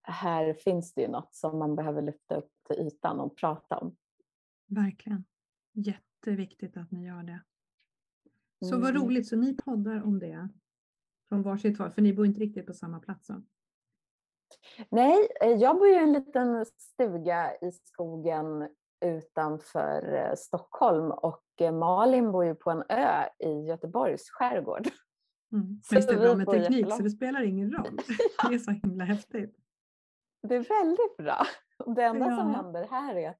här 0.02 0.52
finns 0.54 0.94
det 0.94 1.02
ju 1.02 1.08
något 1.08 1.34
som 1.34 1.58
man 1.58 1.76
behöver 1.76 2.02
lyfta 2.02 2.36
upp 2.36 2.50
till 2.68 2.76
ytan 2.86 3.20
och 3.20 3.36
prata 3.36 3.78
om. 3.78 3.96
Verkligen. 4.66 5.24
Jätteviktigt 5.72 6.76
att 6.76 6.90
ni 6.90 7.06
gör 7.06 7.22
det. 7.22 7.42
Så 8.66 8.80
vad 8.80 8.90
Mm. 8.90 9.02
roligt, 9.02 9.28
så 9.28 9.36
ni 9.36 9.56
poddar 9.56 10.02
om 10.02 10.18
det 10.18 10.48
från 11.28 11.42
varsitt 11.42 11.78
håll, 11.78 11.90
för 11.90 12.02
ni 12.02 12.12
bor 12.12 12.26
inte 12.26 12.40
riktigt 12.40 12.66
på 12.66 12.74
samma 12.74 13.00
plats. 13.00 13.26
Så. 13.26 13.42
Nej, 14.90 15.28
eh, 15.40 15.50
jag 15.52 15.78
bor 15.78 15.86
ju 15.88 15.94
i 15.94 15.98
en 16.02 16.12
liten 16.12 16.64
stuga 16.66 17.54
i 17.56 17.72
skogen 17.72 18.68
utanför 19.04 20.14
eh, 20.14 20.34
Stockholm 20.34 21.10
och 21.10 21.42
eh, 21.60 21.72
Malin 21.72 22.32
bor 22.32 22.44
ju 22.44 22.54
på 22.54 22.70
en 22.70 22.82
ö 22.88 23.24
i 23.38 23.50
Göteborgs 23.66 24.30
skärgård. 24.30 24.88
Mm. 25.52 25.80
Så 25.84 25.94
det 25.94 26.10
är 26.10 26.16
bra 26.18 26.34
med 26.34 26.46
teknik, 26.46 26.66
så 26.68 26.72
jättelångt. 26.74 27.04
det 27.04 27.10
spelar 27.10 27.42
ingen 27.42 27.72
roll. 27.72 27.98
Det 28.48 28.54
är 28.54 28.58
så 28.58 28.70
himla 28.70 29.04
häftigt. 29.04 29.56
Det 30.42 30.54
är 30.54 30.64
väldigt 30.82 31.16
bra. 31.16 31.46
Det 31.96 32.02
enda 32.02 32.24
som 32.26 32.50
Ja. 32.50 32.56
händer 32.56 32.86
här 32.90 33.14
är, 33.16 33.34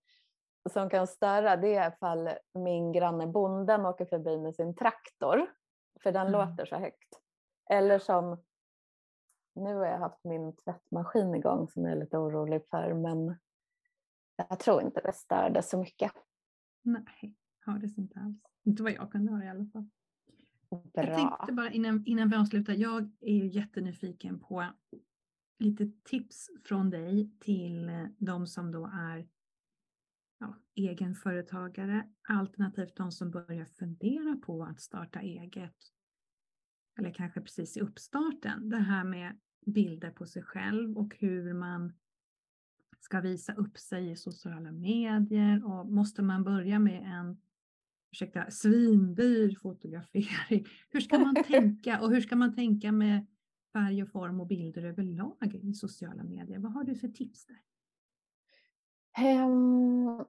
som 0.72 0.90
kan 0.90 1.06
störa 1.06 1.56
det 1.56 1.74
är 1.74 1.88
ifall 1.92 2.30
min 2.54 2.92
granne 2.92 3.26
bonden 3.26 3.86
åker 3.86 4.04
förbi 4.04 4.38
med 4.38 4.54
sin 4.54 4.74
traktor. 4.74 5.46
För 6.02 6.12
den 6.12 6.26
Mm. 6.26 6.32
låter 6.50 6.64
så 6.66 6.76
högt. 6.76 7.20
Eller 7.70 7.98
som, 7.98 8.42
nu 9.59 9.74
har 9.74 9.86
jag 9.86 9.98
haft 9.98 10.24
min 10.24 10.56
tvättmaskin 10.56 11.34
igång 11.34 11.68
som 11.68 11.84
jag 11.84 11.92
är 11.92 12.00
lite 12.00 12.18
orolig 12.18 12.66
för 12.66 12.94
men 12.94 13.36
jag 14.36 14.59
tror 14.59 14.82
inte 14.82 15.00
det 15.00 15.12
störde 15.12 15.62
så 15.62 15.78
mycket. 15.78 16.12
Nej, 16.82 17.34
hördes 17.61 17.98
inte 17.98 18.20
alls. 18.20 18.42
Inte 18.64 18.82
vad 18.82 18.92
jag 18.92 19.12
kunde 19.12 19.32
höra 19.32 19.44
i 19.44 19.48
alla 19.48 19.66
fall. 19.66 19.88
Bra. 20.70 20.80
Jag 20.94 21.14
tänkte 21.14 21.52
bara 21.52 21.70
innan, 21.70 22.06
innan 22.06 22.28
vi 22.28 22.36
avslutar, 22.36 22.72
jag 22.72 23.11
är 23.20 23.34
ju 23.34 23.46
jättenyfiken 23.46 24.40
på 24.40 24.66
lite 25.59 25.90
tips 26.04 26.50
från 26.64 26.90
dig 26.90 27.30
till 27.40 27.90
de 28.18 28.46
som 28.46 28.72
då 28.72 28.90
är 28.94 29.28
ja, 30.38 30.54
egenföretagare, 30.74 32.09
alternativt 32.28 32.96
de 32.96 33.12
som 33.12 33.30
börjar 33.30 33.64
fundera 33.64 34.36
på 34.36 34.64
att 34.64 34.80
starta 34.80 35.20
eget. 35.20 35.76
Eller 36.98 37.12
kanske 37.12 37.40
precis 37.40 37.76
i 37.76 37.80
uppstarten. 37.80 38.68
Det 38.68 38.76
här 38.76 39.04
med 39.04 39.40
bilder 39.66 40.11
på 40.11 40.26
sig 40.26 40.42
själv 40.42 40.98
och 40.98 41.16
hur 41.18 41.54
man 41.54 41.92
ska 43.00 43.20
visa 43.20 43.54
upp 43.54 43.78
sig 43.78 44.11
i 44.11 44.16
sociala 44.16 44.72
medier. 44.72 45.64
Och 45.64 45.86
måste 45.86 46.22
man 46.22 46.44
börja 46.44 46.78
med 46.78 47.02
en 47.02 47.40
ursäkta, 48.11 48.50
svindyr 48.50 49.59
fotografering. 49.62 50.66
Hur 50.90 51.00
ska 51.00 51.18
man 51.18 51.34
tänka 51.34 52.00
och 52.00 52.11
hur 52.11 52.20
ska 52.20 52.36
man 52.36 52.54
tänka 52.54 52.92
med 52.92 53.26
färg 53.72 54.02
och 54.02 54.11
form 54.11 54.40
och 54.40 54.46
bilder 54.46 54.82
överlag 54.82 55.54
i 55.62 55.74
sociala 55.74 56.22
medier? 56.22 56.59
Vad 56.59 56.72
har 56.72 56.84
du 56.84 56.94
för 56.94 57.09
tips 57.09 57.46
där? 57.46 57.59
Um, 59.44 60.24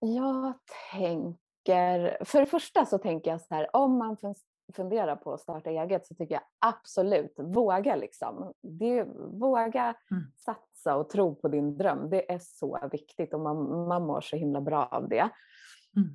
jag 0.00 0.54
tänker, 0.92 2.24
för 2.24 2.40
det 2.40 2.46
första 2.46 2.86
så 2.86 2.98
tänker 2.98 3.30
jag 3.30 3.40
så 3.40 3.54
här, 3.54 3.76
om 3.76 3.98
man 3.98 4.16
från 4.16 4.34
funderar 4.72 5.16
på 5.16 5.32
att 5.32 5.40
starta 5.40 5.70
eget 5.70 6.06
så 6.06 6.14
tycker 6.14 6.34
jag 6.34 6.42
absolut, 6.58 7.34
våga 7.38 7.96
liksom. 7.96 8.52
Det, 8.60 9.04
våga 9.32 9.94
Mm. 10.10 10.22
satsa 10.36 10.96
och 10.96 11.08
tro 11.10 11.34
på 11.34 11.48
din 11.48 11.76
dröm. 11.78 12.10
Det 12.10 12.32
är 12.32 12.38
så 12.42 12.88
viktigt 12.92 13.34
och 13.34 13.40
man, 13.40 13.88
man 13.88 14.06
mår 14.06 14.20
så 14.20 14.36
himla 14.36 14.60
bra 14.60 14.86
av 14.86 15.08
det. 15.08 15.30
Mm. 15.96 16.08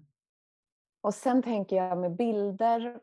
Och 1.02 1.14
sen 1.14 1.44
tänker 1.44 1.76
jag 1.76 1.98
med 1.98 2.16
bilder. 2.16 3.00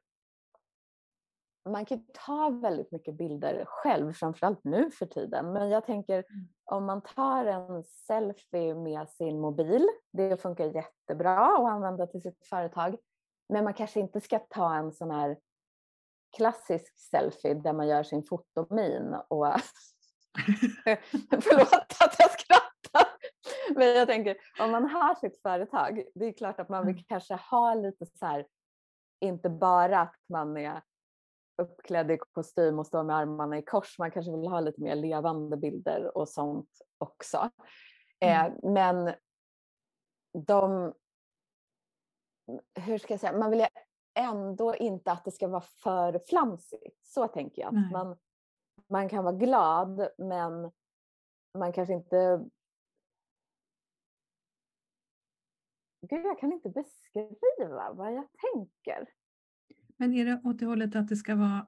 Man 1.69 1.85
kan 1.85 2.07
ta 2.27 2.49
väldigt 2.49 2.93
mycket 2.93 3.15
bilder 3.15 3.65
själv, 3.67 4.13
framförallt 4.13 4.65
nu 4.65 4.91
för 4.91 5.07
tiden. 5.07 5.53
Men 5.53 5.71
jag 5.71 5.85
tänker 5.85 6.15
Mm. 6.15 6.49
om 6.65 6.85
man 6.85 7.03
tar 7.03 7.47
en 7.47 7.85
selfie 7.85 8.75
med 8.75 9.09
sin 9.09 9.41
mobil. 9.41 9.87
Det 10.13 10.43
funkar 10.43 10.65
jättebra 10.65 11.39
att 11.47 11.71
använda 11.73 12.07
till 12.07 12.23
sitt 12.23 12.47
företag. 12.47 12.97
Men 13.55 13.65
man 13.65 13.75
kanske 13.75 14.01
inte 14.01 14.21
ska 14.21 14.39
ta 14.39 14.75
en 14.75 14.93
sån 14.93 15.11
här 15.11 15.39
klassisk 16.37 16.99
selfie 16.99 17.55
där 17.55 17.73
man 17.73 17.89
gör 17.89 18.03
sin 18.03 18.25
fotomin 18.25 19.15
och 19.29 19.47
Förlåt 21.31 21.97
att 22.01 22.17
jag 22.19 22.31
skrattar. 22.31 23.09
Men 23.75 23.87
jag 23.87 24.09
tänker, 24.09 24.37
om 24.61 24.71
man 24.71 24.85
har 24.91 25.15
sitt 25.15 25.43
företag, 25.43 26.05
det 26.15 26.27
är 26.27 26.33
klart 26.33 26.61
att 26.61 26.69
man 26.69 26.87
vill 26.87 26.95
Mm. 26.95 27.05
kanske 27.09 27.35
ha 27.35 27.75
lite 27.75 28.07
så 28.07 28.27
här, 28.27 28.47
inte 29.21 29.49
bara 29.51 30.01
att 30.01 30.17
man 30.29 30.57
är 30.57 30.83
uppklädd 31.63 32.11
i 32.11 32.19
kostym 32.33 32.79
och 32.79 32.87
står 32.87 33.03
med 33.03 33.17
armarna 33.17 33.59
i 33.59 33.63
kors, 33.63 33.99
man 33.99 34.11
kanske 34.11 34.33
vill 34.33 34.49
ha 34.49 34.61
lite 34.61 34.81
mer 34.81 34.97
levande 34.97 35.57
bilder 35.57 36.17
och 36.17 36.29
sånt 36.29 36.71
också. 36.99 37.51
Mm. 38.21 38.47
Eh, 38.47 38.73
men 38.73 39.15
de, 40.47 40.95
hur 42.75 42.99
ska 42.99 43.13
jag 43.13 43.21
säga, 43.21 43.39
man 43.39 43.51
vill 43.51 43.61
ju 43.61 43.67
ändå 44.15 44.77
inte 44.77 45.13
att 45.13 45.25
det 45.25 45.31
ska 45.31 45.49
vara 45.49 45.61
för 45.61 46.21
flamsigt. 46.29 47.07
Så 47.07 47.29
tänker 47.29 47.63
jag. 47.63 47.75
Nej. 47.75 47.93
Man, 47.93 48.17
man 48.91 49.09
kan 49.09 49.25
vara 49.25 49.37
glad 49.37 50.09
men 50.19 50.73
man 51.59 51.73
kanske 51.73 51.95
inte... 51.95 52.45
Gud, 56.09 56.25
jag 56.25 56.39
kan 56.39 56.53
inte 56.53 56.69
beskriva 56.69 57.93
vad 57.93 58.15
jag 58.15 58.29
tänker. 58.53 59.09
Men 59.97 60.15
är 60.15 60.25
det 60.25 60.41
åt 60.45 60.59
det 60.59 60.67
hållet 60.67 60.97
att 60.97 61.09
det 61.09 61.17
ska 61.17 61.35
vara, 61.35 61.67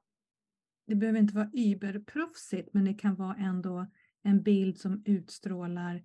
det 0.87 0.95
behöver 0.95 1.18
inte 1.18 1.35
vara 1.35 1.51
überproffsigt, 1.53 2.74
men 2.74 2.85
det 2.85 2.95
kan 2.95 3.14
vara 3.14 3.35
ändå 3.35 3.87
en 4.22 4.43
bild 4.43 4.79
som 4.79 5.03
utstrålar 5.05 6.05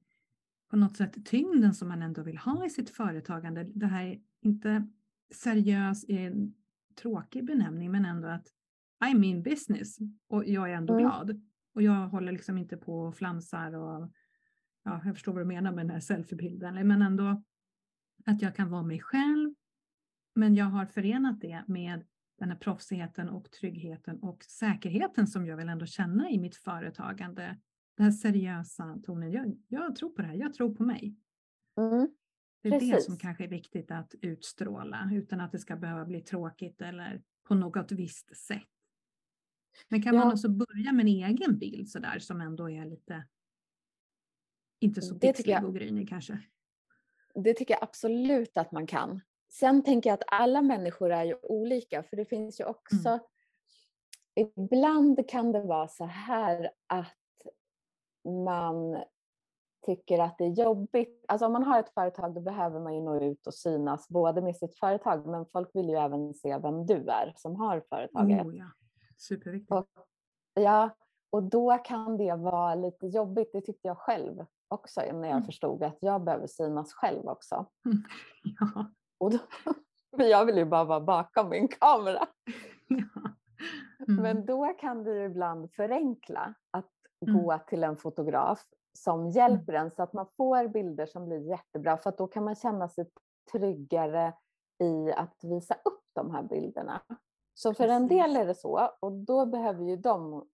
på 0.70 0.76
något 0.76 0.98
sätt 0.98 1.26
tyngden 1.26 1.74
som 1.74 1.88
man 1.88 2.02
ändå 2.02 2.24
vill 2.24 2.38
ha 2.38 2.66
i 2.66 2.70
sitt 2.70 2.90
företagande. 2.90 3.64
Det 3.64 3.86
här 3.86 4.06
är 4.06 4.22
inte 4.42 4.88
seriös 5.34 6.04
i 6.04 6.18
en 6.18 6.54
tråkig 7.02 7.46
benämning, 7.46 7.92
men 7.92 8.06
ändå 8.06 8.28
att 8.28 8.48
I 9.12 9.14
mean 9.18 9.44
business 9.44 9.98
och 10.28 10.46
jag 10.46 10.72
är 10.72 10.76
ändå 10.76 10.94
Mm. 10.94 11.04
glad. 11.06 11.42
Och 11.74 11.82
jag 11.82 12.08
håller 12.10 12.32
liksom 12.32 12.58
inte 12.58 12.78
på 12.78 13.00
och 13.02 13.16
flamsar 13.16 13.74
och 13.76 14.12
ja, 14.84 15.02
jag 15.06 15.16
förstår 15.16 15.34
vad 15.34 15.42
du 15.42 15.46
menar 15.46 15.72
med 15.72 15.86
den 15.86 15.90
här 15.90 16.00
selfiebilden, 16.00 16.88
men 16.88 17.02
ändå 17.02 17.44
att 18.26 18.42
jag 18.42 18.56
kan 18.56 18.70
vara 18.70 18.84
mig 18.84 19.00
själv. 19.00 19.54
Men 20.36 20.56
jag 20.56 20.66
har 20.66 20.86
förenat 20.86 21.42
det 21.42 21.64
med 21.68 22.04
den 22.38 22.50
här 22.50 22.58
proffsigheten 22.58 23.30
och 23.30 23.52
tryggheten 23.52 24.20
och 24.20 24.44
säkerheten 24.44 25.28
som 25.28 25.46
jag 25.46 25.58
vill 25.58 25.70
ändå 25.70 25.86
känna 25.86 26.30
i 26.30 26.40
mitt 26.40 26.56
företagande. 26.56 27.58
Den 27.98 28.04
här 28.04 28.12
seriösa 28.12 29.00
tonen. 29.04 29.32
Jag, 29.32 29.58
jag 29.68 29.96
tror 29.96 30.10
på 30.10 30.22
det 30.22 30.28
här, 30.28 30.36
jag 30.36 30.54
tror 30.54 30.76
på 30.76 30.84
mig. 30.84 31.16
Mm. 31.78 32.08
Det 32.62 32.70
är 32.70 32.72
Precis. 32.72 32.92
det 32.92 33.02
som 33.02 33.18
kanske 33.18 33.44
är 33.44 33.48
viktigt 33.48 33.92
att 33.92 34.16
utstråla 34.22 35.10
utan 35.14 35.42
att 35.42 35.52
det 35.52 35.60
ska 35.60 35.76
behöva 35.76 36.06
bli 36.06 36.22
tråkigt 36.22 36.82
eller 36.82 37.22
på 37.44 37.56
något 37.56 37.92
visst 37.92 38.38
sätt. 38.38 38.68
Men 39.90 40.02
kan 40.02 40.16
ja. 40.16 40.20
man 40.20 40.34
också 40.34 40.50
börja 40.50 40.92
med 40.92 41.04
en 41.04 41.08
egen 41.08 41.58
bild 41.58 41.90
sådär 41.90 42.20
som 42.20 42.42
ändå 42.42 42.70
är 42.70 42.86
lite 42.86 43.28
inte 44.80 45.02
så 45.02 45.20
pixlig 45.20 45.66
och 45.66 45.76
grynig 45.76 46.10
kanske? 46.10 46.42
Det 47.36 47.54
tycker 47.54 47.74
jag 47.74 47.84
absolut 47.84 48.58
att 48.58 48.72
man 48.72 48.88
kan. 48.88 49.22
Sen 49.50 49.84
tänker 49.84 50.10
jag 50.10 50.14
att 50.14 50.24
alla 50.28 50.62
människor 50.62 51.12
är 51.12 51.24
ju 51.24 51.36
olika 51.42 52.04
för 52.04 52.18
det 52.18 52.26
finns 52.26 52.60
ju 52.60 52.66
också 52.66 53.10
mm. 53.10 53.20
Ibland 54.36 55.30
kan 55.30 55.52
det 55.52 55.62
vara 55.62 55.88
så 55.88 56.06
här 56.06 56.72
att 56.88 57.18
man 58.46 59.04
tycker 59.82 60.20
att 60.20 60.38
det 60.38 60.46
är 60.46 60.64
jobbigt. 60.64 61.26
Alltså 61.28 61.46
om 61.46 61.54
man 61.54 61.64
har 61.64 61.80
ett 61.80 61.94
företag 61.94 62.34
då 62.34 62.42
behöver 62.42 62.80
man 62.80 62.96
ju 62.96 63.02
nå 63.02 63.20
ut 63.20 63.48
och 63.48 63.54
synas 63.54 64.10
både 64.10 64.42
med 64.42 64.56
sitt 64.56 64.80
företag 64.80 65.28
men 65.28 65.46
folk 65.46 65.70
vill 65.74 65.90
ju 65.90 65.96
även 65.96 66.34
se 66.34 66.58
vem 66.58 66.86
du 66.86 67.08
är 67.10 67.34
som 67.36 67.56
har 67.56 67.84
företaget. 67.90 68.46
Oh, 68.46 68.58
ja. 68.58 68.66
Superviktigt. 69.18 69.72
Och, 69.72 69.88
ja, 70.54 70.90
och 71.30 71.44
då 71.44 71.78
kan 71.78 72.18
det 72.18 72.36
vara 72.36 72.76
lite 72.76 73.08
jobbigt. 73.08 73.50
Det 73.54 73.62
tyckte 73.62 73.88
jag 73.88 73.98
själv 73.98 74.46
också 74.68 75.02
när 75.02 75.28
jag 75.28 75.38
mm. 75.38 75.44
förstod 75.44 75.84
att 75.84 75.98
jag 76.02 76.24
behöver 76.24 76.48
synas 76.48 76.94
själv 76.94 77.28
också. 77.28 77.66
Mm. 77.86 78.04
Ja. 78.60 78.92
Och 79.18 79.32
då, 79.32 79.38
för 80.18 80.24
jag 80.24 80.46
vill 80.46 80.58
ju 80.58 80.66
bara 80.66 80.84
vara 80.84 81.02
bakom 81.02 81.50
min 81.50 81.68
kamera. 81.68 82.28
Ja. 82.88 83.32
Mm. 84.08 84.24
Men 84.24 84.46
då 84.46 84.68
kan 84.80 85.04
det 85.04 85.12
ju 85.12 85.26
ibland 85.26 85.72
förenkla 85.72 86.54
att 86.72 86.92
mm. 87.28 87.44
gå 87.44 87.60
till 87.68 87.84
en 87.84 87.98
fotograf 87.98 88.66
som 88.94 89.20
mm. 89.20 89.32
hjälper 89.32 89.74
en 89.74 89.92
så 89.92 90.04
att 90.04 90.14
man 90.14 90.26
får 90.38 90.68
bilder 90.68 91.06
som 91.06 91.26
blir 91.26 91.50
jättebra 91.50 91.98
för 91.98 92.10
att 92.10 92.18
då 92.18 92.28
kan 92.28 92.44
man 92.44 92.56
känna 92.56 92.90
sig 92.90 93.10
tryggare 93.52 94.34
i 94.84 95.12
att 95.12 95.38
visa 95.44 95.74
upp 95.74 96.04
de 96.14 96.32
här 96.32 96.44
bilderna. 96.44 97.02
Så 97.54 97.74
för 97.74 97.88
en 97.88 98.08
del 98.08 98.36
är 98.36 98.46
det 98.46 98.56
så 98.56 98.90
och 99.00 99.12
då 99.12 99.46
behöver 99.46 99.84
ju 99.84 99.96
de 99.96 100.46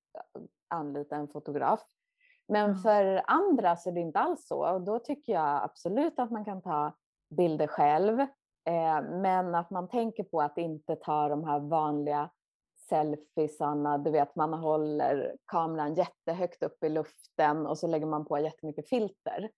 anlita 0.67 1.15
en 1.15 1.27
fotograf. 1.27 1.81
Men 2.47 2.65
mm. 2.65 2.77
för 2.77 3.23
andra 3.27 3.75
så 3.75 3.89
är 3.89 3.93
det 3.93 3.99
inte 3.99 4.19
alls 4.19 4.47
så 4.47 4.73
och 4.73 4.81
då 4.81 4.99
tycker 4.99 5.33
jag 5.33 5.63
absolut 5.63 6.19
att 6.19 6.31
man 6.31 6.45
kan 6.45 6.61
ta 6.61 6.95
bilder 7.29 7.67
själv. 7.67 8.19
Eh, 8.65 9.01
men 9.01 9.55
att 9.55 9.69
man 9.69 9.87
tänker 9.87 10.23
på 10.23 10.41
att 10.41 10.57
inte 10.57 10.95
ta 10.95 11.29
de 11.29 11.43
här 11.43 11.59
vanliga 11.59 12.29
selfiesarna, 12.89 13.97
du 13.97 14.11
vet 14.11 14.35
man 14.35 14.53
håller 14.53 15.37
kameran 15.45 15.95
jättehögt 15.95 16.63
upp 16.63 16.83
i 16.83 16.89
luften 16.89 17.67
och 17.67 17.77
så 17.77 17.87
lägger 17.87 18.05
man 18.05 18.25
på 18.25 18.39
jättemycket 18.39 18.89
filter. 18.89 19.51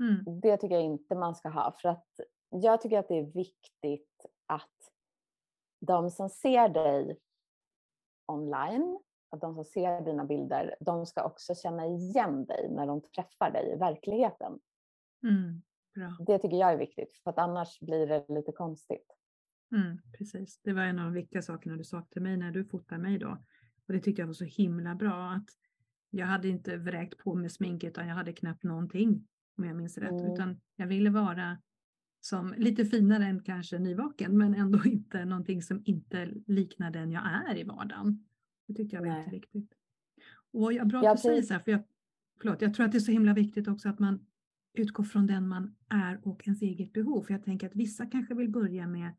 Mm. 0.00 0.40
Det 0.40 0.56
tycker 0.56 0.74
jag 0.74 0.84
inte 0.84 1.14
man 1.14 1.34
ska 1.34 1.48
ha 1.48 1.76
för 1.82 1.88
att 1.88 2.08
jag 2.48 2.80
tycker 2.80 2.98
att 2.98 3.08
det 3.08 3.18
är 3.18 3.32
viktigt 3.32 4.26
att 4.46 4.90
de 5.80 6.10
som 6.10 6.28
ser 6.28 6.68
dig 6.68 7.18
online, 8.26 8.98
att 9.30 9.40
de 9.40 9.54
som 9.54 9.64
ser 9.64 10.00
dina 10.00 10.24
bilder, 10.24 10.76
de 10.80 11.06
ska 11.06 11.24
också 11.24 11.54
känna 11.54 11.86
igen 11.86 12.44
dig 12.44 12.68
när 12.70 12.86
de 12.86 13.00
träffar 13.00 13.50
dig 13.50 13.72
i 13.72 13.76
verkligheten. 13.76 14.60
Mm. 15.22 15.62
Det 16.26 16.38
tycker 16.38 16.56
jag 16.56 16.72
är 16.72 16.76
viktigt 16.76 17.12
för 17.12 17.30
att 17.30 17.38
annars 17.38 17.80
blir 17.80 18.06
det 18.06 18.24
lite 18.28 18.52
konstigt. 18.52 19.06
Mm, 19.72 19.98
precis, 20.18 20.60
det 20.62 20.72
var 20.72 20.82
en 20.82 20.98
av 20.98 21.04
de 21.04 21.14
viktiga 21.14 21.42
sakerna 21.42 21.76
du 21.76 21.84
sa 21.84 22.02
till 22.02 22.22
mig 22.22 22.36
när 22.36 22.52
du 22.52 22.64
fotade 22.64 23.02
mig 23.02 23.18
då. 23.18 23.44
Och 23.86 23.92
det 23.92 24.00
tyckte 24.00 24.22
jag 24.22 24.26
var 24.26 24.34
så 24.34 24.44
himla 24.44 24.94
bra 24.94 25.30
att 25.30 25.48
jag 26.10 26.26
hade 26.26 26.48
inte 26.48 26.76
vräkt 26.76 27.18
på 27.18 27.34
med 27.34 27.52
smink 27.52 27.84
utan 27.84 28.08
jag 28.08 28.14
hade 28.14 28.32
knappt 28.32 28.62
någonting 28.62 29.26
om 29.56 29.64
jag 29.64 29.76
minns 29.76 29.98
rätt. 29.98 30.10
Mm. 30.10 30.32
Utan 30.32 30.60
jag 30.76 30.86
ville 30.86 31.10
vara 31.10 31.58
som 32.20 32.54
lite 32.56 32.84
finare 32.84 33.24
än 33.24 33.42
kanske 33.42 33.78
nyvaken 33.78 34.38
men 34.38 34.54
ändå 34.54 34.80
inte 34.84 35.24
någonting 35.24 35.62
som 35.62 35.82
inte 35.84 36.26
liknar 36.46 36.90
den 36.90 37.12
jag 37.12 37.22
är 37.48 37.56
i 37.56 37.64
vardagen. 37.64 38.24
Det 38.66 38.74
tyckte 38.74 38.96
jag 38.96 39.02
var 39.02 39.18
jätteviktigt. 39.18 39.74
Och 40.52 40.72
jag, 40.72 40.88
bra 40.88 41.10
att 41.10 41.16
du 41.16 41.22
säger 41.22 41.42
så 41.42 41.54
här, 41.54 41.60
för 41.60 41.70
jag, 41.70 41.82
förlåt, 42.40 42.62
jag 42.62 42.74
tror 42.74 42.86
att 42.86 42.92
det 42.92 42.98
är 42.98 43.00
så 43.00 43.12
himla 43.12 43.34
viktigt 43.34 43.68
också 43.68 43.88
att 43.88 43.98
man 43.98 44.26
utgår 44.74 45.04
från 45.04 45.26
den 45.26 45.48
man 45.48 45.76
är 45.88 46.20
och 46.22 46.42
ens 46.46 46.62
eget 46.62 46.92
behov. 46.92 47.22
För 47.22 47.34
jag 47.34 47.42
tänker 47.42 47.66
att 47.66 47.76
vissa 47.76 48.06
kanske 48.06 48.34
vill 48.34 48.50
börja 48.50 48.86
med 48.86 49.12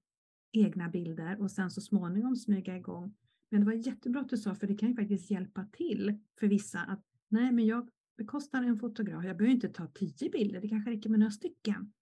egna 0.56 0.89
bilder 0.89 1.41
och 1.41 1.51
sen 1.51 1.72
så 1.72 1.82
småningom 1.82 2.36
smyga 2.36 2.78
igång. 2.78 3.16
Men 3.49 3.60
det 3.60 3.66
var 3.66 3.74
jättebra 3.74 4.22
att 4.22 4.30
du 4.30 4.38
sa, 4.38 4.56
för 4.56 4.68
det 4.68 4.76
kan 4.76 4.89
ju 4.89 4.95
faktiskt 4.95 5.32
hjälpa 5.32 5.66
till 5.66 6.20
för 6.39 6.47
vissa 6.47 6.80
att 6.80 7.03
nej, 7.30 7.51
men 7.51 7.66
jag 7.66 7.89
bekostar 8.18 8.64
en 8.64 8.80
fotograf. 8.80 9.26
Jag 9.26 9.38
behöver 9.38 9.56
inte 9.56 9.70
ta 9.70 9.88
tio 9.88 10.30
bilder, 10.30 10.62
det 10.62 10.70
kanske 10.70 10.91
räcker 10.91 11.10
med 11.10 11.20
några 11.20 11.32
stycken. 11.32 11.93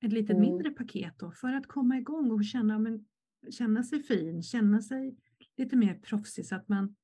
Ett 0.00 0.12
lite 0.12 0.32
mm. 0.32 0.40
mindre 0.40 0.70
paket 0.70 1.14
då 1.18 1.30
för 1.30 1.52
att 1.52 1.66
komma 1.66 1.98
igång 1.98 2.30
och 2.30 2.44
känna, 2.44 2.78
men, 2.78 3.04
känna 3.50 3.82
sig 3.82 4.02
fin, 4.02 4.42
känna 4.42 4.82
sig 4.82 5.16
lite 5.56 5.76
mer 5.76 5.94
proffsig 5.94 6.46
så 6.46 6.54
att 6.54 6.68
man 6.68 6.96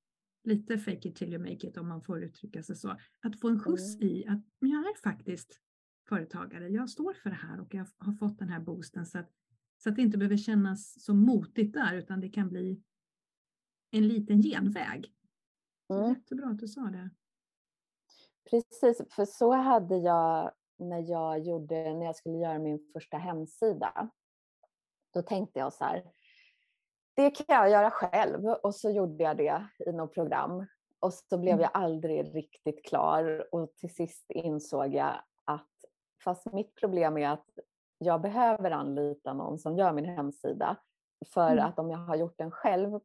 lite 0.45 0.79
fake 0.79 1.09
it 1.09 1.17
till 1.17 1.33
you 1.33 1.39
make 1.39 1.67
it 1.67 1.77
om 1.77 1.89
man 1.89 2.03
får 2.03 2.25
uttrycka 2.25 2.63
sig 2.63 2.77
så. 2.77 2.97
Att 3.23 3.41
få 3.41 3.49
en 3.49 3.61
skjuts 3.61 3.95
mm. 3.95 4.09
i 4.09 4.27
att 4.27 4.45
jag 4.59 4.71
är 4.71 5.03
faktiskt 5.03 5.61
företagare, 6.09 6.69
jag 6.69 6.91
står 6.91 7.15
för 7.15 7.31
det 7.31 7.37
här 7.37 7.61
och 7.61 7.75
jag 7.75 7.87
har 7.99 8.13
fått 8.13 8.39
den 8.39 8.49
här 8.49 8.61
boosten 8.61 9.07
så 9.07 9.19
att 9.19 9.31
så 9.85 9.91
att 9.91 9.97
det 9.97 10.03
inte 10.03 10.19
behöver 10.19 10.37
kännas 10.37 11.05
så 11.05 11.15
motigt 11.15 11.73
där 11.73 11.95
utan 11.95 12.21
det 12.21 12.29
kan 12.29 12.49
bli 12.49 12.83
en 13.91 14.09
liten 14.09 14.43
genväg. 14.43 15.15
Mm. 15.91 16.09
Jättebra 16.09 16.47
att 16.47 16.59
du 16.59 16.69
sa 16.69 16.81
det. 16.81 17.11
Precis, 18.51 19.15
för 19.15 19.25
så 19.25 19.53
hade 19.53 19.97
jag 19.97 20.53
när 20.79 21.11
jag, 21.11 21.39
gjorde, 21.39 21.95
när 21.95 22.07
jag 22.07 22.17
skulle 22.17 22.39
göra 22.39 22.59
min 22.59 22.91
första 22.93 23.17
hemsida. 23.17 24.11
Då 25.15 25.23
tänkte 25.23 25.59
jag 25.59 25.73
så 25.73 25.85
här, 25.85 26.13
det 27.15 27.31
kan 27.31 27.57
jag 27.57 27.71
göra 27.71 27.91
själv 27.91 28.47
och 28.47 28.75
så 28.75 28.91
gjorde 28.91 29.25
jag 29.25 29.37
det 29.37 29.67
i 29.87 29.93
något 29.93 30.15
program. 30.15 30.67
Och 30.99 31.15
så 31.15 31.39
blev 31.39 31.53
mm. 31.55 31.63
jag 31.63 31.71
aldrig 31.75 32.35
riktigt 32.35 32.85
klar 32.85 33.49
och 33.53 33.77
till 33.77 33.95
sist 33.95 34.31
insåg 34.31 34.95
jag 34.95 35.23
att 35.45 35.71
fast 36.25 36.53
mitt 36.53 36.75
problem 36.75 37.17
är 37.17 37.29
att 37.29 37.59
jag 37.99 38.21
behöver 38.21 38.71
anlita 38.71 39.33
någon 39.33 39.59
som 39.59 39.79
gör 39.79 39.93
min 39.93 40.05
hemsida. 40.05 40.77
För 41.35 41.53
mm. 41.53 41.67
att 41.67 41.79
om 41.79 41.91
jag 41.91 41.99
har 41.99 42.17
gjort 42.17 42.39
den 42.39 42.51
själv 42.51 43.01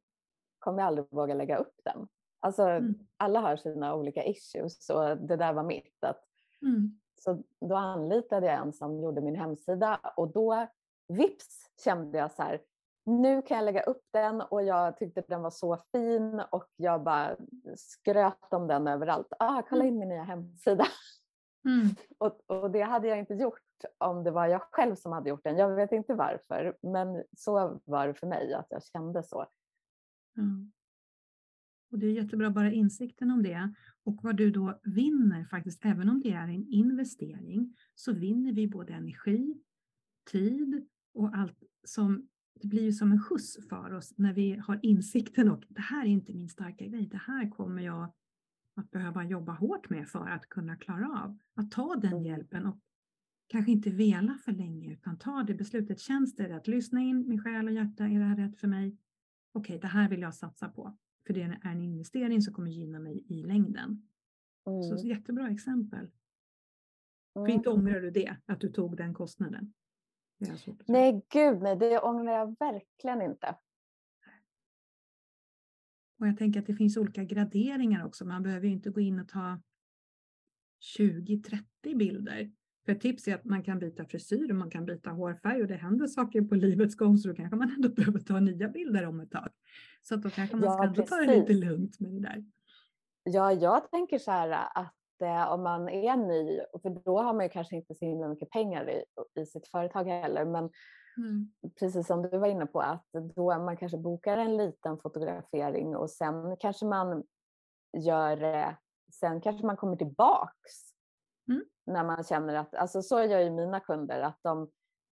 kommer 0.60 0.80
jag 0.80 0.88
aldrig 0.88 1.08
våga 1.12 1.34
lägga 1.34 1.58
upp 1.58 1.82
den. 1.84 2.08
Alltså 2.40 2.64
mm. 2.64 2.96
alla 3.18 3.40
har 3.40 3.56
sina 3.56 3.96
olika 3.96 4.24
issues 4.24 4.90
och 4.90 5.18
det 5.18 5.36
där 5.36 5.54
var 5.54 5.64
mitt. 5.64 6.04
Att, 6.04 6.24
mm. 6.62 7.00
Så 7.22 7.44
då 7.62 7.76
anlitade 7.76 8.48
jag 8.48 8.56
en 8.56 8.74
som 8.74 9.02
gjorde 9.02 9.22
min 9.22 9.36
hemsida 9.36 10.00
och 10.18 10.34
då 10.34 10.68
vips 11.08 11.72
kände 11.84 12.18
jag 12.18 12.32
så 12.32 12.44
här, 12.44 12.62
nu 13.06 13.42
kan 13.42 13.58
jag 13.58 13.66
lägga 13.66 13.82
upp 13.82 14.04
den 14.12 14.42
och 14.42 14.64
jag 14.64 14.98
tyckte 14.98 15.24
den 15.28 15.42
var 15.42 15.50
så 15.50 15.78
fin 15.92 16.42
och 16.52 16.68
jag 16.76 17.04
bara 17.04 17.36
skröt 17.76 18.54
om 18.54 18.68
den 18.68 18.88
överallt. 18.88 19.34
Ah, 19.40 19.62
kolla 19.70 19.84
mm. 19.84 19.94
in 19.94 20.00
min 20.00 20.10
nya 20.10 20.24
hemsida. 20.24 20.86
Mm. 21.66 21.88
Och, 22.18 22.40
och, 22.48 22.72
det 22.72 22.82
hade 22.82 23.08
jag 23.08 23.20
inte 23.20 23.34
gjort 23.34 23.62
om 23.98 24.24
det 24.24 24.32
var 24.32 24.48
jag 24.48 24.62
själv 24.62 24.96
som 24.96 25.12
hade 25.12 25.30
gjort 25.30 25.44
den. 25.44 25.58
Jag 25.58 25.76
vet 25.76 25.92
inte 25.92 26.14
varför, 26.14 26.78
men 26.82 27.24
så 27.38 27.80
var 27.86 28.08
det 28.08 28.14
för 28.14 28.28
mig, 28.28 28.54
att 28.54 28.68
jag 28.70 28.84
kände 28.84 29.24
så. 29.24 29.46
Mm. 30.38 30.72
Och 31.92 32.00
Det 32.00 32.08
är 32.08 32.12
jättebra, 32.12 32.50
bara 32.50 32.72
insikten 32.72 33.32
om 33.32 33.44
det 33.44 33.74
och 34.04 34.20
vad 34.24 34.38
du 34.38 34.52
då 34.52 34.80
vinner 34.84 35.46
faktiskt, 35.46 35.86
även 35.86 36.10
om 36.10 36.22
det 36.22 36.32
är 36.32 36.48
en 36.48 36.68
investering, 36.68 37.76
så 37.96 38.14
vinner 38.14 38.54
vi 38.54 38.68
både 38.68 38.94
energi, 38.94 39.62
tid 40.32 40.88
och 41.14 41.38
allt 41.38 41.64
som 41.84 42.28
det 42.62 42.68
blir 42.68 42.84
ju 42.84 42.92
som 42.92 43.12
en 43.12 43.20
skjuts 43.20 43.68
för 43.70 43.94
oss 43.94 44.14
när 44.18 44.34
vi 44.34 44.56
har 44.56 44.80
insikten 44.82 45.52
och 45.52 45.64
det 45.68 45.82
här 45.82 46.06
är 46.06 46.10
inte 46.10 46.34
min 46.34 46.50
starka 46.50 46.86
grej, 46.86 47.08
det 47.08 47.22
här 47.28 47.50
kommer 47.50 47.82
jag 47.82 48.14
att 48.76 48.92
behöva 48.92 49.24
jobba 49.24 49.52
hårt 49.52 49.90
med 49.90 50.10
för 50.10 50.28
att 50.28 50.50
kunna 50.50 50.76
klara 50.76 51.24
av. 51.24 51.38
Att 51.56 51.72
ta 51.72 51.96
den 51.96 52.14
mm. 52.14 52.26
hjälpen 52.26 52.66
och 52.66 52.80
kanske 53.50 53.72
inte 53.72 53.90
vela 53.90 54.38
för 54.46 54.52
länge 54.52 54.94
utan 54.94 55.18
ta 55.18 55.44
det 55.44 55.54
beslutet. 55.54 56.00
Känns 56.00 56.36
det 56.36 56.50
rätt? 56.50 56.68
Lyssna 56.68 57.02
in 57.02 57.28
min 57.28 57.44
själ 57.44 57.68
och 57.68 57.74
hjärta. 57.74 58.04
Är 58.04 58.20
det 58.20 58.26
här 58.26 58.36
rätt 58.36 58.58
för 58.58 58.68
mig? 58.68 58.98
Okej, 59.52 59.76
okay, 59.76 59.80
det 59.82 59.88
här 59.88 60.10
vill 60.10 60.22
jag 60.22 60.36
satsa 60.36 60.70
på. 60.70 60.98
För 61.28 61.34
det 61.34 61.42
är 61.42 61.60
en 61.64 61.82
investering 61.82 62.42
som 62.42 62.54
kommer 62.54 62.72
gynna 62.72 63.00
mig 63.00 63.26
i 63.28 63.44
längden. 63.44 64.08
Mm. 64.68 64.84
Så 64.84 65.08
jättebra 65.08 65.50
exempel. 65.50 66.00
Mm. 66.00 66.12
För 67.34 67.50
inte 67.50 67.70
ångrar 67.70 68.02
du 68.02 68.12
det, 68.12 68.38
att 68.46 68.62
du 68.62 68.70
tog 68.70 68.98
den 68.98 69.14
kostnaden? 69.14 69.74
Nej, 70.88 71.26
gud 71.30 71.62
nej, 71.62 71.76
det 71.76 72.00
ångrar 72.00 72.32
jag 72.32 72.56
verkligen 72.60 73.22
inte. 73.22 73.56
Och 76.20 76.28
jag 76.28 76.38
tänker 76.38 76.60
att 76.60 76.66
det 76.66 76.76
finns 76.76 76.98
olika 76.98 77.24
graderingar 77.24 78.06
också. 78.06 78.26
Man 78.26 78.44
behöver 78.44 78.68
ju 78.68 78.74
inte 78.74 78.90
gå 78.90 79.00
in 79.00 79.20
och 79.20 79.28
ta 79.28 79.62
20-30 80.98 81.62
bilder. 81.96 82.52
För 82.86 82.92
ett 82.92 83.02
tips 83.02 83.28
är 83.28 83.36
att 83.36 83.46
man 83.46 83.64
kan 83.64 83.80
byta 83.80 84.06
frisyr 84.06 84.50
och 84.50 84.56
man 84.56 84.70
kan 84.70 84.86
byta 84.86 85.10
hårfärg 85.10 85.62
och 85.62 85.68
det 85.68 85.76
händer 85.76 86.08
saker 86.08 86.42
på 86.42 86.56
livets 86.56 86.96
gång 86.96 87.18
så 87.18 87.28
då 87.28 87.36
kanske 87.36 87.56
man 87.56 87.72
ändå 87.76 87.90
behöver 87.96 88.20
ta 88.20 88.40
nya 88.40 88.68
bilder 88.68 89.06
om 89.06 89.20
ett 89.20 89.32
tag. 89.32 89.50
Så 90.02 90.16
att 90.16 90.22
då 90.22 90.30
kanske 90.30 90.56
man 90.56 90.72
ska 90.72 91.02
ja, 91.02 91.08
ta 91.08 91.16
det 91.16 91.40
lite 91.40 91.54
lugnt 91.54 92.00
med 92.00 92.12
det 92.12 92.20
där. 92.20 92.46
Ja, 93.24 93.54
jag 93.54 93.92
tänker 93.92 94.20
så 94.20 94.32
här 94.32 94.50
att 94.76 95.22
eh, 95.22 95.52
om 95.52 95.64
man 95.64 95.90
är 95.90 96.18
ny, 96.18 96.60
för 96.82 96.90
då 96.90 97.22
har 97.22 97.34
man 97.34 97.46
ju 97.46 97.50
kanske 97.50 97.76
inte 97.76 97.96
så 97.96 98.06
himla 98.06 98.28
mycket 98.28 98.50
pengar 98.50 98.90
i, 98.90 99.04
i 99.42 99.46
sitt 99.46 99.68
företag 99.68 100.04
heller, 100.04 100.46
men 100.46 100.70
mm. 101.18 101.52
precis 101.80 102.08
som 102.08 102.22
du 102.22 102.38
var 102.38 102.48
inne 102.48 102.66
på, 102.66 102.82
att 102.82 103.08
då 103.36 103.60
man 103.60 103.78
kanske 103.78 103.98
bokar 103.98 104.38
en 104.38 104.58
liten 104.58 104.98
fotografering 104.98 105.96
och 105.96 106.10
sen 106.10 106.58
kanske 106.60 106.86
man 106.86 107.24
gör, 107.98 108.76
sen 109.14 109.42
kanske 109.42 109.66
man 109.66 109.78
kommer 109.78 109.96
tillbaks 109.96 110.94
mm. 111.50 111.64
När 111.90 112.04
man 112.04 112.24
känner 112.24 112.56
att, 112.56 112.76
alltså 112.76 113.02
så 113.02 113.24
gör 113.24 113.40
ju 113.40 113.50
mina 113.50 113.80
kunder, 113.80 114.22
att 114.22 114.40
de 114.42 114.70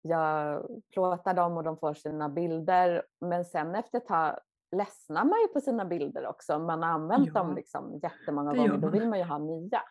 jag 0.01 0.67
plåtar 0.93 1.33
dem 1.33 1.57
och 1.57 1.63
de 1.63 1.77
får 1.77 1.93
sina 1.93 2.29
bilder. 2.29 3.05
Men 3.19 3.45
sen 3.45 3.75
efter 3.75 3.97
ett 3.97 4.05
tag 4.05 4.39
ledsnar 4.71 5.25
man 5.25 5.41
ju 5.41 5.47
på 5.47 5.61
sina 5.61 5.85
bilder 5.85 6.27
också. 6.27 6.59
Man 6.59 6.83
har 6.83 6.89
använt 6.89 7.27
ja, 7.27 7.33
dem 7.33 7.55
liksom 7.55 7.99
jättemånga 8.03 8.53
gånger. 8.53 8.77
Då 8.77 8.89
vill 8.89 9.09
man 9.09 9.19
ju 9.19 9.25
ha 9.25 9.37
nya. 9.37 9.81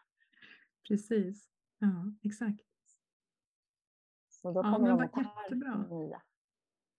Precis. 0.88 1.48
Ja, 1.78 1.88
exakt. 2.22 2.66
Så 4.28 4.52
då 4.52 4.62
kommer 4.62 4.88
ja, 4.88 4.96
men 4.96 5.08
de 5.12 5.22
jättebra. 5.22 5.76
nya. 5.76 6.22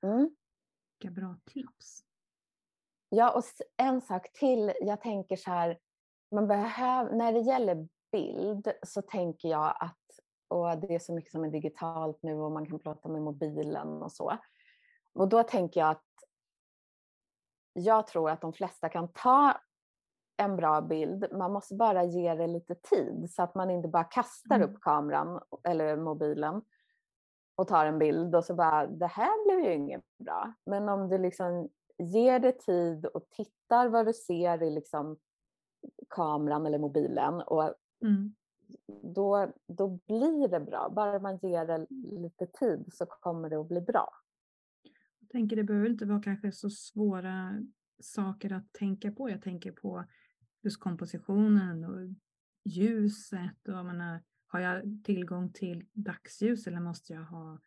Mm. 0.02 0.36
Vilka 1.00 1.22
bra 1.22 1.36
tips. 1.46 2.04
Ja, 3.10 3.38
och 3.38 3.44
en 3.78 4.02
sak 4.02 4.34
till. 4.34 4.74
Jag 4.82 5.02
tänker 5.02 5.36
så 5.36 5.52
här, 5.52 5.80
man 6.32 6.48
behöver, 6.48 7.16
när 7.16 7.34
det 7.34 7.40
gäller 7.40 7.88
bild 8.12 8.72
så 8.84 9.02
tänker 9.02 9.50
jag 9.50 9.76
att 9.80 9.98
och 10.48 10.78
det 10.78 10.96
är 10.96 11.00
så 11.00 11.14
mycket 11.14 11.32
som 11.32 11.44
är 11.44 11.50
digitalt 11.50 12.20
nu 12.24 12.34
och 12.34 12.52
man 12.52 12.66
kan 12.66 12.80
prata 12.80 13.10
med 13.10 13.22
mobilen 13.22 14.04
och 14.04 14.12
så. 14.12 14.38
Och 15.14 15.30
då 15.30 15.44
tänker 15.44 15.80
jag 15.80 15.90
att 15.90 16.06
jag 17.74 18.08
tror 18.08 18.30
att 18.30 18.42
de 18.42 18.54
flesta 18.54 18.90
kan 18.90 19.14
ta 19.14 19.58
en 20.38 20.56
bra 20.56 20.82
bild. 20.82 21.28
Man 21.32 21.54
måste 21.54 21.76
bara 21.76 22.04
ge 22.04 22.36
det 22.36 22.48
lite 22.48 22.76
tid 22.76 23.32
så 23.32 23.44
att 23.44 23.56
man 23.56 23.70
inte 23.70 23.88
bara 23.88 24.04
kastar 24.04 24.56
mm. 24.56 24.70
upp 24.70 24.82
kameran 24.82 25.42
eller 25.64 25.98
mobilen 25.98 26.62
och 27.56 27.68
tar 27.68 27.86
en 27.86 28.00
bild 28.00 28.36
och 28.36 28.46
så 28.46 28.56
bara, 28.56 28.88
det 28.88 29.08
här 29.08 29.46
blev 29.46 29.66
ju 29.66 29.76
inget 29.76 30.18
bra. 30.18 30.54
Men 30.66 30.90
om 30.90 31.10
du 31.10 31.18
liksom 31.18 31.70
ger 31.98 32.40
det 32.40 32.52
tid 32.52 33.06
och 33.06 33.30
tittar 33.30 33.88
vad 33.88 34.06
du 34.06 34.14
ser 34.14 34.64
i 34.64 34.72
liksom 34.72 35.18
kameran 36.10 36.66
eller 36.66 36.80
mobilen 36.80 37.42
och 37.42 37.74
mm 38.02 38.36
då, 39.04 39.54
då 39.68 39.88
blir 40.08 40.48
det 40.48 40.60
bra. 40.60 40.90
Bara 40.96 41.20
man 41.20 41.38
ger 41.38 41.66
det 41.66 41.88
lite 42.22 42.46
tid 42.48 42.86
så 42.94 43.06
kommer 43.06 43.50
det 43.50 43.56
att 43.56 43.68
bli 43.68 43.82
bra. 43.82 44.10
Jag 45.20 45.30
tänker 45.30 45.56
det 45.56 45.64
behöver 45.64 45.90
inte 45.90 46.06
vara 46.06 46.22
kanske 46.22 46.52
så 46.52 46.70
svåra 46.70 47.64
saker 48.00 48.54
att 48.54 48.74
tänka 48.74 49.12
på. 49.12 49.30
Jag 49.30 49.42
tänker 49.42 49.72
på 49.72 50.06
just 50.62 50.80
kompositionen 50.80 51.84
och 51.84 52.16
ljuset 52.64 53.68
och 53.68 53.86
menar, 53.86 54.24
har 54.48 54.60
jag 54.60 55.04
tillgång 55.04 55.54
till 55.54 55.86
dagsljus 55.94 56.68
eller 56.68 56.80
måste 56.80 57.14
jag 57.14 57.24
ha 57.24 57.60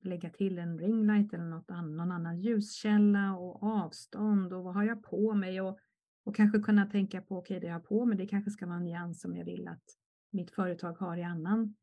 lägga 0.00 0.30
till 0.30 0.58
en 0.58 0.78
ringlight 0.78 1.34
eller 1.34 1.44
något 1.44 1.70
annan, 1.70 1.96
någon 1.96 2.12
annan 2.12 2.40
ljuskälla 2.40 3.36
och 3.36 3.62
avstånd 3.62 4.52
och 4.52 4.64
vad 4.64 4.74
har 4.74 4.84
jag 4.84 5.02
på 5.02 5.34
mig 5.34 5.60
och, 5.60 5.78
och 6.26 6.36
kanske 6.36 6.58
kunna 6.58 6.86
tänka 6.86 7.22
på 7.22 7.38
okej 7.38 7.56
okay, 7.56 7.60
det 7.60 7.66
jag 7.66 7.74
har 7.74 7.80
på 7.80 8.04
mig 8.04 8.18
det 8.18 8.26
kanske 8.26 8.50
ska 8.50 8.66
vara 8.66 8.76
en 8.76 8.84
nyans 8.84 9.20
som 9.20 9.36
jag 9.36 9.44
vill 9.44 9.68
att 9.68 9.84
mitt 10.30 10.50
företag 10.50 10.92
har 10.92 11.16
i 11.16 11.22
annan 11.22 11.74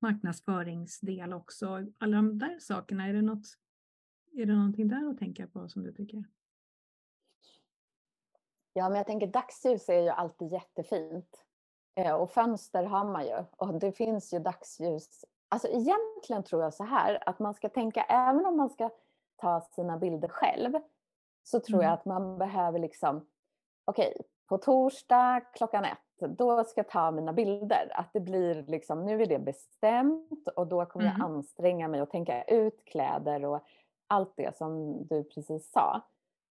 marknadsföringsdel 0.00 1.32
också. 1.32 1.86
Alla 1.98 2.16
de 2.16 2.38
där 2.38 2.58
sakerna, 2.58 3.08
är 3.08 3.12
det, 3.12 3.22
något, 3.22 3.46
är 4.32 4.46
det 4.46 4.54
någonting 4.54 4.88
där 4.88 5.10
att 5.10 5.18
tänka 5.18 5.46
på 5.46 5.68
som 5.68 5.82
du 5.82 5.92
tycker? 5.92 6.24
Ja, 8.72 8.88
men 8.88 8.98
jag 8.98 9.06
tänker 9.06 9.26
dagsljus 9.26 9.88
är 9.88 10.02
ju 10.02 10.08
alltid 10.08 10.52
jättefint. 10.52 11.44
Eh, 11.94 12.14
och 12.14 12.30
fönster 12.30 12.84
har 12.84 13.04
man 13.04 13.26
ju. 13.26 13.44
Och 13.56 13.80
det 13.80 13.92
finns 13.92 14.34
ju 14.34 14.38
dagsljus. 14.38 15.24
Alltså 15.48 15.68
egentligen 15.68 16.42
tror 16.42 16.62
jag 16.62 16.74
så 16.74 16.84
här 16.84 17.28
att 17.28 17.38
man 17.38 17.54
ska 17.54 17.68
tänka, 17.68 18.02
även 18.02 18.46
om 18.46 18.56
man 18.56 18.70
ska 18.70 18.90
ta 19.36 19.60
sina 19.60 19.98
bilder 19.98 20.28
själv, 20.28 20.72
så 21.42 21.60
tror 21.60 21.78
mm. 21.78 21.84
jag 21.84 21.94
att 21.94 22.04
man 22.04 22.38
behöver 22.38 22.78
liksom, 22.78 23.26
okej, 23.90 24.12
okay, 24.16 24.26
på 24.48 24.58
torsdag 24.58 25.40
klockan 25.54 25.84
ett 25.84 25.98
då 26.28 26.64
ska 26.64 26.78
jag 26.78 26.88
ta 26.88 27.10
mina 27.10 27.32
bilder. 27.32 27.88
Att 27.94 28.12
det 28.12 28.20
blir 28.20 28.64
liksom, 28.68 29.06
nu 29.06 29.22
är 29.22 29.26
det 29.26 29.38
bestämt 29.38 30.48
och 30.56 30.66
då 30.66 30.86
kommer 30.86 31.06
mm. 31.06 31.20
jag 31.20 31.30
anstränga 31.30 31.88
mig 31.88 32.02
och 32.02 32.10
tänka 32.10 32.44
ut 32.44 32.84
kläder 32.84 33.44
och 33.44 33.64
allt 34.06 34.32
det 34.36 34.56
som 34.56 34.98
du 35.06 35.24
precis 35.24 35.70
sa. 35.72 36.00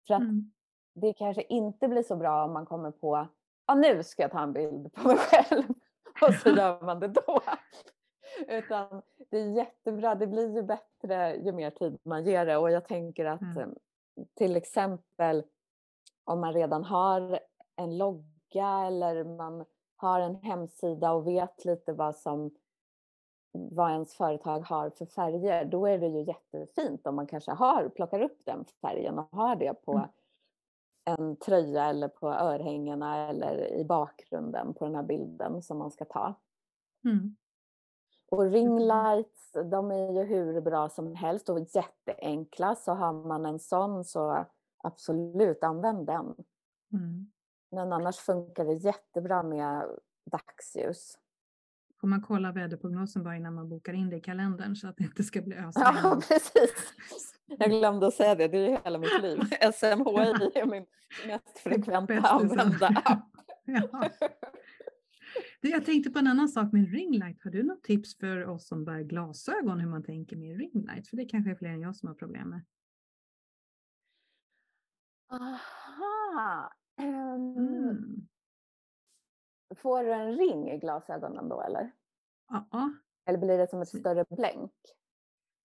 För 0.06 0.14
att 0.14 0.20
mm. 0.20 0.52
det 0.94 1.12
kanske 1.12 1.42
inte 1.42 1.88
blir 1.88 2.02
så 2.02 2.16
bra 2.16 2.44
om 2.44 2.52
man 2.52 2.66
kommer 2.66 2.90
på, 2.90 3.28
ja 3.66 3.74
nu 3.74 4.02
ska 4.02 4.22
jag 4.22 4.30
ta 4.30 4.40
en 4.40 4.52
bild 4.52 4.92
på 4.92 5.08
mig 5.08 5.16
själv 5.16 5.64
och 6.22 6.34
så 6.34 6.48
gör 6.48 6.80
man 6.80 7.00
det 7.00 7.08
då. 7.08 7.40
Utan 8.48 9.02
det 9.30 9.38
är 9.38 9.50
jättebra, 9.50 10.14
det 10.14 10.26
blir 10.26 10.54
ju 10.54 10.62
bättre 10.62 11.36
ju 11.36 11.52
mer 11.52 11.70
tid 11.70 11.98
man 12.02 12.24
ger 12.24 12.46
det 12.46 12.56
och 12.56 12.70
jag 12.70 12.84
tänker 12.84 13.24
att 13.24 13.40
mm. 13.40 13.74
till 14.34 14.56
exempel 14.56 15.44
om 16.26 16.40
man 16.40 16.52
redan 16.52 16.84
har 16.84 17.38
en 17.76 17.98
logga 17.98 18.86
eller 18.86 19.24
man 19.24 19.64
har 19.96 20.20
en 20.20 20.34
hemsida 20.34 21.12
och 21.12 21.26
vet 21.26 21.64
lite 21.64 21.92
vad 21.92 22.16
som 22.16 22.50
vad 23.52 23.90
ens 23.90 24.14
företag 24.14 24.60
har 24.60 24.90
för 24.90 25.06
färger, 25.06 25.64
då 25.64 25.86
är 25.86 25.98
det 25.98 26.06
ju 26.06 26.22
jättefint 26.22 27.06
om 27.06 27.16
man 27.16 27.26
kanske 27.26 27.52
har, 27.52 27.88
plockar 27.88 28.20
upp 28.20 28.38
den 28.44 28.64
färgen 28.80 29.18
och 29.18 29.28
har 29.32 29.56
det 29.56 29.74
på 29.84 29.92
mm. 29.92 30.08
en 31.04 31.36
tröja 31.36 31.84
eller 31.84 32.08
på 32.08 32.28
örhängena 32.28 33.28
eller 33.28 33.72
i 33.72 33.84
bakgrunden 33.84 34.74
på 34.74 34.84
den 34.84 34.94
här 34.94 35.02
bilden 35.02 35.62
som 35.62 35.78
man 35.78 35.90
ska 35.90 36.04
ta. 36.04 36.34
Mm. 37.04 37.36
Och 38.30 38.42
ringlights, 38.42 39.52
de 39.70 39.90
är 39.90 40.12
ju 40.12 40.22
hur 40.22 40.60
bra 40.60 40.88
som 40.88 41.14
helst 41.14 41.48
och 41.48 41.60
jätteenkla. 41.60 42.74
Så 42.74 42.92
har 42.92 43.12
man 43.12 43.46
en 43.46 43.58
sån 43.58 44.04
så 44.04 44.46
absolut 44.86 45.64
använd 45.64 46.06
den. 46.06 46.34
Mm. 46.92 47.30
Men 47.70 47.92
annars 47.92 48.16
funkar 48.16 48.64
det 48.64 48.74
jättebra 48.74 49.42
med 49.42 49.86
dagsljus. 50.30 51.18
Får 52.00 52.08
man 52.08 52.22
kolla 52.22 52.52
väderprognosen 52.52 53.22
bara 53.22 53.36
innan 53.36 53.54
man 53.54 53.68
bokar 53.68 53.92
in 53.92 54.10
det 54.10 54.16
i 54.16 54.20
kalendern 54.20 54.76
så 54.76 54.88
att 54.88 54.96
det 54.96 55.04
inte 55.04 55.22
ska 55.22 55.42
bli 55.42 55.56
ösregn? 55.56 55.96
Ja, 56.02 56.20
precis. 56.28 57.34
Jag 57.46 57.70
glömde 57.70 58.06
att 58.06 58.14
säga 58.14 58.34
det, 58.34 58.48
det 58.48 58.58
är 58.58 58.84
hela 58.84 58.98
mitt 58.98 59.22
liv. 59.22 59.38
SMHI 59.72 60.50
är 60.54 60.66
min 60.66 60.86
mest 61.26 61.58
frekventa 61.58 62.20
använda 62.20 62.86
app. 63.04 63.30
Ja. 63.64 64.10
Jag 65.60 65.84
tänkte 65.84 66.10
på 66.10 66.18
en 66.18 66.26
annan 66.26 66.48
sak 66.48 66.72
med 66.72 66.92
ringlight. 66.92 67.44
Har 67.44 67.50
du 67.50 67.62
något 67.62 67.82
tips 67.84 68.18
för 68.18 68.46
oss 68.46 68.66
som 68.66 68.84
bär 68.84 69.00
glasögon 69.00 69.80
hur 69.80 69.88
man 69.88 70.02
tänker 70.02 70.36
med 70.36 70.58
ringlight? 70.58 71.08
För 71.08 71.16
det 71.16 71.24
kanske 71.24 71.50
är 71.50 71.54
fler 71.54 71.68
än 71.68 71.80
jag 71.80 71.96
som 71.96 72.08
har 72.08 72.14
problem 72.14 72.48
med. 72.48 72.64
Aha, 75.28 76.70
Um, 77.02 77.56
mm. 77.56 78.26
Får 79.76 80.04
du 80.04 80.12
en 80.12 80.36
ring 80.36 80.70
i 80.70 80.78
glasögonen 80.78 81.48
då 81.48 81.62
eller? 81.62 81.92
Ja. 82.48 82.92
Eller 83.26 83.38
blir 83.38 83.58
det 83.58 83.70
som 83.70 83.82
ett 83.82 83.88
större 83.88 84.24
blänk? 84.30 84.72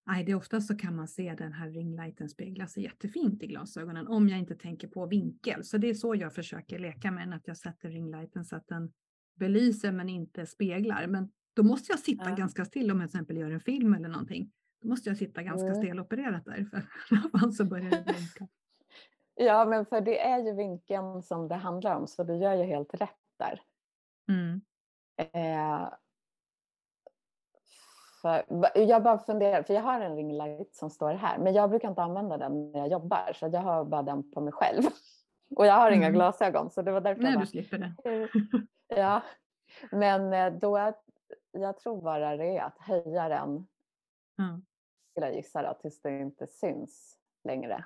Nej, 0.06 0.24
det 0.24 0.32
är 0.32 0.36
oftast 0.36 0.66
så 0.66 0.76
kan 0.76 0.96
man 0.96 1.08
se 1.08 1.34
den 1.38 1.52
här 1.52 1.70
ringlighten 1.70 2.28
spegla 2.28 2.66
sig 2.66 2.82
jättefint 2.82 3.42
i 3.42 3.46
glasögonen 3.46 4.08
om 4.08 4.28
jag 4.28 4.38
inte 4.38 4.54
tänker 4.54 4.88
på 4.88 5.06
vinkel. 5.06 5.64
Så 5.64 5.78
det 5.78 5.90
är 5.90 5.94
så 5.94 6.14
jag 6.14 6.34
försöker 6.34 6.78
leka 6.78 7.10
med 7.10 7.22
den, 7.22 7.32
att 7.32 7.46
jag 7.48 7.56
sätter 7.56 7.88
ringlighten 7.88 8.44
så 8.44 8.56
att 8.56 8.68
den 8.68 8.92
belyser 9.34 9.92
men 9.92 10.08
inte 10.08 10.46
speglar. 10.46 11.06
Men 11.06 11.32
då 11.54 11.62
måste 11.62 11.92
jag 11.92 11.98
sitta 11.98 12.30
ja. 12.30 12.36
ganska 12.36 12.64
still 12.64 12.90
om 12.90 13.00
jag 13.00 13.10
till 13.10 13.16
exempel 13.16 13.36
gör 13.36 13.50
en 13.50 13.60
film 13.60 13.94
eller 13.94 14.08
någonting. 14.08 14.52
Då 14.82 14.88
måste 14.88 15.08
jag 15.08 15.18
sitta 15.18 15.42
ganska 15.42 15.68
mm. 15.68 15.82
stelopererat 15.82 16.44
där 16.44 16.64
för 16.64 16.82
annars 17.32 17.56
så 17.56 17.64
börjar 17.64 17.90
det 17.90 18.04
blinka. 18.04 18.48
Ja, 19.34 19.64
men 19.64 19.86
för 19.86 20.00
det 20.00 20.20
är 20.20 20.38
ju 20.38 20.52
vinkeln 20.52 21.22
som 21.22 21.48
det 21.48 21.54
handlar 21.54 21.96
om, 21.96 22.06
så 22.06 22.24
du 22.24 22.36
gör 22.36 22.54
ju 22.54 22.64
helt 22.64 22.94
rätt 22.94 23.18
där. 23.38 23.60
Mm. 24.28 24.60
Eh, 25.16 25.88
för, 28.22 28.44
jag 28.74 29.02
bara 29.02 29.18
funderar, 29.18 29.62
för 29.62 29.74
jag 29.74 29.82
har 29.82 30.00
en 30.00 30.16
ringlight 30.16 30.74
som 30.74 30.90
står 30.90 31.14
här, 31.14 31.38
men 31.38 31.54
jag 31.54 31.70
brukar 31.70 31.88
inte 31.88 32.02
använda 32.02 32.38
den 32.38 32.72
när 32.72 32.78
jag 32.78 32.88
jobbar, 32.88 33.32
så 33.34 33.50
jag 33.52 33.60
har 33.60 33.84
bara 33.84 34.02
den 34.02 34.30
på 34.30 34.40
mig 34.40 34.52
själv. 34.52 34.82
Och 35.56 35.66
jag 35.66 35.74
har 35.74 35.86
mm. 35.86 35.98
inga 35.98 36.10
glasögon, 36.10 36.70
så 36.70 36.82
det 36.82 36.92
var 36.92 37.00
därför 37.00 37.22
Nej, 37.22 37.32
jag 37.32 37.40
bara, 37.40 37.44
du 37.44 37.50
slipper 37.50 37.78
det. 37.78 37.94
ja, 38.96 39.22
men 39.90 40.32
eh, 40.32 40.52
då, 40.52 40.92
jag 41.52 41.78
tror 41.78 42.02
bara 42.02 42.36
det 42.36 42.56
är 42.56 42.62
att 42.62 42.78
höja 42.78 43.28
den, 43.28 43.48
mm. 44.38 44.64
skulle 45.10 45.26
jag 45.26 45.34
gissa 45.34 45.62
då, 45.62 45.74
tills 45.74 46.02
det 46.02 46.18
inte 46.18 46.46
syns 46.46 47.18
längre. 47.44 47.84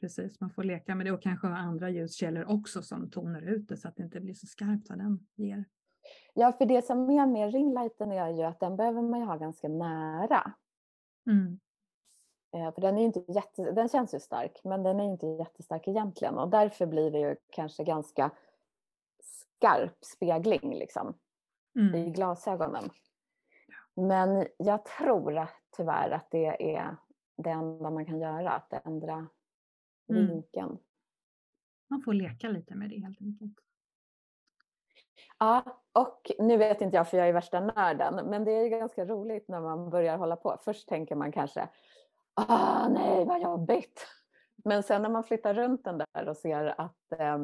Precis, 0.00 0.40
man 0.40 0.50
får 0.50 0.62
leka 0.62 0.94
med 0.94 1.06
det 1.06 1.12
och 1.12 1.22
kanske 1.22 1.46
ha 1.46 1.56
andra 1.56 1.90
ljuskällor 1.90 2.44
också 2.50 2.82
som 2.82 3.10
tonar 3.10 3.42
ut 3.42 3.68
det 3.68 3.76
så 3.76 3.88
att 3.88 3.96
det 3.96 4.02
inte 4.02 4.20
blir 4.20 4.34
så 4.34 4.46
skarpt 4.46 4.88
vad 4.88 4.98
den 4.98 5.26
ger. 5.34 5.64
Ja, 6.34 6.52
för 6.52 6.66
det 6.66 6.84
som 6.84 7.10
är 7.10 7.26
med 7.26 7.52
ringlighten 7.52 8.12
är 8.12 8.28
ju 8.28 8.42
att 8.42 8.60
den 8.60 8.76
behöver 8.76 9.02
man 9.02 9.20
ju 9.20 9.26
ha 9.26 9.36
ganska 9.36 9.68
nära. 9.68 10.52
Mm. 11.26 11.60
Eh, 12.56 12.74
för 12.74 12.80
den, 12.80 12.98
är 12.98 13.02
inte 13.02 13.32
jätte, 13.32 13.72
den 13.72 13.88
känns 13.88 14.14
ju 14.14 14.20
stark, 14.20 14.60
men 14.64 14.82
den 14.82 15.00
är 15.00 15.04
inte 15.04 15.26
jättestark 15.26 15.88
egentligen 15.88 16.38
och 16.38 16.50
därför 16.50 16.86
blir 16.86 17.10
det 17.10 17.18
ju 17.18 17.36
kanske 17.50 17.84
ganska 17.84 18.30
skarp 19.22 20.04
spegling. 20.04 20.74
Liksom. 20.74 21.14
mm. 21.78 21.94
i 21.94 22.10
glasögonen. 22.10 22.90
Men 23.94 24.46
jag 24.56 24.84
tror 24.84 25.48
tyvärr 25.76 26.10
att 26.10 26.30
det 26.30 26.76
är 26.76 26.96
det 27.36 27.50
enda 27.50 27.90
man 27.90 28.06
kan 28.06 28.20
göra, 28.20 28.50
att 28.50 28.86
ändra 28.86 29.26
mm. 30.08 30.78
Man 31.88 32.02
får 32.02 32.12
leka 32.12 32.48
lite 32.48 32.74
med 32.74 32.90
det 32.90 33.00
helt 33.00 33.20
enkelt. 33.20 33.58
Ja, 35.38 35.82
och 35.92 36.30
nu 36.38 36.56
vet 36.56 36.80
inte 36.80 36.96
jag 36.96 37.08
för 37.10 37.16
jag 37.18 37.28
är 37.28 37.32
värsta 37.32 37.60
nörden, 37.60 38.30
men 38.30 38.44
det 38.44 38.52
är 38.52 38.62
ju 38.62 38.68
ganska 38.68 39.04
roligt 39.04 39.48
när 39.48 39.60
man 39.60 39.90
börjar 39.90 40.18
hålla 40.18 40.36
på. 40.36 40.56
Först 40.64 40.88
tänker 40.88 41.14
man 41.14 41.32
kanske, 41.32 41.68
ah 42.34 42.88
nej 42.88 43.24
vad 43.24 43.42
jobbigt. 43.42 44.06
Men 44.64 44.82
sen 44.82 45.02
när 45.02 45.08
man 45.08 45.24
flyttar 45.24 45.54
runt 45.54 45.84
den 45.84 45.98
där 45.98 46.28
och 46.28 46.36
ser 46.36 46.80
att 46.80 47.12
eh, 47.18 47.38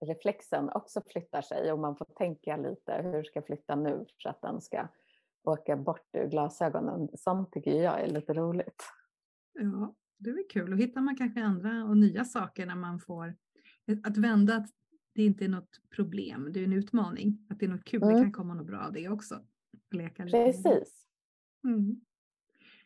reflexen 0.00 0.70
också 0.70 1.02
flyttar 1.06 1.42
sig 1.42 1.72
och 1.72 1.78
man 1.78 1.96
får 1.96 2.04
tänka 2.04 2.56
lite, 2.56 2.92
hur 2.92 3.22
ska 3.22 3.36
jag 3.38 3.46
flytta 3.46 3.76
nu 3.76 4.06
för 4.22 4.30
att 4.30 4.42
den 4.42 4.60
ska 4.60 4.88
åka 5.44 5.76
bort 5.76 6.08
ur 6.12 6.26
glasögonen. 6.26 7.08
Sånt 7.14 7.52
tycker 7.52 7.82
jag 7.82 8.00
är 8.00 8.06
lite 8.06 8.34
roligt. 8.34 8.82
Ja, 9.52 9.94
det 10.18 10.30
är 10.30 10.48
kul. 10.50 10.72
Och 10.72 10.78
hittar 10.78 11.00
man 11.00 11.16
kanske 11.16 11.42
andra 11.42 11.84
och 11.84 11.96
nya 11.96 12.24
saker 12.24 12.66
när 12.66 12.76
man 12.76 13.00
får 13.00 13.36
att 14.04 14.16
vända 14.16 14.56
att 14.56 14.70
det 15.14 15.24
inte 15.24 15.44
är 15.44 15.48
något 15.48 15.80
problem, 15.90 16.52
det 16.52 16.60
är 16.60 16.64
en 16.64 16.72
utmaning. 16.72 17.46
Att 17.48 17.58
det 17.60 17.66
är 17.66 17.70
något 17.70 17.84
kul, 17.84 18.02
mm. 18.02 18.14
det 18.14 18.22
kan 18.22 18.32
komma 18.32 18.54
något 18.54 18.66
bra 18.66 18.80
av 18.80 18.92
det 18.92 19.08
också. 19.08 19.40
Leka 19.90 20.24
Precis. 20.24 21.06
Mm. 21.64 22.00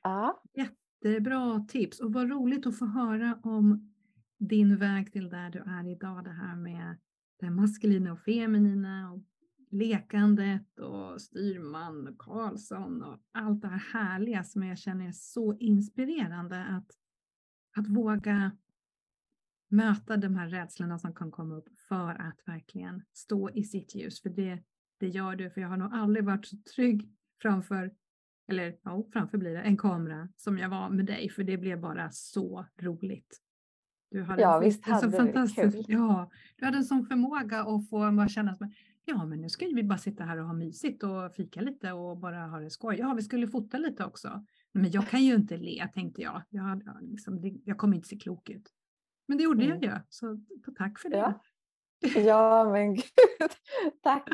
Ja. 0.03 0.43
Jättebra 0.55 1.65
tips 1.69 2.01
och 2.01 2.13
vad 2.13 2.31
roligt 2.31 2.67
att 2.67 2.79
få 2.79 2.87
höra 2.87 3.39
om 3.43 3.95
din 4.39 4.77
väg 4.77 5.13
till 5.13 5.29
där 5.29 5.51
du 5.51 5.59
är 5.59 5.89
idag. 5.89 6.25
Det 6.25 6.31
här 6.31 6.57
med 6.57 6.97
det 7.41 7.51
maskulina 7.51 8.13
och 8.13 8.21
feminina 8.21 9.13
och 9.13 9.23
lekandet 9.71 10.79
och 10.79 11.21
styrman 11.21 12.09
och 12.09 12.19
Karlsson 12.19 13.03
och 13.03 13.19
allt 13.33 13.63
det 13.63 13.69
här 13.69 13.83
härliga 13.93 14.45
som 14.45 14.63
jag 14.63 14.79
känner 14.79 15.09
är 15.09 15.13
så 15.13 15.59
inspirerande 15.59 16.65
att, 16.65 16.91
att 17.77 17.87
våga 17.87 18.51
möta 19.69 20.17
de 20.17 20.37
här 20.37 20.49
rädslorna 20.49 20.99
som 20.99 21.15
kan 21.15 21.31
komma 21.31 21.55
upp 21.55 21.69
för 21.89 22.11
att 22.11 22.41
verkligen 22.47 23.03
stå 23.13 23.51
i 23.51 23.65
sitt 23.65 23.95
ljus. 23.95 24.23
För 24.23 24.31
det, 24.31 24.59
det 24.99 25.09
gör 25.09 25.37
du, 25.37 25.51
för 25.51 25.61
jag 25.61 25.69
har 25.69 25.77
nog 25.77 25.93
aldrig 25.93 26.25
varit 26.25 26.47
så 26.47 26.57
trygg 26.75 27.11
framför, 27.43 27.91
eller 28.49 28.77
ja, 28.83 29.07
framför 29.13 29.39
blir 29.39 29.55
det, 29.55 29.63
en 29.63 29.77
kamera 29.77 30.29
som 30.37 30.59
jag 30.59 30.69
var 30.69 30.91
med 30.91 31.07
dig, 31.07 31.31
för 31.31 31.45
det 31.45 31.57
blev 31.57 31.81
bara 31.81 32.11
så 32.11 32.67
roligt. 32.79 33.41
Du 34.11 34.23
hade 34.23 34.43
ja, 34.43 34.57
en, 34.57 34.65
visst 34.65 34.87
hade 34.87 35.07
en 35.07 35.13
fantastisk, 35.13 35.77
kul. 35.77 35.85
Ja, 35.89 36.31
du 36.57 36.65
hade 36.65 36.77
en 36.77 36.85
sån 36.85 37.07
förmåga 37.07 37.61
att 37.61 37.89
få 37.89 38.13
bara 38.13 38.29
känna 38.29 38.55
som 38.55 38.73
ja 39.05 39.25
men 39.25 39.41
nu 39.41 39.49
ska 39.49 39.67
vi 39.67 39.83
bara 39.83 39.99
sitta 39.99 40.25
här 40.25 40.39
och 40.39 40.47
ha 40.47 40.53
mysigt 40.53 41.03
och 41.03 41.35
fika 41.35 41.61
lite 41.61 41.93
och 41.93 42.19
bara 42.19 42.47
ha 42.47 42.61
det 42.61 42.71
skoj. 42.71 42.97
Ja, 42.99 43.15
vi 43.15 43.23
skulle 43.23 43.49
fota 43.49 43.79
lite 43.79 44.05
också. 44.05 44.45
Men 44.73 44.91
jag 44.91 45.09
kan 45.09 45.23
ju 45.25 45.35
inte 45.35 45.57
le, 45.57 45.89
tänkte 45.95 46.23
jag. 46.23 46.43
Jag, 46.49 46.83
liksom, 47.03 47.61
jag 47.65 47.79
kommer 47.79 47.97
inte 47.97 48.09
se 48.09 48.17
klok 48.17 48.51
ut. 48.51 48.71
Men 49.29 49.39
det 49.39 49.45
gjorde 49.45 49.65
mm. 49.65 49.83
jag 49.83 49.93
ju, 49.95 50.01
så 50.09 50.41
tack 50.79 50.99
för 50.99 51.09
det. 51.09 51.17
Ja. 51.17 51.41
Ja, 52.17 52.71
men 52.73 52.95
gud, 52.95 53.05
tack. 54.03 54.29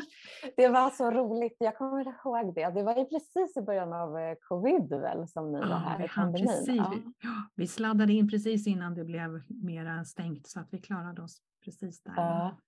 Det 0.56 0.68
var 0.68 0.90
så 0.90 1.10
roligt. 1.10 1.56
Jag 1.58 1.76
kommer 1.76 2.00
ihåg 2.00 2.54
det. 2.54 2.70
Det 2.70 2.82
var 2.82 2.96
ju 2.96 3.04
precis 3.04 3.56
i 3.56 3.62
början 3.62 3.92
av 3.92 4.18
eh, 4.18 4.34
covid 4.48 4.88
väl 4.88 5.28
som 5.28 5.52
ni 5.52 5.58
ja, 5.58 5.68
var 5.68 5.76
här 5.76 6.04
i 6.04 6.08
pandemin. 6.08 6.46
Precis, 6.46 6.76
ja. 7.22 7.48
vi 7.54 7.66
sladdade 7.66 8.12
in 8.12 8.28
precis 8.28 8.66
innan 8.66 8.94
det 8.94 9.04
blev 9.04 9.42
mera 9.48 10.04
stängt 10.04 10.46
så 10.46 10.60
att 10.60 10.68
vi 10.70 10.78
klarade 10.78 11.22
oss 11.22 11.42
precis 11.64 12.02
där. 12.02 12.12
Ja. 12.16 12.58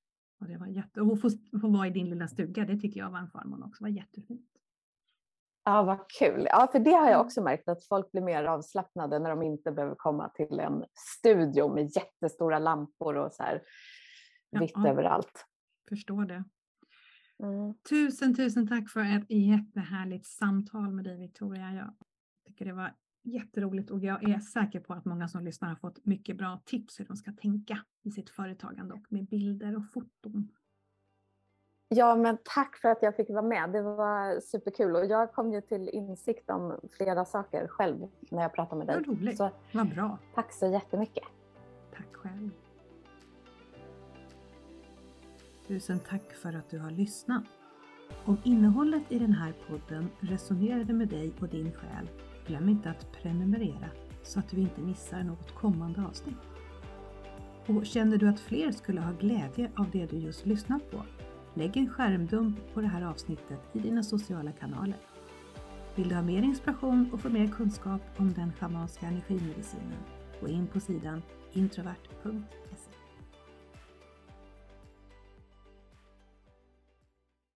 Och 0.41 0.47
det 0.47 0.57
var 0.57 0.66
jätte... 0.66 1.01
Och 1.01 1.21
få, 1.21 1.31
få 1.61 1.68
vara 1.68 1.87
i 1.87 1.91
din 1.91 2.11
lilla 2.11 2.29
stuga, 2.29 2.64
det 2.64 2.77
tycker 2.77 3.01
jag 3.01 3.11
var 3.11 3.18
en 3.18 3.31
förmån 3.31 3.62
också. 3.62 3.85
Det 3.85 3.91
var 3.91 3.97
jättefint. 3.97 4.59
Ja, 5.64 5.82
vad 5.82 6.11
kul. 6.18 6.46
Ja, 6.50 6.68
för 6.72 6.78
det 6.78 6.90
har 6.90 7.06
jag 7.06 7.14
mm. 7.14 7.26
också 7.26 7.42
märkt 7.42 7.68
att 7.68 7.84
folk 7.84 8.12
blir 8.12 8.22
mer 8.22 8.44
avslappnade 8.44 9.18
när 9.18 9.30
de 9.30 9.42
inte 9.42 9.72
behöver 9.72 9.94
komma 9.94 10.28
till 10.28 10.61
en 10.61 10.84
studio 11.18 11.74
med 11.74 11.90
jättestora 11.96 12.58
lampor 12.58 13.16
och 13.16 13.32
så 13.32 13.42
här 13.42 13.62
vitt 14.61 14.72
ja, 14.74 14.88
överallt. 14.88 15.46
Förstår 15.88 16.24
det. 16.24 16.44
Mm. 17.42 17.74
Tusen, 17.88 18.34
tusen 18.34 18.68
tack 18.68 18.90
för 18.90 19.00
ett 19.00 19.30
jättehärligt 19.30 20.26
samtal 20.26 20.90
med 20.90 21.04
dig 21.04 21.18
Victoria. 21.18 21.74
Jag 21.74 21.94
tycker 22.46 22.64
det 22.64 22.72
var 22.72 22.94
jätteroligt 23.22 23.90
och 23.90 24.00
jag 24.00 24.30
är 24.30 24.38
säker 24.38 24.80
på 24.80 24.94
att 24.94 25.04
många 25.04 25.28
som 25.28 25.44
lyssnar 25.44 25.68
har 25.68 25.76
fått 25.76 26.04
mycket 26.04 26.36
bra 26.36 26.62
tips 26.64 27.00
hur 27.00 27.04
de 27.04 27.16
ska 27.16 27.32
tänka 27.32 27.78
i 28.02 28.11
sitt 28.11 28.30
företagande 28.30 28.94
och 28.94 29.06
med 29.08 29.26
bilder 29.26 29.76
och 29.76 29.90
foton. 29.92 30.52
Ja, 31.93 32.16
men 32.16 32.38
tack 32.45 32.76
för 32.76 32.88
att 32.88 33.03
jag 33.03 33.16
fick 33.16 33.30
vara 33.30 33.43
med. 33.43 33.70
Det 33.70 33.82
var 33.82 34.41
superkul 34.41 34.97
och 34.97 35.07
jag 35.07 35.32
kom 35.32 35.53
ju 35.53 35.61
till 35.61 35.88
insikt 35.88 36.51
om 36.51 36.80
flera 36.93 37.24
saker 37.24 37.68
själv 37.68 38.09
när 38.30 38.43
jag 38.43 38.55
pratade 38.55 38.78
med 38.78 38.86
dig. 38.86 38.97
Vad 38.97 39.07
roligt. 39.07 39.36
Så, 39.36 39.51
Vad 39.72 39.88
bra. 39.95 40.18
Tack 40.34 40.53
så 40.53 40.66
jättemycket. 40.66 41.24
Tack 41.97 42.14
själv. 42.14 42.51
Tusen 45.68 45.99
tack 45.99 46.32
för 46.32 46.53
att 46.53 46.70
du 46.70 46.78
har 46.78 46.91
lyssnat. 46.91 47.45
Om 48.24 48.36
innehållet 48.45 49.03
i 49.09 49.18
den 49.18 49.32
här 49.32 49.55
podden 49.68 50.11
resonerade 50.20 50.93
med 50.93 51.09
dig 51.09 51.32
och 51.41 51.49
din 51.49 51.72
själ, 51.72 52.09
glöm 52.47 52.68
inte 52.68 52.91
att 52.91 53.12
prenumerera 53.12 53.91
så 54.22 54.38
att 54.38 54.49
du 54.49 54.61
inte 54.61 54.80
missar 54.80 55.22
något 55.22 55.55
kommande 55.55 56.03
avsnitt. 56.09 56.38
Och 57.66 57.86
känner 57.86 58.16
du 58.16 58.28
att 58.28 58.41
fler 58.41 58.72
skulle 58.72 59.01
ha 59.01 59.12
glädje 59.12 59.70
av 59.76 59.91
det 59.91 60.07
du 60.07 60.16
just 60.16 60.47
lyssnat 60.47 60.91
på 60.91 61.03
Lägg 61.61 61.76
en 61.76 61.88
skärmdump 61.88 62.74
på 62.74 62.80
det 62.80 62.86
här 62.86 63.02
avsnittet 63.02 63.61
i 63.72 63.78
dina 63.78 64.02
sociala 64.02 64.52
kanaler. 64.52 64.96
Vill 65.94 66.08
du 66.08 66.14
ha 66.14 66.22
mer 66.22 66.42
inspiration 66.42 67.11
och 67.12 67.20
få 67.20 67.28
mer 67.28 67.46
kunskap 67.46 68.00
om 68.16 68.32
den 68.32 68.52
schamanska 68.52 69.06
energimedicinen? 69.06 69.98
Gå 70.40 70.48
in 70.48 70.66
på 70.66 70.80
sidan 70.80 71.22
introvert.se 71.52 72.70